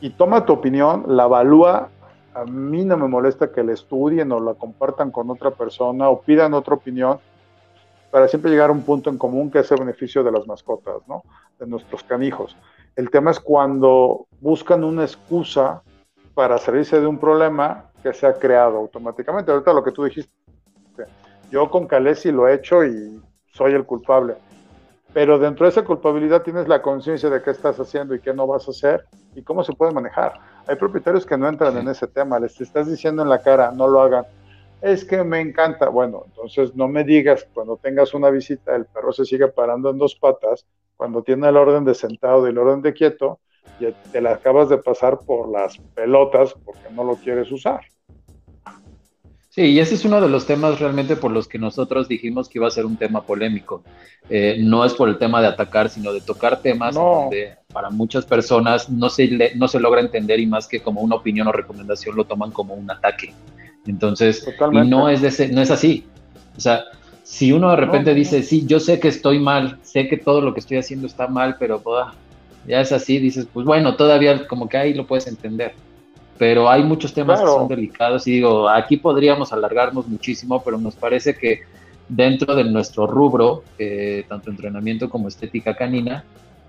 [0.00, 1.88] y toma tu opinión, la evalúa.
[2.34, 6.20] A mí no me molesta que la estudien o la compartan con otra persona o
[6.20, 7.18] pidan otra opinión
[8.10, 10.96] para siempre llegar a un punto en común que es el beneficio de las mascotas,
[11.06, 11.22] ¿no?
[11.58, 12.56] De nuestros canijos.
[12.94, 15.82] El tema es cuando buscan una excusa
[16.36, 19.50] para salirse de un problema que se ha creado automáticamente.
[19.50, 20.30] Ahorita lo que tú dijiste,
[21.50, 23.22] yo con Calesi lo he hecho y
[23.54, 24.34] soy el culpable.
[25.14, 28.46] Pero dentro de esa culpabilidad tienes la conciencia de qué estás haciendo y qué no
[28.46, 30.34] vas a hacer y cómo se puede manejar.
[30.66, 33.88] Hay propietarios que no entran en ese tema, les estás diciendo en la cara, no
[33.88, 34.26] lo hagan.
[34.82, 35.88] Es que me encanta.
[35.88, 39.96] Bueno, entonces no me digas cuando tengas una visita, el perro se sigue parando en
[39.96, 40.66] dos patas,
[40.98, 43.40] cuando tiene el orden de sentado y el orden de quieto,
[43.80, 47.80] y te la acabas de pasar por las pelotas porque no lo quieres usar.
[49.56, 52.58] Sí, y ese es uno de los temas realmente por los que nosotros dijimos que
[52.58, 53.82] iba a ser un tema polémico.
[54.28, 58.26] Eh, no es por el tema de atacar, sino de tocar temas donde para muchas
[58.26, 62.16] personas no se, no se logra entender y más que como una opinión o recomendación
[62.16, 63.32] lo toman como un ataque.
[63.86, 66.04] Entonces, y no es, de no es así.
[66.54, 66.84] O sea,
[67.22, 70.52] si uno de repente dice, sí, yo sé que estoy mal, sé que todo lo
[70.52, 71.80] que estoy haciendo está mal, pero
[72.66, 75.74] ya es así, dices, pues bueno, todavía como que ahí lo puedes entender.
[76.38, 80.94] Pero hay muchos temas que son delicados y digo, aquí podríamos alargarnos muchísimo, pero nos
[80.94, 81.62] parece que
[82.08, 86.24] dentro de nuestro rubro, eh, tanto entrenamiento como estética canina,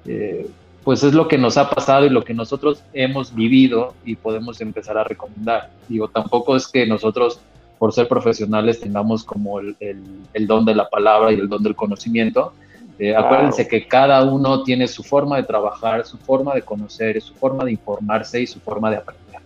[0.06, 0.48] eh,
[0.84, 4.62] pues es lo que nos ha pasado y lo que nosotros hemos vivido y podemos
[4.62, 5.70] empezar a recomendar.
[5.90, 7.42] Digo, tampoco es que nosotros,
[7.78, 11.76] por ser profesionales, tengamos como el, el don de la palabra y el don del
[11.76, 12.54] conocimiento,
[13.00, 17.34] eh, acuérdense que cada uno tiene su forma de trabajar, su forma de conocer, su
[17.36, 19.42] forma de informarse y su forma de aprender.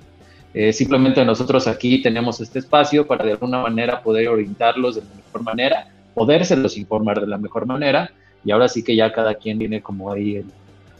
[0.54, 5.16] Eh, simplemente nosotros aquí tenemos este espacio para de alguna manera poder orientarlos de la
[5.16, 8.12] mejor manera, podérselos informar de la mejor manera
[8.44, 10.46] y ahora sí que ya cada quien tiene como ahí el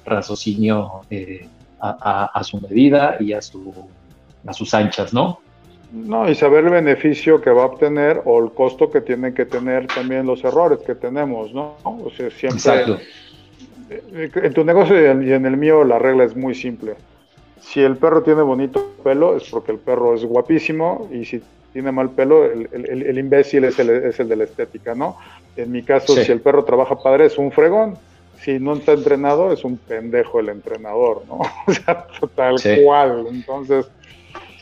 [0.06, 1.48] raciocinio eh,
[1.80, 3.74] a, su medida y a, su,
[4.46, 5.40] a sus anchas, ¿no?
[5.92, 9.46] No, y saber el beneficio que va a obtener o el costo que tienen que
[9.46, 11.76] tener también los errores que tenemos, ¿no?
[11.84, 12.58] O sea, siempre.
[12.58, 12.98] Exacto.
[13.90, 16.96] Eh, en tu negocio y en el mío la regla es muy simple.
[17.60, 21.42] Si el perro tiene bonito pelo es porque el perro es guapísimo y si
[21.74, 25.18] tiene mal pelo, el, el, imbécil es el, es el de la estética, ¿no?
[25.56, 27.98] En mi caso, si el perro trabaja padre es un fregón.
[28.42, 31.42] si no está entrenado, es un pendejo el entrenador, ¿no?
[31.68, 33.26] O sea, tal cual.
[33.30, 33.90] Entonces,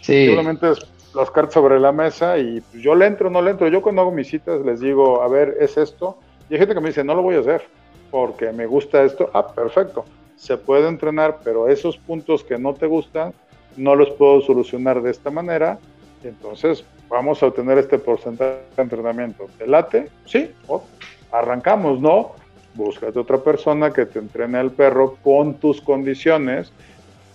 [0.02, 0.80] simplemente es
[1.14, 3.68] las cartas sobre la mesa y pues, yo le entro, no le entro.
[3.68, 6.18] Yo cuando hago mis citas les digo, a ver, es esto.
[6.50, 7.64] Y hay gente que me dice, no lo voy a hacer
[8.12, 9.30] porque me gusta esto.
[9.34, 10.06] Ah, perfecto.
[10.36, 13.34] Se puede entrenar, pero esos puntos que no te gustan,
[13.78, 15.80] no los puedo solucionar de esta manera.
[16.24, 19.48] entonces vamos a obtener este porcentaje de entrenamiento.
[19.58, 20.10] ¿Te late?
[20.26, 20.52] Sí.
[21.32, 22.32] arrancamos, ¿no?
[22.76, 26.72] Búscate otra persona que te entrene al perro con tus condiciones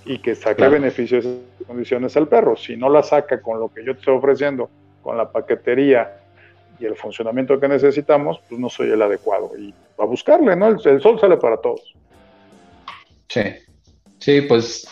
[0.04, 2.56] y que saque beneficios de esas condiciones al perro.
[2.56, 4.68] Si no la saca con lo que yo te estoy ofreciendo,
[5.02, 6.20] con la paquetería
[6.78, 9.52] y el funcionamiento que necesitamos, pues no soy el adecuado.
[9.58, 10.68] Y a buscarle, ¿no?
[10.68, 11.94] El, sol sale para todos.
[13.28, 13.42] Sí,
[14.18, 14.86] sí, pues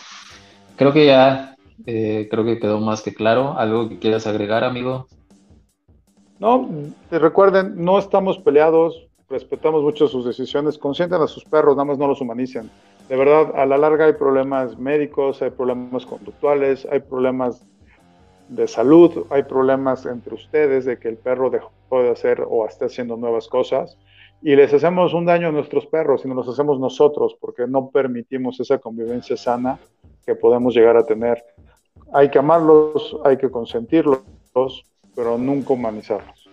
[0.75, 3.57] creo que ya, eh, creo que quedó más que claro.
[3.57, 5.07] ¿Algo que quieras agregar, amigo?
[6.39, 6.69] No,
[7.09, 12.07] recuerden, no estamos peleados, respetamos mucho sus decisiones, consientan a sus perros, nada más no
[12.07, 12.69] los humanicen
[13.09, 17.65] de verdad, a la larga hay problemas médicos, hay problemas conductuales, hay problemas
[18.47, 22.85] de salud, hay problemas entre ustedes de que el perro dejó de hacer o está
[22.85, 23.97] haciendo nuevas cosas
[24.41, 28.59] y les hacemos un daño a nuestros perros nos los hacemos nosotros porque no permitimos
[28.59, 29.79] esa convivencia sana
[30.25, 31.43] que podemos llegar a tener.
[32.13, 34.21] Hay que amarlos, hay que consentirlos,
[35.15, 36.49] pero nunca humanizarlos.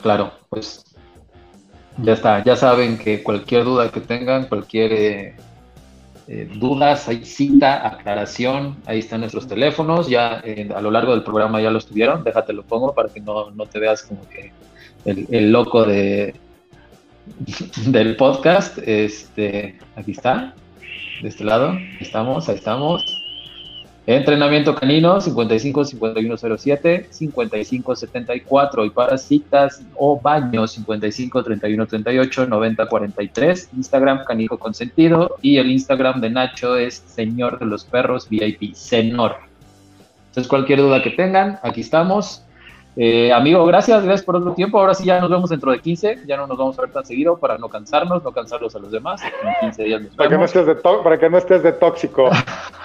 [0.00, 0.93] Claro, pues
[1.98, 5.36] ya está, ya saben que cualquier duda que tengan, cualquier eh,
[6.26, 10.42] eh, dudas, hay cita, aclaración, ahí están nuestros teléfonos, ya
[10.74, 13.78] a lo largo del programa ya los tuvieron, déjate lo pongo para que no, te
[13.78, 14.52] veas como que
[15.04, 16.34] el, loco de
[17.86, 20.54] del podcast, este, aquí está,
[21.22, 23.23] de este lado, estamos, ahí estamos,
[24.06, 32.86] Entrenamiento canino 55 5107 55 74 y para citas o baños 55 31 38 90
[32.86, 38.74] 43 Instagram canijo consentido y el Instagram de Nacho es señor de los perros VIP
[38.74, 39.36] Senor.
[40.26, 42.42] Entonces cualquier duda que tengan, aquí estamos.
[42.96, 44.78] Eh, amigo, gracias, gracias por otro tiempo.
[44.78, 47.06] Ahora sí ya nos vemos dentro de 15, ya no nos vamos a ver tan
[47.06, 49.22] seguido para no cansarnos, no cansarlos a los demás.
[49.22, 52.28] En 15 días para, que no estés de para que no estés de tóxico.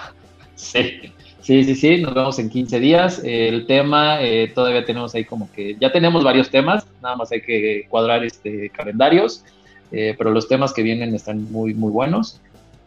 [0.60, 3.20] Sí, sí, sí, sí, nos vemos en 15 días.
[3.24, 7.40] el tema eh, todavía tenemos ahí como que, ya tenemos varios temas, nada más hay
[7.40, 9.44] que cuadrar este calendarios,
[9.90, 12.40] eh, pero los temas que vienen están muy, muy buenos.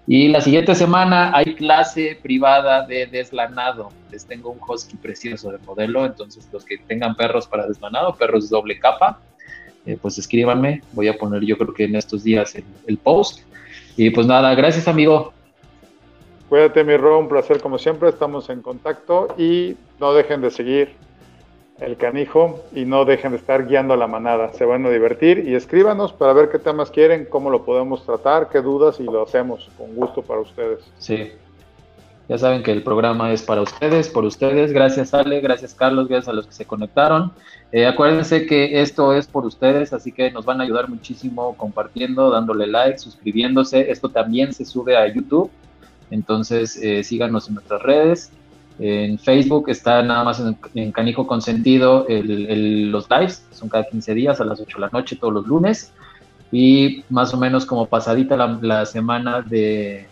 [0.05, 3.89] Y la siguiente semana hay clase privada de deslanado.
[4.11, 8.49] Les tengo un husky precioso de modelo, entonces los que tengan perros para deslanado, perros
[8.49, 9.19] doble capa,
[9.85, 10.81] eh, pues escríbanme.
[10.91, 12.53] Voy a poner yo creo que en estos días
[12.87, 13.41] el post.
[13.95, 15.33] Y pues nada, gracias amigo.
[16.53, 18.09] Cuídate, mi Ro, un placer como siempre.
[18.09, 20.93] Estamos en contacto y no dejen de seguir
[21.79, 24.53] el canijo y no dejen de estar guiando a la manada.
[24.53, 28.49] Se van a divertir y escríbanos para ver qué temas quieren, cómo lo podemos tratar,
[28.49, 30.81] qué dudas y lo hacemos con gusto para ustedes.
[30.99, 31.31] Sí.
[32.29, 34.71] Ya saben que el programa es para ustedes, por ustedes.
[34.73, 37.31] Gracias Ale, gracias Carlos, gracias a los que se conectaron.
[37.71, 42.29] Eh, acuérdense que esto es por ustedes, así que nos van a ayudar muchísimo compartiendo,
[42.29, 43.89] dándole like, suscribiéndose.
[43.89, 45.49] Esto también se sube a YouTube
[46.13, 48.31] entonces, eh, síganos en nuestras redes.
[48.77, 50.41] En Facebook está nada más
[50.75, 54.89] en, Canijo Consentido el, los lives, son cada 15 días a las 8 de la
[54.91, 55.91] noche, todos los lunes.
[56.51, 60.05] Y más o menos como pasadita la, semana de,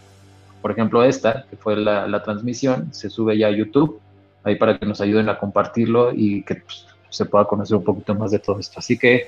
[0.60, 4.00] por ejemplo, esta, que fue la, transmisión, se sube ya a YouTube,
[4.44, 8.16] ahí para que nos ayuden a compartirlo y que pues, se pueda conocer un poquito
[8.16, 8.80] más de todo esto.
[8.80, 9.28] Así que,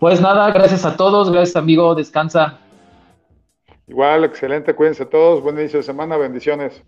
[0.00, 2.58] pues nada, gracias a todos, gracias amigo, descansa.
[3.90, 6.80] Igual, excelente, cuídense todos, buen inicio de semana, bendiciones.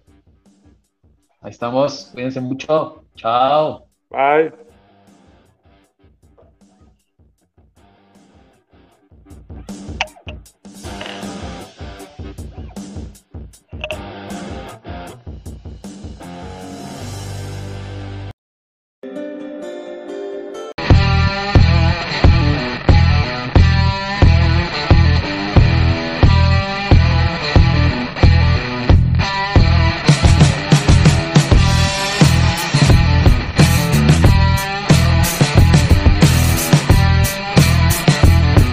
[1.40, 3.88] Ahí estamos, cuídense mucho, chao.
[4.08, 4.71] Bye.